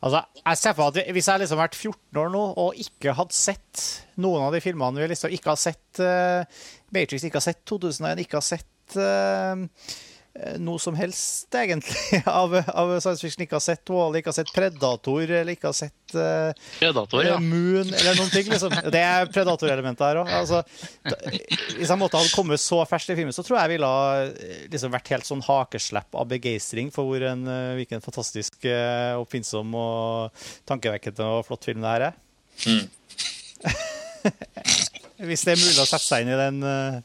Altså, 0.00 0.22
jeg 0.40 0.56
ser 0.56 0.76
for 0.76 0.88
at 0.88 1.10
Hvis 1.12 1.28
jeg 1.28 1.42
liksom 1.42 1.58
har 1.60 1.68
vært 1.68 1.76
14 1.76 2.20
år 2.22 2.30
nå 2.32 2.44
og 2.62 2.78
ikke 2.80 3.16
hadde 3.18 3.36
sett 3.36 3.82
noen 4.20 4.46
av 4.46 4.54
de 4.56 4.62
filmene 4.64 5.02
vi 5.02 5.10
liksom 5.12 5.34
ikke 5.36 5.52
har 5.52 5.60
sett 5.60 6.00
uh, 6.00 6.62
Matrix, 6.94 7.26
ikke 7.26 7.40
har 7.40 7.48
sett 7.50 7.60
2001, 7.68 8.22
ikke 8.24 8.38
har 8.40 8.46
sett 8.46 8.96
uh, 8.96 9.66
noe 10.62 10.78
som 10.78 10.94
helst, 10.94 11.48
egentlig, 11.54 12.20
av, 12.30 12.54
av 12.54 13.00
science 13.00 13.20
fiction. 13.24 13.42
Ikke 13.44 13.56
har 13.58 13.64
sett 13.64 13.90
Wall, 13.90 14.14
ikke 14.18 14.30
har 14.30 14.36
sett 14.36 14.52
Predator, 14.54 15.22
eller 15.26 15.56
ikke 15.56 15.70
har 15.70 15.76
sett 15.76 16.14
uh, 16.14 16.52
Predator, 16.78 17.24
ja. 17.26 17.38
Moon, 17.42 17.90
eller 17.90 18.18
noen 18.18 18.30
ting. 18.32 18.46
liksom. 18.50 18.74
Det 18.94 19.02
er 19.02 19.30
Predator-elementet 19.34 20.06
her 20.06 20.20
òg. 20.22 20.30
Altså, 20.40 20.62
hvis 21.74 21.90
jeg 21.90 22.00
måtte 22.00 22.20
ha 22.20 22.24
kommet 22.34 22.62
så 22.62 22.78
ferskt 22.88 23.14
i 23.14 23.18
filmen, 23.18 23.34
så 23.34 23.44
tror 23.46 23.58
jeg 23.58 23.66
jeg 23.66 23.74
ville 23.74 23.90
ha 23.90 24.00
eh, 24.28 24.62
liksom 24.72 24.94
vært 24.94 25.12
helt 25.14 25.28
sånn 25.28 25.44
hakeslepp 25.46 26.10
av 26.22 26.30
begeistring 26.30 26.88
for 26.94 27.10
hvor 27.10 27.20
en, 27.26 27.42
eh, 27.50 27.76
hvilken 27.80 28.04
fantastisk 28.04 28.52
eh, 28.70 29.14
oppfinnsom 29.18 29.68
og 29.76 30.44
tankevekkende 30.70 31.26
og 31.26 31.46
flott 31.48 31.66
film 31.68 31.80
det 31.84 31.94
her 31.96 32.02
er. 32.10 32.14
hvis 35.28 35.44
det 35.44 35.54
er 35.54 35.60
mulig 35.60 35.82
å 35.82 35.88
sette 35.88 36.06
seg 36.06 36.24
inn 36.24 36.32
i 36.32 36.38
den 36.38 36.60
eh, 36.66 37.00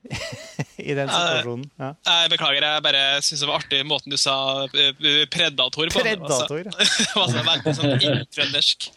i 0.90 0.94
den 0.96 1.10
situasjonen. 1.12 1.66
Ja. 1.80 1.90
Jeg 2.08 2.32
beklager, 2.32 2.64
jeg 2.66 2.84
bare 2.86 3.02
syns 3.24 3.42
det 3.44 3.48
var 3.50 3.60
artig 3.60 3.80
måten 3.88 4.14
du 4.14 4.16
sa 4.20 4.36
eh, 4.72 5.24
predator 5.32 5.90
på. 5.92 6.00
Predator, 6.02 6.62
ja. 6.64 6.72
Det 6.72 7.08
var 7.14 7.32
så 7.32 7.44
veldig 7.50 7.74
sånn 7.76 7.94
inntrøndersk. 7.98 8.88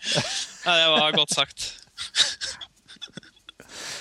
Ja, 0.64 0.78
det 0.80 0.92
var 0.96 1.18
godt 1.18 1.36
sagt. 1.36 1.70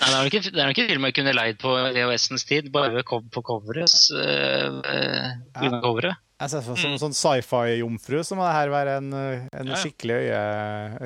Nei, 0.03 0.09
det 0.11 0.15
er 0.17 0.25
nok 0.25 0.35
ikke, 0.35 0.51
ikke 0.75 0.89
film 0.91 1.05
jeg 1.07 1.15
kunne 1.15 1.35
leid 1.37 1.59
på 1.63 1.73
EOS-ens 1.93 2.47
tid, 2.49 2.71
bare 2.75 3.05
på 3.07 3.43
coveret. 3.47 3.95
Uh, 4.11 4.81
uh, 4.83 5.29
Ja. 5.63 5.79
coveret. 5.83 6.19
Jeg 6.43 6.51
ser 6.51 6.65
for 6.67 6.75
meg 6.75 6.81
Som 6.83 6.95
en 6.97 6.99
sånn 6.99 7.15
sci-fi-jomfru 7.15 8.19
så 8.27 8.35
må 8.35 8.43
det 8.49 8.55
her 8.57 8.71
være 8.73 8.97
en, 8.99 9.13
en 9.15 9.69
Ja, 9.69 9.77
ja. 9.77 9.79
skikkelig 9.79 10.17
øye, 10.25 10.41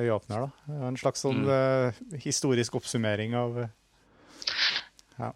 øyeåpner. 0.01 0.47
da. 0.47 0.77
En 0.87 0.97
slags 0.97 1.21
sånn 1.21 1.43
eh, 1.45 1.99
historisk 2.23 2.79
oppsummering 2.79 3.35
av 3.37 3.59
eh, 3.61 5.29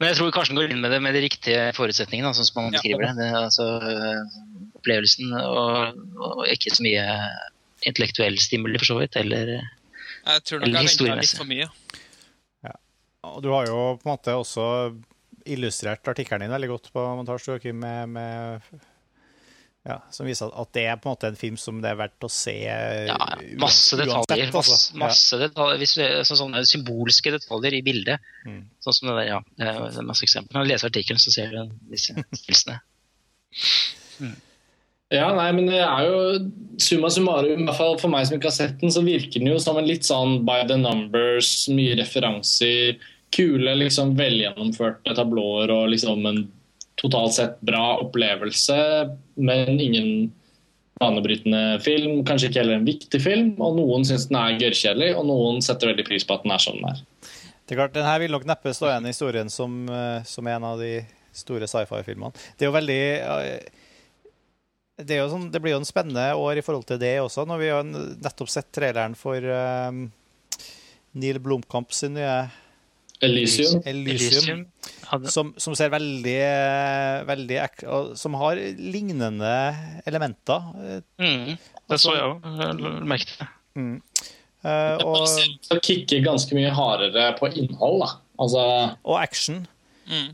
Men 0.00 0.08
jeg 0.08 0.16
tror 0.16 0.30
kanskje 0.32 0.54
den 0.54 0.60
går 0.62 0.72
inn 0.74 0.80
med 0.80 0.94
det 0.94 1.00
med 1.04 1.12
de 1.16 1.20
riktige 1.26 1.64
forutsetningene, 1.76 2.32
sånn 2.36 2.46
som 2.48 2.56
man 2.62 2.70
Ja. 2.72 2.78
beskriver 2.78 3.04
det. 3.04 3.10
det 3.20 3.26
er 3.28 3.38
altså 3.44 3.66
øh, 3.84 4.38
opplevelsen 4.80 5.34
og, 5.36 6.00
og 6.16 6.40
ikke 6.48 6.72
så 6.72 6.86
mye 6.86 7.04
intellektuell 7.88 8.38
stimuli, 8.40 8.78
for 8.80 8.88
så 8.94 8.96
vidt. 9.00 9.16
Eller 9.20 9.52
Jeg 9.60 10.42
tror 10.48 10.60
nok 10.62 10.68
Eller 10.68 10.80
jeg 10.80 10.88
venta 10.96 11.20
litt 11.20 11.36
for 11.36 11.48
mye. 11.52 11.68
Og 13.28 13.42
du 13.44 13.50
har 13.52 13.66
jo 13.68 13.80
på 14.00 14.06
en 14.08 14.14
måte 14.14 14.32
også 14.32 14.62
illustrert 15.44 16.08
artikkelen 16.08 16.46
din 16.46 16.54
veldig 16.54 16.70
godt 16.70 16.86
på 16.94 17.02
montasje, 17.18 17.52
Joakim, 17.52 17.76
med, 17.84 18.08
med 18.08 18.78
ja, 19.88 19.96
som 20.12 20.26
viser 20.28 20.50
at- 20.52 20.72
det 20.76 20.84
er 20.86 20.96
på 21.00 21.08
en 21.08 21.14
måte 21.16 21.28
en 21.30 21.36
film 21.40 21.56
som 21.56 21.80
det 21.80 21.90
er 21.90 21.96
verdt 21.96 22.20
å 22.26 22.30
se 22.30 22.52
ja, 22.64 23.16
uans- 23.16 23.58
masse 23.58 23.96
detaljer. 23.96 24.50
uansett, 24.50 24.54
altså. 24.60 24.94
Masse, 25.00 25.32
ja. 25.38 25.48
detaljer 25.48 25.78
visuelle- 25.80 26.24
så 26.28 26.36
sånne 26.36 26.60
symbolske 26.68 27.32
detaljer 27.32 27.78
i 27.78 27.82
bildet. 27.82 28.20
Mm. 28.46 28.64
Sånn 28.84 28.94
som 28.98 29.08
det 29.08 29.16
der, 29.16 29.26
ja. 29.30 29.40
Det 29.56 29.96
er 29.98 30.02
masse 30.02 30.22
eksempler. 30.26 30.52
Når 30.58 30.64
du 30.66 30.72
leser 30.74 30.90
artikkelen, 30.92 31.18
så 31.22 31.30
ser 31.32 31.50
du 31.50 31.70
disse 31.90 32.12
stillelsene. 32.34 32.80
Ja, 35.10 35.32
nei, 35.34 35.48
men 35.56 35.66
det 35.66 35.80
er 35.82 36.04
jo 36.06 36.18
summa 36.78 37.08
summarum, 37.10 37.64
i 37.64 37.66
hvert 37.66 37.76
fall 37.80 37.96
for 37.98 38.12
meg 38.12 38.28
som 38.28 38.36
ikke 38.38 38.46
har 38.46 38.54
sett 38.54 38.76
den, 38.78 38.92
så 38.94 39.02
virker 39.02 39.40
den 39.42 39.48
jo 39.50 39.56
som 39.58 39.76
en 39.80 39.88
litt 39.88 40.06
sånn 40.06 40.44
by 40.46 40.60
the 40.68 40.76
numbers, 40.78 41.66
mye 41.74 41.96
referanser, 41.98 42.94
kule, 43.34 43.72
liksom 43.80 44.12
velgjennomførte 44.18 45.16
tablåer 45.18 45.72
og 45.74 45.88
liksom 45.90 46.22
en 46.30 46.40
totalt 47.00 47.36
sett 47.36 47.60
bra 47.64 47.96
opplevelse, 48.02 48.76
men 49.40 49.80
ingen 49.80 50.30
banebrytende 51.00 51.80
film, 51.80 52.20
kanskje 52.28 52.50
ikke 52.50 52.60
heller 52.60 52.76
en 52.76 52.88
viktig 52.88 53.20
film, 53.24 53.54
og 53.62 53.78
noen 53.78 54.04
syns 54.04 54.28
den 54.28 54.36
er 54.40 54.58
gørrkjedelig, 54.60 55.14
og 55.16 55.24
noen 55.30 55.62
setter 55.64 55.92
veldig 55.92 56.04
pris 56.10 56.26
på 56.28 56.36
at 56.36 56.44
den 56.44 56.52
er 56.52 56.62
som 56.62 56.76
den 56.76 56.90
er. 56.90 57.00
Det 57.64 57.76
er 57.76 57.80
klart, 57.80 57.94
Den 57.94 58.04
her 58.04 58.20
vil 58.20 58.34
nok 58.34 58.44
neppe 58.50 58.74
stå 58.76 58.90
igjen 58.90 59.06
i 59.06 59.14
historien 59.14 59.52
som, 59.52 59.88
eh, 59.88 60.22
som 60.28 60.46
en 60.46 60.64
av 60.66 60.80
de 60.80 61.04
store 61.32 61.68
sci-fi-filmene. 61.70 62.34
Det 62.58 62.66
er 62.66 62.68
jo 62.68 62.76
veldig 62.76 63.02
eh, 63.16 63.68
det, 65.00 65.14
er 65.14 65.22
jo 65.22 65.30
sånn, 65.32 65.48
det 65.52 65.60
blir 65.62 65.76
jo 65.76 65.80
en 65.80 65.88
spennende 65.88 66.26
år 66.36 66.60
i 66.60 66.64
forhold 66.64 66.84
til 66.88 67.00
det 67.00 67.14
også, 67.22 67.46
når 67.48 67.62
vi 67.62 67.70
har 67.72 67.86
nettopp 67.86 68.50
sett 68.52 68.68
traileren 68.74 69.14
for 69.16 69.40
um, 69.40 70.08
Neil 71.16 71.40
Blomkamp 71.40 71.94
sin 71.96 72.18
nye 72.18 72.50
Elysium. 73.24 73.82
Elysium, 73.84 74.64
Hadde, 74.64 74.79
som, 75.30 75.52
som 75.58 75.74
ser 75.78 75.90
veldig, 75.92 76.36
veldig 77.28 77.58
ek- 77.64 77.84
og 77.90 78.12
Som 78.18 78.34
har 78.38 78.56
lignende 78.78 79.54
elementer. 80.06 80.66
eh, 80.84 81.00
mm, 81.22 81.58
det 81.90 81.98
så 82.00 82.14
jeg 82.14 82.26
òg. 82.28 83.02
Merket 83.10 83.38
det. 83.40 83.48
uh, 84.64 84.98
og, 85.04 85.24
Så 85.28 85.80
kicker 85.82 86.22
ganske 86.24 86.54
mye 86.54 86.70
hardere 86.76 87.32
på 87.38 87.48
innhold, 87.54 88.00
da. 88.04 88.10
Altså, 88.40 88.62
og 89.04 89.18
action. 89.22 89.66
Mm. 90.10 90.30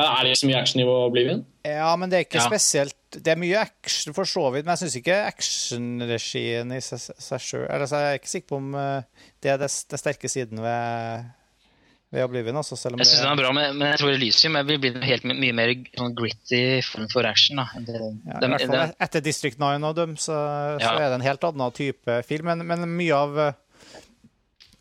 er 0.00 0.22
det 0.24 0.36
så 0.38 0.46
mye 0.48 0.60
action 0.60 0.80
i 0.80 0.84
Oblivion? 0.88 1.44
Ja, 1.66 1.94
men 1.96 2.08
det 2.10 2.16
er 2.16 2.24
ikke 2.24 2.40
Ja. 2.40 2.46
spesielt 2.48 2.94
Det 3.12 3.26
er 3.28 3.36
mye 3.36 3.58
action 3.58 4.14
for 4.14 4.24
så 4.24 4.46
vidt, 4.52 4.64
men 4.64 4.76
jeg 4.76 4.78
syns 4.88 4.96
ikke 4.96 5.16
actionregien 5.26 6.70
i 6.72 6.78
seg, 6.80 7.00
sjøl 7.42 7.66
altså, 7.68 7.96
Jeg 7.98 8.14
er 8.14 8.18
ikke 8.20 8.30
sikker 8.30 8.48
på 8.52 8.56
om 8.60 8.74
eh, 8.78 9.02
det 9.42 9.50
er 9.50 9.58
det, 9.58 9.70
det 9.90 9.98
sterke 10.00 10.28
siden 10.30 10.60
ved, 10.62 11.24
ved 12.10 12.24
Oblivion. 12.26 12.56
Altså, 12.58 12.76
selv 12.78 12.96
om 12.96 13.02
Jeg 13.02 13.06
syns 13.06 13.20
det, 13.20 13.26
den 13.28 13.38
er 13.38 13.42
bra, 13.42 13.50
men, 13.54 13.76
men 13.78 13.92
jeg 13.92 14.00
tror 14.02 14.10
Elysium 14.16 14.56
vil 14.66 14.80
bli 14.82 14.90
helt 15.06 15.24
my- 15.30 15.36
mye 15.38 15.54
mer 15.54 15.72
sånn 15.94 16.14
gritty 16.18 16.62
form 16.82 17.06
for 17.12 17.28
action. 17.28 17.60
Da. 17.62 17.68
Det, 17.86 18.00
ja, 18.26 18.40
fall 18.40 18.74
den- 18.74 18.94
etter 19.06 19.22
District 19.24 19.58
9 19.62 19.84
og 19.86 19.94
dem, 19.98 20.16
så, 20.18 20.34
så 20.82 20.94
er 20.96 21.06
det 21.08 21.18
en 21.20 21.26
helt 21.28 21.46
annen 21.46 21.76
type 21.76 22.16
film. 22.26 22.50
Men, 22.50 22.66
men 22.66 22.86
mye 22.98 23.14
av 23.14 23.38
eh, 23.46 23.52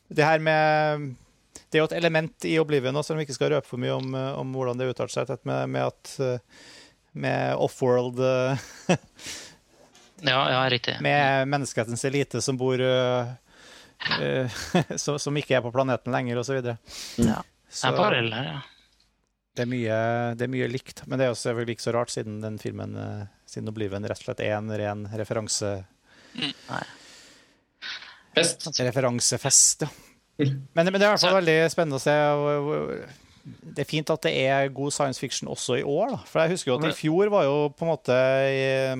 det 0.10 0.26
her 0.26 0.42
med 0.42 1.12
Det 1.70 1.78
er 1.78 1.84
jo 1.84 1.90
et 1.92 1.98
element 2.00 2.46
i 2.50 2.56
Oblivion, 2.58 2.98
selv 3.06 3.20
om 3.20 3.22
vi 3.22 3.28
ikke 3.28 3.38
skal 3.38 3.52
røpe 3.54 3.70
for 3.70 3.78
mye 3.78 3.94
om, 3.94 4.10
eh, 4.18 4.32
om 4.42 4.54
hvordan 4.58 4.80
det 4.82 4.90
uttaler 4.90 5.14
seg, 5.14 5.36
med, 5.46 5.70
med 5.70 5.86
at 5.92 6.16
eh, 6.26 6.40
med 7.14 7.56
offworld 7.62 8.18
ja, 10.22 10.40
ja, 10.50 10.64
riktig. 10.70 10.98
med 11.02 11.48
menneskehetens 11.50 12.04
elite 12.10 12.42
som 12.42 12.58
bor 12.58 12.82
øh, 14.24 14.60
øh, 14.76 14.98
som, 14.98 15.38
ikke 15.38 15.58
er 15.58 15.64
på 15.66 15.72
planeten 15.76 16.14
lenger, 16.16 16.40
osv. 16.40 16.60
Ja. 16.64 17.40
Det 17.70 17.86
er 17.86 17.96
parallell 17.98 18.32
ja. 18.34 18.60
det, 19.58 19.66
er 19.66 19.70
mye, 19.70 19.98
det 20.40 20.46
er 20.48 20.52
mye 20.52 20.70
likt. 20.72 21.04
Men 21.06 21.20
det 21.20 21.28
er 21.28 21.34
jo 21.34 21.40
selvfølgelig 21.42 21.76
ikke 21.78 21.86
så 21.88 21.94
rart, 21.98 22.14
siden 22.14 22.40
den 22.42 22.60
filmen 22.62 22.96
øh, 22.98 23.24
siden 23.50 23.70
Oblivion 23.72 24.06
rett 24.08 24.22
og 24.22 24.30
slett 24.30 24.44
er 24.46 24.56
en 24.58 24.72
ren 24.72 25.06
referanse, 25.20 25.74
Best. 28.36 28.70
referansefest. 28.80 29.88
Ja. 30.40 30.52
Men, 30.74 30.88
men 30.88 30.96
det 30.96 31.04
er 31.04 31.10
i 31.10 31.16
hvert 31.18 31.26
fall 31.26 31.40
veldig 31.42 31.58
spennende 31.74 32.00
å 32.00 32.04
se. 32.04 32.14
Det 33.76 33.84
er 33.84 33.88
fint 33.90 34.12
at 34.14 34.24
det 34.24 34.32
er 34.48 34.70
god 34.76 34.94
science 34.96 35.20
fiction 35.20 35.50
også 35.52 35.80
i 35.82 35.84
år. 35.84 36.14
Da. 36.14 36.20
For 36.30 36.44
jeg 36.46 36.54
husker 36.54 36.72
jo 36.72 36.78
at 36.80 36.86
i 36.88 36.96
fjor 36.96 37.32
var 37.34 37.48
jo 37.48 37.58
på 37.76 37.84
en 37.84 37.92
måte 37.92 38.20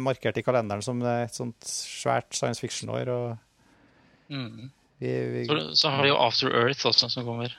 markert 0.02 0.40
i 0.42 0.44
kalenderen 0.44 0.84
som 0.84 1.00
et 1.08 1.38
sånt 1.38 1.70
svært 1.70 2.36
science 2.36 2.60
fiction-år. 2.60 3.14
og 3.16 3.38
Mm. 4.30 4.70
Vi, 5.00 5.16
vi, 5.34 5.46
Så, 5.48 5.60
så 5.80 5.92
har 5.96 6.06
vi 6.06 6.12
jo 6.12 6.20
After 6.20 6.54
Earth 6.54 6.88
også, 6.90 7.10
som 7.12 7.28
kommer. 7.28 7.56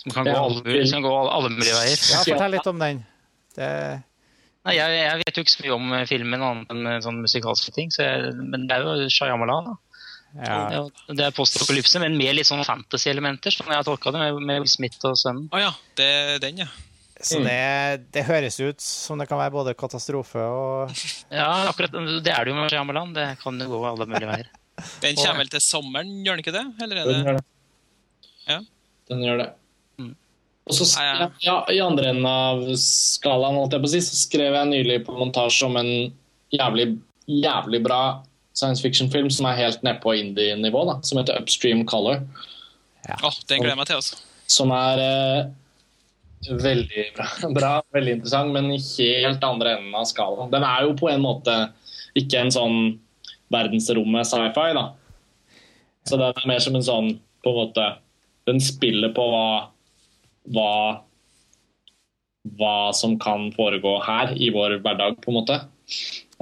Som 0.00 0.14
kan 0.14 0.28
gå 0.28 0.36
alle, 0.36 0.62
som 0.86 0.98
kan 0.98 1.06
gå 1.06 1.14
alle, 1.20 1.32
alle 1.38 1.54
mulige 1.54 1.74
veier. 1.76 2.02
Ja, 2.12 2.22
fortell 2.24 2.56
litt 2.56 2.68
om 2.70 2.82
den. 2.82 3.02
Det, 3.56 3.70
Nei, 4.66 4.74
jeg, 4.74 4.94
jeg 4.98 5.18
vet 5.20 5.36
jo 5.38 5.42
ikke 5.44 5.52
så 5.52 5.62
mye 5.62 5.74
om 5.76 5.92
eh, 5.94 6.06
filmen 6.10 6.42
annet 6.42 6.72
enn 6.74 6.88
eh, 6.90 7.02
sånn 7.04 7.20
musikalske 7.22 7.74
ting, 7.74 7.92
så 7.94 8.02
jeg, 8.02 8.32
men 8.50 8.64
det 8.66 8.74
er 8.74 8.82
jo 8.82 9.10
Shyamalan. 9.14 9.68
Da. 9.70 9.76
ja. 10.42 10.80
Det 11.06 11.28
er 11.28 11.36
postapokalypse, 11.36 12.02
men 12.02 12.18
med 12.18 12.34
litt 12.34 12.48
sånn 12.48 12.64
fantasy-elementer, 12.66 13.54
som 13.54 13.70
jeg 13.70 13.78
har 13.78 13.86
tolka 13.86 14.10
det, 14.10 14.24
med, 14.24 14.42
med 14.42 14.64
Will 14.64 14.72
Smith 14.72 14.98
og 15.06 15.14
sønnen. 15.20 15.46
Å 15.54 15.62
ja, 15.62 15.70
det 16.00 16.08
er 16.10 16.42
den, 16.42 16.64
ja. 16.64 16.68
Så 17.16 17.38
det, 17.40 18.08
det 18.12 18.26
høres 18.26 18.58
ut 18.60 18.82
som 18.82 19.22
det 19.22 19.24
kan 19.30 19.38
være 19.40 19.54
både 19.54 19.72
katastrofe 19.78 20.42
og 20.52 20.90
Ja, 21.38 21.46
akkurat 21.70 21.94
det 22.20 22.34
er 22.34 22.44
det 22.44 22.52
jo 22.52 22.58
med 22.58 22.74
Shyamalan. 22.74 23.14
Det 23.16 23.30
kan 23.40 23.62
jo 23.62 23.70
gå 23.70 23.80
alle 23.88 24.08
mulige 24.10 24.28
veier. 24.28 24.50
Den 25.02 25.16
kommer 25.16 25.40
vel 25.40 25.52
til 25.52 25.62
sommeren, 25.64 26.10
gjør 26.24 26.36
den 26.36 26.44
ikke 26.44 26.54
det? 26.54 26.64
Eller 26.84 27.00
er 27.00 27.08
Den 27.08 27.24
gjør 27.24 27.38
det. 27.38 27.44
Ja. 28.46 28.58
Den 29.10 29.24
gjør 29.24 29.40
det. 29.40 29.48
Mm. 30.02 30.12
Og 30.66 30.76
så, 30.76 30.86
skrev, 30.90 31.20
ja, 31.22 31.28
ja. 31.46 31.56
I 31.72 31.80
andre 31.84 32.12
enden 32.12 32.28
av 32.28 32.62
skalaen 32.80 33.58
holdt 33.60 33.76
jeg 33.76 33.84
på 33.84 33.90
å 33.90 33.94
si, 33.94 34.02
så 34.04 34.20
skrev 34.20 34.56
jeg 34.58 34.72
nylig 34.72 35.00
på 35.06 35.16
montasje 35.16 35.68
om 35.68 35.78
en 35.80 35.92
jævlig, 36.54 36.90
jævlig 37.30 37.82
bra 37.86 38.00
science 38.56 38.84
fiction-film 38.84 39.28
som 39.32 39.48
er 39.50 39.58
helt 39.60 39.82
nede 39.84 40.00
på 40.02 40.14
indie-nivå, 40.16 40.84
da, 40.88 40.98
som 41.04 41.20
heter 41.20 41.38
Upstream 41.40 41.84
Color. 41.88 42.22
Å, 43.06 43.30
den 43.46 43.62
gleder 43.62 43.74
jeg 43.74 43.80
meg 43.80 43.90
til, 43.90 44.02
Også. 44.02 44.20
Som 44.50 44.70
er 44.74 45.00
eh, 45.02 45.48
veldig 46.62 47.08
bra, 47.16 47.26
bra, 47.58 47.72
veldig 47.94 48.18
interessant, 48.18 48.54
men 48.54 48.70
i 48.74 48.80
helt 48.80 49.44
andre 49.44 49.76
enden 49.78 49.96
av 49.98 50.06
skalaen. 50.08 50.52
Den 50.52 50.66
er 50.66 50.86
jo 50.86 50.94
på 50.98 51.10
en 51.12 51.24
måte 51.24 51.56
ikke 52.16 52.46
en 52.46 52.54
sånn 52.54 52.78
verdensrommet 53.52 54.28
sci-fi, 54.28 54.70
da. 54.76 54.86
Så 56.06 56.18
den 56.18 56.28
er 56.30 56.48
mer 56.48 56.62
som 56.62 56.76
en 56.78 56.86
sånn 56.86 57.08
på 57.42 57.50
en 57.50 57.58
måte 57.60 57.86
Den 58.46 58.60
spiller 58.62 59.10
på 59.14 59.24
hva 59.26 59.46
hva 60.54 60.72
hva 62.54 62.92
som 62.94 63.16
kan 63.18 63.48
foregå 63.56 63.96
her 64.04 64.30
i 64.38 64.52
vår 64.54 64.78
hverdag, 64.84 65.16
på 65.22 65.32
en 65.32 65.38
måte. 65.40 65.56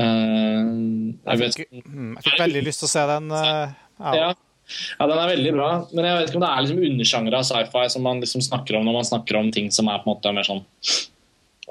Uh, 0.01 1.15
jeg 1.25 1.41
vet 1.41 1.57
Jeg 1.59 1.69
fikk, 1.71 1.87
mm, 1.87 2.11
jeg 2.19 2.27
fikk 2.27 2.43
veldig 2.43 2.63
lyst 2.67 2.83
til 2.83 2.89
å 2.89 2.93
se 2.93 3.05
den. 3.09 3.31
Uh, 3.33 3.73
ja. 4.01 4.13
ja. 4.21 5.07
den 5.09 5.17
er 5.17 5.33
veldig 5.33 5.55
bra. 5.57 5.71
Men 5.95 6.09
jeg 6.09 6.19
vet 6.19 6.31
ikke 6.31 6.41
om 6.41 6.45
det 6.45 6.53
er 6.53 6.67
liksom 6.67 6.85
undersjangre 6.91 7.41
av 7.41 7.49
sci-fi 7.49 7.87
som 7.95 8.07
man 8.07 8.23
liksom 8.25 8.45
snakker 8.45 8.79
om 8.79 8.87
når 8.89 8.99
man 8.99 9.11
snakker 9.11 9.41
om 9.41 9.51
ting 9.55 9.71
som 9.75 9.89
er 9.89 10.03
på 10.03 10.09
en 10.09 10.17
måte 10.17 10.35
mer 10.37 10.49
sånn 10.49 10.65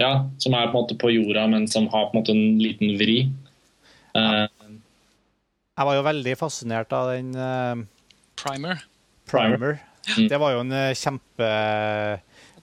Ja, 0.01 0.13
som 0.41 0.57
er 0.57 0.71
på 0.71 0.73
en 0.73 0.79
måte 0.81 0.97
på 0.97 1.13
jorda, 1.13 1.45
men 1.51 1.69
som 1.69 1.85
har 1.93 2.09
på 2.09 2.15
en 2.15 2.23
måte 2.23 2.33
en 2.33 2.61
liten 2.61 2.95
vri. 2.97 3.17
Eh, 4.17 4.45
Jeg 5.73 5.87
var 5.89 5.95
jo 5.97 6.03
veldig 6.05 6.33
fascinert 6.37 6.91
av 6.93 7.09
den 7.15 7.31
uh, 7.35 7.81
Primer. 8.37 8.83
Primer. 9.29 9.79
Mm. 10.13 10.27
Det 10.29 10.37
var 10.41 10.51
jo 10.53 10.61
en 10.65 10.73
uh, 10.75 10.91
kjempe 10.99 11.47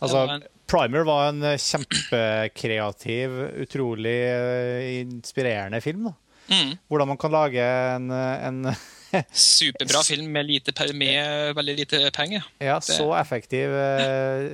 Altså, 0.01 0.17
var 0.27 0.35
en- 0.37 0.45
Primer 0.71 1.03
var 1.03 1.25
en 1.33 1.41
eh, 1.43 1.57
kjempekreativ, 1.59 3.33
utrolig 3.65 4.13
uh, 4.31 4.85
inspirerende 5.01 5.81
film. 5.83 6.05
da. 6.07 6.13
Mm. 6.55 6.77
Hvordan 6.87 7.09
man 7.11 7.19
kan 7.19 7.33
lage 7.35 7.65
en, 7.97 8.07
en 8.15 8.61
Superbra 9.35 10.05
film 10.07 10.29
med, 10.31 10.47
lite, 10.47 10.71
med 10.95 11.57
veldig 11.59 11.75
lite 11.81 12.01
penger. 12.15 12.47
ja, 12.63 12.77
så 12.81 13.09
effektiv 13.19 13.75
eh, 13.75 14.47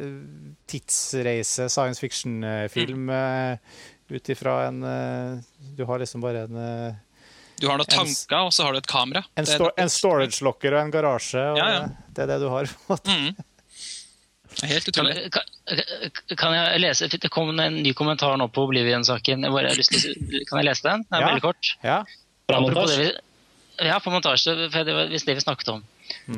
tidsreise, 0.72 1.68
science 1.68 2.00
fiction-film 2.00 3.11
Mm. 3.12 3.59
ut 4.16 4.28
ifra 4.32 4.57
en 4.68 4.80
Du 5.76 5.84
har 5.84 5.98
liksom 5.98 6.20
bare 6.24 6.46
en 6.48 6.96
Du 7.61 7.66
har 7.70 7.78
noen 7.80 7.86
En 7.88 8.04
tanker, 8.04 8.36
og 8.44 8.52
så 8.52 8.64
har 8.66 8.72
du 8.76 8.78
et 8.82 8.86
kamera. 8.90 9.22
En, 9.36 9.46
sto 9.48 9.70
en 9.80 9.88
storage 9.92 10.42
locker 10.44 10.74
og 10.76 10.80
en 10.84 10.90
garasje, 10.92 11.40
og 11.52 11.57
Ja, 11.61 11.68
ja. 11.72 11.84
det 12.16 12.24
er 12.26 12.26
det 12.34 12.40
du 12.42 12.48
har. 12.52 12.68
Mm. 13.07 13.30
Helt 14.64 14.88
utrolig. 14.88 15.30
kan, 15.32 15.42
kan 16.40 16.54
jeg 16.57 16.80
lese 16.80 17.09
Det 17.12 17.28
kom 17.32 17.50
en 17.61 17.74
ny 17.82 17.92
kommentar 17.92 18.36
nå 18.40 18.46
på 18.48 18.62
Oblivion-saken. 18.68 19.42
Kan 19.44 20.61
jeg 20.62 20.64
lese 20.68 20.82
den? 20.86 21.02
Det 21.04 21.16
er 21.18 21.20
Ja. 21.20 21.26
veldig 21.28 21.42
kort. 21.44 21.72
Ja. 21.84 21.98
Bra 22.48 22.61
montasje. 22.61 23.11
ja, 23.84 23.98
på 24.00 24.11
montasje, 24.14 24.54
for 24.72 24.84
det 24.84 24.94
var 24.94 25.09
visst 25.12 25.26
det 25.26 25.34
vi 25.36 25.40
snakket 25.44 25.68
om. 25.74 25.82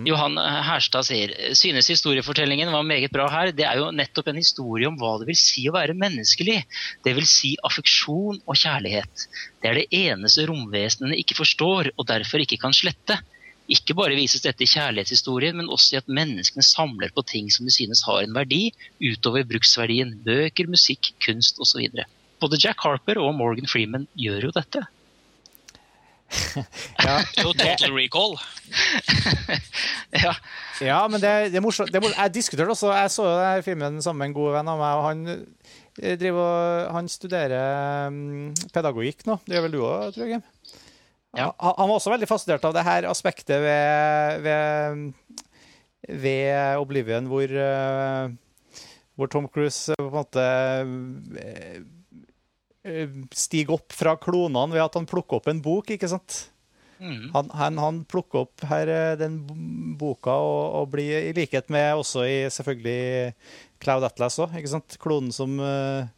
Johan 0.08 0.36
Herstad 0.38 1.06
sier 1.08 1.32
synes 1.56 1.88
historiefortellingen 1.92 2.70
var 2.72 2.84
meget 2.86 3.12
bra 3.12 3.28
her. 3.32 3.52
Det 3.56 3.64
er 3.64 3.80
jo 3.80 3.90
nettopp 3.94 4.30
en 4.32 4.40
historie 4.40 4.88
om 4.88 4.98
hva 5.00 5.14
det 5.20 5.28
vil 5.30 5.38
si 5.40 5.64
å 5.68 5.74
være 5.76 5.96
menneskelig. 5.98 6.58
Det 7.04 7.14
vil 7.16 7.28
si 7.28 7.54
affeksjon 7.64 8.42
og 8.44 8.60
kjærlighet. 8.60 9.26
Det 9.62 9.70
er 9.70 9.80
det 9.80 9.88
eneste 10.04 10.46
romvesenene 10.48 11.18
ikke 11.20 11.38
forstår, 11.40 11.92
og 11.96 12.08
derfor 12.10 12.44
ikke 12.44 12.60
kan 12.60 12.76
slette. 12.76 13.20
Ikke 13.68 13.96
bare 13.96 14.16
vises 14.16 14.44
dette 14.44 14.64
i 14.64 14.70
kjærlighetshistorien, 14.70 15.56
men 15.60 15.68
også 15.72 15.96
i 15.96 16.00
at 16.00 16.12
menneskene 16.20 16.64
samler 16.64 17.12
på 17.12 17.24
ting 17.28 17.50
som 17.52 17.68
de 17.68 17.74
synes 17.74 18.04
har 18.08 18.22
en 18.24 18.36
verdi, 18.36 18.70
utover 19.04 19.44
bruksverdien. 19.48 20.14
Bøker, 20.24 20.70
musikk, 20.72 21.12
kunst 21.24 21.60
osv. 21.60 21.84
Både 22.40 22.60
Jack 22.62 22.80
Harper 22.86 23.20
og 23.20 23.34
Morgan 23.36 23.68
Freeman 23.68 24.08
gjør 24.16 24.48
jo 24.48 24.54
dette. 24.56 24.86
Ja. 27.06 27.18
Jo 27.42 27.52
total 27.56 27.92
recall. 27.96 28.36
Ja, 30.24 30.32
Ja, 30.80 30.98
men 31.10 31.20
det, 31.20 31.30
det 31.52 31.58
er 31.58 31.64
morsomt. 31.64 31.90
Det 31.92 31.98
er 31.98 32.04
morsomt. 32.04 32.20
jeg 32.22 32.34
diskuterte 32.36 32.72
også 32.74 32.92
Jeg 32.94 33.10
så 33.12 33.24
jo 33.26 33.34
denne 33.38 33.64
filmen 33.66 33.98
sammen 34.04 34.22
med 34.22 34.30
en 34.30 34.36
god 34.38 34.52
venn 34.58 34.70
av 34.72 34.78
meg, 34.80 34.98
og 34.98 35.06
han, 35.08 35.48
eh, 36.02 36.14
driver, 36.20 36.44
og- 36.44 36.92
han 36.98 37.08
studerer 37.12 38.10
mm, 38.14 38.54
pedagogikk 38.74 39.26
nå. 39.28 39.38
Det 39.46 39.56
gjør 39.58 39.66
vel 39.68 39.76
du 39.76 39.80
òg, 39.84 40.14
tror 40.16 40.32
jeg? 40.34 40.42
Ja. 41.36 41.50
Han, 41.60 41.74
han 41.76 41.88
var 41.90 41.96
også 41.98 42.12
veldig 42.14 42.28
fascinert 42.30 42.64
av 42.64 42.72
det 42.76 42.84
her 42.86 43.08
aspektet 43.10 43.60
ved, 43.60 44.40
ved, 44.46 45.12
ved 46.24 46.80
Oblivion, 46.80 47.26
hvor, 47.28 47.44
eh, 47.52 48.30
hvor 49.18 49.26
Tom 49.32 49.48
Cruise 49.52 49.92
på 49.98 50.08
en 50.08 50.16
måte 50.16 50.44
eh, 50.44 50.86
eh, 51.44 51.80
stiger 53.36 53.78
opp 53.78 53.94
fra 53.96 54.14
klonene 54.20 54.74
ved 54.74 54.84
at 54.84 54.96
han 54.98 55.08
plukker 55.08 55.40
opp 55.40 55.50
en 55.52 55.62
bok, 55.64 55.90
ikke 55.96 56.10
sant? 56.10 56.46
mm. 56.98 57.30
Han, 57.34 57.50
han, 57.54 57.78
han 57.78 58.02
plukker 58.08 58.44
opp 58.46 58.64
her 58.68 58.90
eh, 58.92 59.14
den 59.20 59.40
boka 59.98 60.34
og, 60.42 60.62
og 60.80 60.92
blir, 60.94 61.30
i 61.30 61.34
likhet 61.36 61.70
med 61.72 61.98
også 62.02 62.26
i 62.26 62.38
selvfølgelig 62.52 63.32
Cloud 63.82 64.06
Atlas 64.08 64.38
òg, 64.42 64.56
ikke 64.58 64.72
sant? 64.72 64.98
Klonen 65.02 65.34
som, 65.34 65.54
eh, 65.62 66.08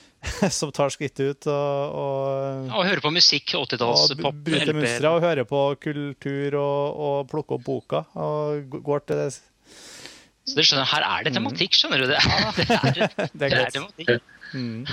som 0.58 0.72
tar 0.76 0.92
skrittet 0.92 1.34
ut 1.34 1.50
og, 1.52 2.00
og, 2.00 2.74
Og 2.78 2.88
hører 2.88 3.04
på 3.04 3.12
musikk, 3.14 3.54
80-talls 3.56 4.16
og 4.18 4.42
bryter 4.44 4.74
mønstre 4.76 5.14
og 5.14 5.24
hører 5.24 5.48
på 5.48 5.62
kultur 5.80 6.60
og, 6.60 7.00
og 7.08 7.30
plukker 7.32 7.60
opp 7.60 7.66
boka. 7.68 8.04
Og 8.20 8.80
går 8.80 9.08
til 9.08 9.24
det 9.24 9.30
Så 9.36 10.56
du 10.56 10.64
skjønner, 10.64 10.88
her 10.88 11.06
er 11.06 11.26
det 11.28 11.34
tematikk, 11.36 11.76
skjønner 11.76 12.04
du. 12.04 12.10
Det 12.10 12.20
er, 12.20 12.52
det 12.60 12.68
er, 12.76 13.00
Det 13.16 13.32
det 13.40 13.50
er 13.52 13.66
er 13.66 13.74
tematikk. 13.76 14.36
Mm. 14.50 14.84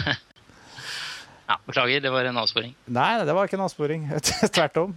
Ja, 1.47 1.57
beklager, 1.65 2.01
det 2.03 2.11
var 2.11 2.27
en 2.27 2.37
avsporing. 2.41 2.75
Nei, 2.91 3.09
det 3.23 3.33
var 3.35 3.47
ikke 3.47 3.57
en 3.59 3.65
avsporing. 3.65 4.07
Tvert 4.55 4.77
om. 4.83 4.95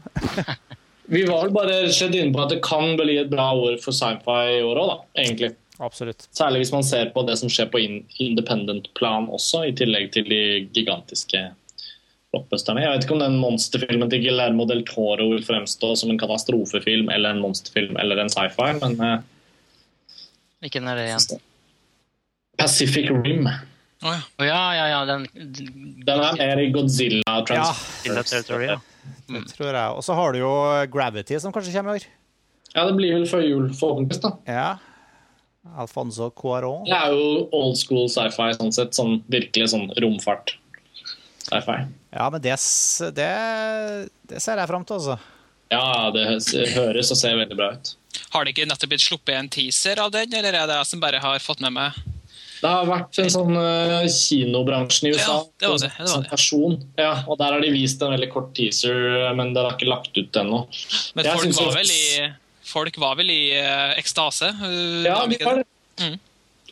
Vi 1.11 1.25
var 1.27 1.45
vel 1.45 1.55
bare 1.55 1.79
skjedd 1.91 2.15
inne 2.15 2.35
på 2.35 2.43
at 2.45 2.53
det 2.55 2.61
kan 2.63 2.93
bli 2.99 3.17
et 3.19 3.31
bra 3.31 3.49
år 3.59 3.81
for 3.83 3.95
sci-fi 3.95 4.59
i 4.59 4.63
år 4.63 4.79
òg, 4.79 4.91
da. 4.93 4.97
Egentlig. 5.23 5.55
Absolutt. 5.81 6.27
Særlig 6.37 6.61
hvis 6.65 6.75
man 6.75 6.85
ser 6.87 7.09
på 7.15 7.25
det 7.27 7.39
som 7.41 7.51
skjer 7.51 7.71
på 7.73 7.81
independent-plan 7.81 9.31
også, 9.33 9.65
i 9.71 9.75
tillegg 9.79 10.11
til 10.15 10.29
de 10.31 10.43
gigantiske 10.77 11.41
blockbusterne. 12.31 12.85
Jeg 12.85 12.93
vet 12.93 13.07
ikke 13.07 13.17
om 13.17 13.25
den 13.25 13.39
monsterfilmen 13.43 14.11
til 14.13 14.23
Guillermo 14.27 14.67
del 14.71 14.85
Toro 14.87 15.31
vil 15.33 15.43
fremstå 15.47 15.95
som 15.99 16.13
en 16.13 16.21
katastrofefilm 16.21 17.11
eller 17.11 17.35
en 17.35 17.43
monsterfilm 17.43 17.99
eller 17.99 18.23
en 18.23 18.31
sci-fi, 18.31 18.73
men 18.83 18.99
eh, 19.07 19.19
Hvilken 20.61 20.87
er 20.93 20.99
det 20.99 21.07
igjen? 21.09 21.43
Pacific 22.61 23.09
Rim 23.25 23.49
Å 24.01 24.13
ja. 24.15 24.21
Oh, 24.41 24.47
ja, 24.49 24.61
ja, 24.73 24.85
ja, 24.89 25.01
den 25.05 25.27
Den 26.07 26.23
er 26.25 26.39
mer 26.39 26.61
i 26.63 26.71
Godzilla 26.73 27.35
Godzilla 27.45 28.17
ja. 28.17 28.17
det 28.17 29.51
tror 29.53 29.75
jeg. 29.77 29.91
Og 29.93 30.05
så 30.07 30.17
har 30.17 30.33
du 30.33 30.41
jo 30.41 30.53
Gravity, 30.93 31.37
som 31.43 31.53
kanskje 31.53 31.75
kommer 31.75 31.99
i 31.99 32.01
år. 32.01 32.07
Ja, 32.73 32.87
det 32.87 32.95
blir 32.97 33.13
vel 33.19 33.27
før 33.29 33.45
jul, 33.45 33.67
forhåpentligvis. 33.77 34.23
da. 34.23 34.33
Ja. 34.49 34.71
Alfonso 35.77 36.31
Cuarón. 36.33 36.87
Det 36.89 36.97
er 36.97 37.13
jo 37.13 37.49
old 37.57 37.77
school 37.77 38.09
sci-fi, 38.09 38.55
sånn 38.57 38.73
sett. 38.73 38.97
Sånn 38.97 39.19
virkelig 39.31 39.73
sånn 39.75 39.91
romfart. 40.01 40.55
Sci-fi. 41.45 41.83
Ja, 42.15 42.31
men 42.33 42.41
det, 42.43 42.57
det, 43.19 43.31
det 44.33 44.41
ser 44.43 44.63
jeg 44.63 44.71
fram 44.71 44.87
til, 44.87 44.97
altså. 44.97 45.19
Ja, 45.71 46.09
det 46.15 46.25
høres 46.75 47.13
og 47.13 47.21
ser 47.21 47.37
veldig 47.39 47.59
bra 47.59 47.75
ut. 47.77 47.93
Har 48.33 48.47
det 48.47 48.55
ikke 48.55 48.67
nettopp 48.71 48.95
blitt 48.95 49.05
sluppet 49.05 49.37
en 49.37 49.51
teaser 49.53 50.01
av 50.03 50.15
den, 50.15 50.33
eller 50.35 50.57
er 50.57 50.67
det 50.71 50.81
jeg 50.81 50.89
som 50.95 51.03
bare 51.03 51.21
har 51.23 51.45
fått 51.45 51.63
med 51.63 51.77
meg 51.77 52.01
Det 52.61 52.69
har 52.69 52.85
vært 52.91 53.17
en 53.23 53.31
sånn 53.33 53.57
uh, 53.57 54.03
kinobransjen 54.13 55.09
i 55.09 55.13
USA. 55.15 55.33
Ja, 55.33 55.39
det 55.63 55.69
var 55.73 55.79
det, 55.81 55.89
det 55.97 56.05
var 56.05 56.11
Sånn 56.13 56.27
det. 56.27 56.31
person. 56.35 56.75
Ja, 57.01 57.13
og 57.27 57.39
Der 57.41 57.55
har 57.57 57.61
de 57.65 57.71
vist 57.73 58.03
en 58.05 58.13
veldig 58.15 58.29
kort 58.35 58.51
teaser, 58.59 58.99
men 59.39 59.55
den 59.57 59.65
har 59.65 59.73
ikke 59.79 59.89
lagt 59.89 60.13
ut 60.19 60.37
ennå. 60.43 60.59
Men 61.17 61.31
folk 61.31 61.47
synes 61.47 61.61
var, 61.65 61.73
vel 61.81 61.91
i, 61.95 62.29
folk 62.71 62.99
var 63.01 63.17
vel 63.21 63.31
i 63.33 63.43
uh, 63.57 63.95
ekstase? 64.01 64.53
uh, 64.61 65.07
Ja, 65.09 65.23
vi 65.31 65.41
var 65.45 65.63
det? 65.63 65.65
det. 65.65 66.11
Mm. 66.11 66.19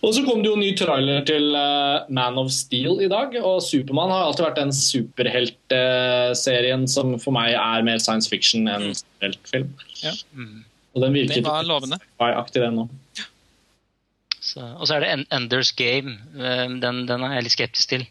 Og 0.06 0.12
så 0.14 0.20
kom 0.22 0.44
det 0.44 0.50
jo 0.52 0.58
ny 0.60 0.68
trailer 0.78 1.24
til 1.26 1.48
eh, 1.58 2.04
Man 2.14 2.36
of 2.38 2.52
Steel 2.54 3.00
i 3.02 3.08
dag. 3.10 3.32
Og 3.42 3.58
Supermann 3.66 4.12
har 4.14 4.28
alltid 4.28 4.44
vært 4.46 4.60
den 4.60 4.70
superheltserien 4.70 6.84
som 6.90 7.16
for 7.18 7.34
meg 7.34 7.56
er 7.58 7.82
mer 7.86 7.98
science 8.02 8.30
fiction 8.30 8.68
enn 8.70 8.92
superheltfilm. 8.94 9.72
Mm. 10.38 10.60
Og 10.94 11.02
den 11.02 11.16
virker 11.18 11.40
Den 11.40 11.48
var 11.50 11.66
lovende. 11.66 11.98
den 12.54 12.78
nå. 12.78 12.84
Så, 13.18 13.26
og 14.56 14.86
så 14.88 14.96
er 14.96 15.04
det 15.04 15.26
Enders 15.34 15.72
Game. 15.76 16.16
Eh, 16.38 16.68
Den, 16.80 17.04
den 17.08 17.24
er 17.26 17.34
jeg 17.38 17.48
litt 17.48 17.56
skeptisk 17.56 17.92
til. 17.92 18.06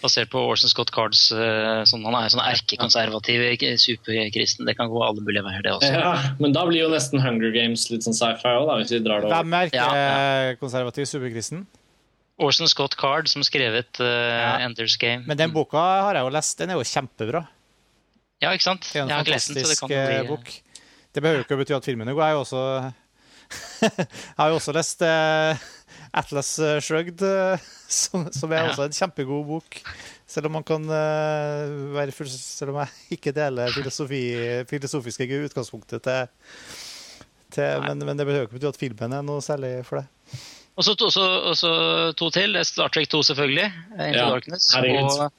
Basert 0.00 0.30
på 0.32 0.40
Orson 0.40 0.68
Scott 0.72 0.90
Cards 0.92 1.26
eh, 1.32 1.82
sånn, 1.88 2.04
Han 2.04 2.16
er 2.16 2.32
sånn 2.32 2.42
erkekonservativ 2.44 3.42
superkristen. 3.80 4.64
Det 4.68 4.76
kan 4.78 4.88
gå 4.92 5.00
alle 5.04 5.20
mulige 5.24 5.44
veier, 5.44 5.62
det 5.64 5.72
også. 5.76 5.92
Ja, 5.92 6.12
men 6.40 6.52
da 6.56 6.64
blir 6.68 6.82
jo 6.84 6.90
nesten 6.92 7.20
Hunger 7.24 7.52
Games 7.54 7.86
litt 7.92 8.04
sånn 8.06 8.16
sci-fi 8.16 8.52
òg, 8.60 8.72
hvis 8.80 8.92
vi 8.96 9.00
drar 9.04 9.24
det 9.24 9.28
over. 9.30 9.40
Hvem 9.40 9.56
er 9.60 9.72
ikke 9.72 10.60
konservativ 10.60 11.08
superkristen? 11.08 11.66
Orson 12.42 12.66
Scott 12.66 12.96
Card 12.98 13.28
som 13.30 13.44
skrevet 13.46 14.00
uh, 14.02 14.06
Ja. 14.08 14.54
Enders 14.66 14.96
Game. 14.98 15.22
Men 15.28 15.38
den 15.38 15.52
boka 15.54 15.78
har 16.08 16.18
jeg 16.18 16.26
jo 16.26 16.32
lest. 16.34 16.58
Den 16.58 16.72
er 16.74 16.80
jo 16.80 16.86
kjempebra. 16.88 17.44
Ja, 18.42 18.50
ikke 18.52 18.66
sant? 18.66 18.88
Det 18.90 18.98
er 18.98 19.04
Jeg 19.04 19.06
en 19.06 19.14
har 19.14 19.24
ikke 19.24 19.36
lest 19.36 19.52
den, 19.52 19.60
så 19.62 19.70
det 19.70 19.78
fantastisk 19.78 19.86
kan 19.86 19.96
eh, 20.00 20.20
bli 20.24 20.32
bok. 20.32 20.50
Det 21.14 21.22
behøver 21.22 21.38
jo 21.40 21.46
ikke 21.46 21.58
bety 21.60 21.76
at 21.76 21.86
filmene 21.86 22.10
er. 22.10 22.18
Jeg 22.18 22.24
har 22.26 22.34
jo 22.34 22.42
også, 22.42 22.62
jeg 23.84 24.06
har 24.38 24.50
jo 24.52 24.58
også 24.58 24.72
lest 24.76 25.02
uh, 25.04 25.58
Atlas 26.14 26.52
eh, 26.62 26.78
Shrugged, 26.84 27.22
uh, 27.26 27.58
som, 28.00 28.28
som 28.32 28.52
er 28.54 28.62
Ja. 28.64 28.70
også 28.72 28.86
en 28.88 28.96
kjempegod 28.96 29.44
bok. 29.48 29.80
Selv 30.30 30.46
om 30.48 30.54
man 30.56 30.64
kan 30.66 30.82
uh, 30.88 31.92
være 31.94 32.14
full- 32.16 32.30
Selv 32.30 32.72
om 32.72 32.80
jeg 32.82 33.18
ikke 33.18 33.32
deler 33.36 33.70
filosofi, 33.74 34.22
filosofiske 34.70 35.28
utgangspunktet 35.46 36.02
til, 36.06 36.26
til 37.54 37.84
men, 37.86 38.00
men 38.08 38.18
det 38.18 38.26
behøver 38.26 38.48
ikke 38.48 38.56
bety 38.58 38.70
at 38.72 38.80
filmen 38.80 39.12
er 39.18 39.22
noe 39.26 39.42
særlig 39.44 39.76
for 39.86 40.00
det. 40.00 40.06
Og 40.74 40.82
så 40.86 40.94
to, 40.98 41.06
så- 41.14 41.54
så 41.54 41.70
to 42.18 42.30
til. 42.34 42.56
Star 42.66 42.88
Trek 42.90 43.06
2, 43.12 43.22
selvfølgelig. 43.30 43.68
Into 43.94 44.18
Ja, 44.18 44.30
Darkness. 44.32 44.72
Og, 44.74 45.30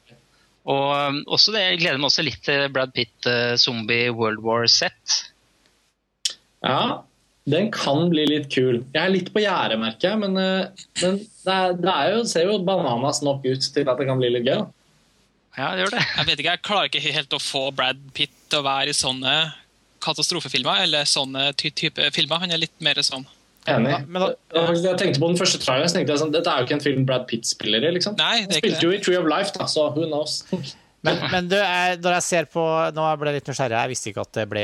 og 0.72 1.18
også 1.36 1.52
det, 1.52 1.60
jeg 1.66 1.82
gleder 1.82 2.00
meg 2.00 2.08
også 2.08 2.24
litt 2.24 2.40
til 2.46 2.70
Brad 2.74 2.94
Pitt 2.96 3.28
eh, 3.28 3.56
zombie 3.60 4.08
World 4.16 4.40
War 4.46 4.64
Z. 4.72 4.88
Ja, 6.66 7.02
den 7.46 7.68
kan 7.72 8.08
bli 8.10 8.24
litt 8.26 8.48
kul. 8.50 8.80
Jeg 8.96 9.02
er 9.04 9.12
litt 9.14 9.28
på 9.34 9.44
gjerdet, 9.44 9.78
merker 9.82 10.12
jeg, 10.14 10.22
men, 10.24 10.38
eh, 10.42 10.86
men 11.04 11.20
det, 11.20 11.54
er, 11.54 11.76
det 11.78 11.92
er 11.94 12.16
jo, 12.16 12.24
ser 12.30 12.48
jo 12.50 12.58
bananas 12.66 13.22
nok 13.26 13.46
ut 13.46 13.68
til 13.76 13.86
at 13.92 14.02
det 14.02 14.08
kan 14.10 14.18
bli 14.22 14.32
litt 14.34 14.48
gøy. 14.48 14.64
Ja, 15.56 15.70
det 15.76 15.86
gjør 15.86 15.94
det. 15.96 16.02
Jeg 16.18 16.26
vet 16.28 16.40
ikke, 16.42 16.56
jeg 16.58 16.66
klarer 16.68 16.90
ikke 16.90 17.14
helt 17.16 17.36
å 17.38 17.40
få 17.40 17.68
Brad 17.76 18.02
Pitt 18.18 18.34
til 18.52 18.60
å 18.60 18.66
være 18.66 18.92
i 18.92 18.98
sånne 18.98 19.36
katastrofefilmer, 20.04 20.84
eller 20.86 21.08
sånne 21.10 21.52
ty 21.58 21.72
type 21.72 22.10
filmer. 22.14 22.42
Han 22.44 22.52
er 22.54 22.62
litt 22.66 22.76
mer 22.84 23.00
sånn. 23.06 23.24
Enig. 23.66 23.90
Ja, 23.94 24.00
men 24.06 24.22
da- 24.22 24.34
det 24.54 24.84
jeg 24.84 24.98
tenkte 25.00 25.22
på 25.24 25.30
den 25.32 25.38
første 25.40 25.58
traileren, 25.62 26.18
sånn, 26.20 26.32
dette 26.34 26.50
er 26.52 26.60
jo 26.60 26.66
ikke 26.68 26.76
en 26.78 26.84
film 26.84 27.06
Brad 27.06 27.26
Pitt 27.28 27.46
spiller 27.50 27.82
i. 27.88 27.92
liksom. 27.96 28.18
Nei, 28.18 28.46
det 28.46 28.58
er 28.58 28.62
ikke 28.62 28.76
spilte 28.76 28.82
det. 28.82 28.84
jo 28.84 28.92
i 28.92 29.00
Tree 29.02 29.18
of 29.18 29.26
Life, 29.26 29.54
da, 29.58 29.66
så 29.66 29.88
who 29.96 30.06
knows. 30.06 30.44
Men, 31.06 31.20
men 31.32 31.48
du, 31.52 31.56
jeg, 31.60 31.98
når 32.02 32.16
jeg 32.18 32.26
ser 32.26 32.48
på 32.50 32.64
Nå 32.96 33.04
ble 33.22 33.30
jeg 33.32 33.40
litt 33.42 33.50
nysgjerrig. 33.52 33.78
Jeg 33.78 33.92
visste 33.94 34.10
ikke 34.12 34.24
at 34.26 34.32
det 34.40 34.46
ble 34.52 34.64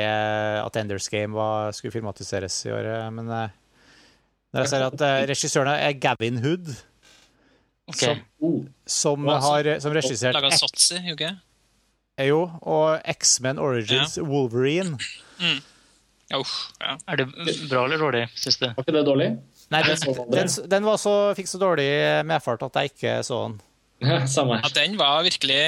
At 0.65 0.79
Enders 0.81 1.07
Game 1.13 1.35
var, 1.37 1.71
skulle 1.77 1.93
filmatiseres 1.93 2.57
i 2.65 2.71
år. 2.73 2.87
eh, 2.95 3.09
Men 3.17 3.29
eh, 3.35 3.53
når 4.51 4.65
jeg 4.65 4.71
ser 4.73 4.85
at 4.89 5.03
eh, 5.07 5.19
regissøren 5.29 5.71
er 5.75 5.93
Gavin 6.01 6.41
Hood, 6.43 6.73
Ok. 7.91 7.97
som, 7.97 8.19
Oh. 8.41 8.59
som 8.87 9.25
har 9.27 9.67
som 9.83 9.91
regissert 9.95 10.33
Laga 10.37 10.49
Sotsi, 10.55 10.97
jo 11.09 11.15
ikke? 11.17 11.31
jo, 12.21 12.41
og 12.61 13.01
X-Men 13.17 13.59
Origins 13.59 14.17
Wolverine. 14.21 14.97
Ja, 16.31 16.37
uff, 16.39 16.53
ja. 16.79 16.93
Er 17.09 17.19
det 17.19 17.25
bra 17.71 17.81
eller 17.87 17.99
dårlig, 17.99 18.21
syns 18.39 18.59
du? 18.61 18.67
Var 18.69 18.85
ikke 18.85 18.93
det 18.95 19.01
dårlig? 19.07 19.27
Nei, 19.73 19.81
den, 19.87 20.15
den, 20.31 20.51
den 20.71 20.85
var 20.87 20.99
så, 21.01 21.15
fikk 21.35 21.49
så 21.51 21.59
dårlig 21.59 21.89
medfart 22.29 22.63
at 22.67 22.79
jeg 22.81 22.91
ikke 22.93 23.15
så 23.27 23.41
den. 23.47 23.57
Samme 24.35 24.61
ja, 24.61 24.71
den 24.77 24.95
var 24.99 25.23
virkelig 25.27 25.59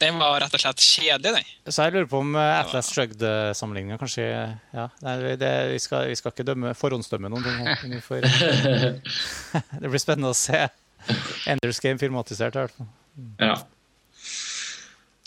Den 0.00 0.18
var 0.20 0.40
rett 0.42 0.54
og 0.56 0.60
slett 0.60 0.82
kjedelig, 0.84 1.38
den. 1.38 1.72
Så 1.72 1.86
jeg 1.86 1.94
lurer 1.94 2.08
på 2.10 2.20
om 2.20 2.34
eh, 2.36 2.54
Atlas 2.60 2.90
Shrugged-sammenligninga 2.92 3.96
kanskje 4.00 4.26
ja, 4.26 4.88
nei, 5.04 5.14
det, 5.40 5.52
vi, 5.72 5.78
skal, 5.80 6.10
vi 6.10 6.16
skal 6.18 6.34
ikke 6.34 6.44
dømme, 6.46 6.74
forhåndsdømme 6.76 7.30
noen 7.32 7.46
ting. 7.46 7.56
her, 7.62 7.86
men 7.88 8.02
det 9.82 9.92
blir 9.92 10.02
spennende 10.02 10.34
å 10.34 10.36
se 10.36 10.66
Enders 11.48 11.80
Game 11.80 12.00
filmatisert. 12.02 12.58
i 12.58 12.66
hvert 12.66 12.76
fall. 12.76 12.90
Ja. 13.40 13.56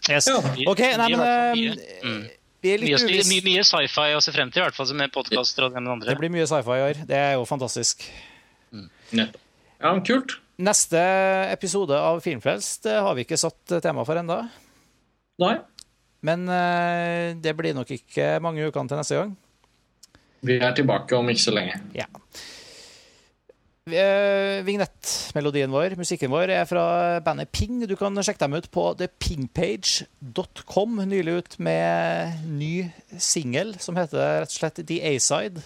Yes. 0.10 0.30
OK, 0.66 0.82
nei, 0.98 1.08
men 1.14 1.22
eh, 1.22 1.80
mm. 2.06 2.22
vi 2.66 2.74
er 2.74 2.82
litt 2.82 3.06
mye, 3.06 3.24
mye, 3.30 3.46
mye 3.46 3.66
sci-fi 3.68 4.14
å 4.18 4.22
se 4.24 4.34
frem 4.34 4.54
til, 4.54 4.64
i 4.64 4.68
hvert 4.68 4.78
fall 4.78 4.94
med 4.98 5.14
podkaster 5.14 5.68
og 5.68 5.74
det 5.74 5.84
med 5.84 5.96
andre. 5.98 6.14
Det 6.14 6.22
blir 6.22 6.34
mye 6.34 6.48
sci-fi 6.50 6.78
i 6.78 6.86
år. 6.92 7.02
Det 7.10 7.18
er 7.18 7.34
jo 7.38 7.46
fantastisk. 7.50 8.06
Mm. 8.74 8.90
Ja, 9.18 9.94
kult. 10.06 10.38
Neste 10.60 11.00
episode 11.54 11.96
av 11.96 12.20
Filmfrelst 12.24 12.90
eh, 12.92 13.00
har 13.00 13.16
vi 13.16 13.24
ikke 13.24 13.40
satt 13.40 13.78
tema 13.84 14.04
for 14.08 14.20
enda. 14.20 14.42
Nei, 15.40 15.54
Men 16.28 16.44
eh, 16.52 17.38
det 17.40 17.54
blir 17.56 17.78
nok 17.78 17.94
ikke 17.96 18.34
mange 18.44 18.66
ukene 18.68 18.92
til 18.92 19.00
neste 19.00 19.22
gang. 19.22 19.36
vi 20.44 20.58
er 20.60 20.76
tilbake 20.76 21.16
om 21.16 21.32
ikke 21.32 21.46
så 21.46 21.54
lenge. 21.56 21.80
Ja. 21.96 22.10
Eh, 23.90 24.60
Vignettmelodien 24.68 25.72
vår, 25.74 25.96
musikken 25.98 26.30
vår, 26.32 26.52
er 26.60 26.68
fra 26.70 26.84
bandet 27.26 27.50
Ping. 27.56 27.80
Du 27.88 27.96
kan 27.96 28.20
sjekke 28.20 28.44
dem 28.44 28.60
ut 28.60 28.68
på 28.72 28.84
thepingpage.com. 29.00 31.00
Nylig 31.10 31.38
ut 31.40 31.56
med 31.64 32.44
ny 32.46 32.74
singel 33.18 33.78
som 33.80 33.96
heter 34.00 34.44
rett 34.44 34.52
og 34.52 34.60
slett 34.60 34.84
The 34.86 35.00
A-Side. 35.16 35.64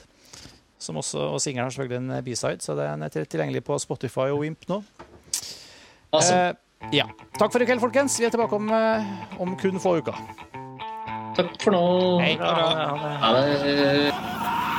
Som 0.83 0.99
også, 0.99 1.29
og 1.31 1.39
singelen 1.39 1.63
har 1.63 1.71
selvfølgelig 1.71 2.01
en 2.01 2.23
B-side, 2.25 2.59
så 2.65 2.75
den 2.75 3.05
er 3.05 3.13
tilgjengelig 3.13 3.63
på 3.63 3.77
Spotify 3.79 4.27
og 4.33 4.41
Wimp 4.43 4.67
nå. 4.67 4.81
Awesome. 6.11 6.41
Eh, 6.49 6.97
ja. 6.99 7.07
Takk 7.39 7.53
for 7.53 7.63
i 7.63 7.67
kveld, 7.69 7.79
folkens. 7.79 8.19
Vi 8.19 8.27
er 8.27 8.33
tilbake 8.33 8.57
om, 8.59 8.67
eh, 8.69 9.39
om 9.39 9.55
kun 9.57 9.79
få 9.79 9.97
uker. 10.01 10.19
takk 11.37 11.55
for 11.63 11.71
nå. 11.71 11.85
Hei. 12.21 12.35
Ha 12.37 13.31
det. 13.39 14.72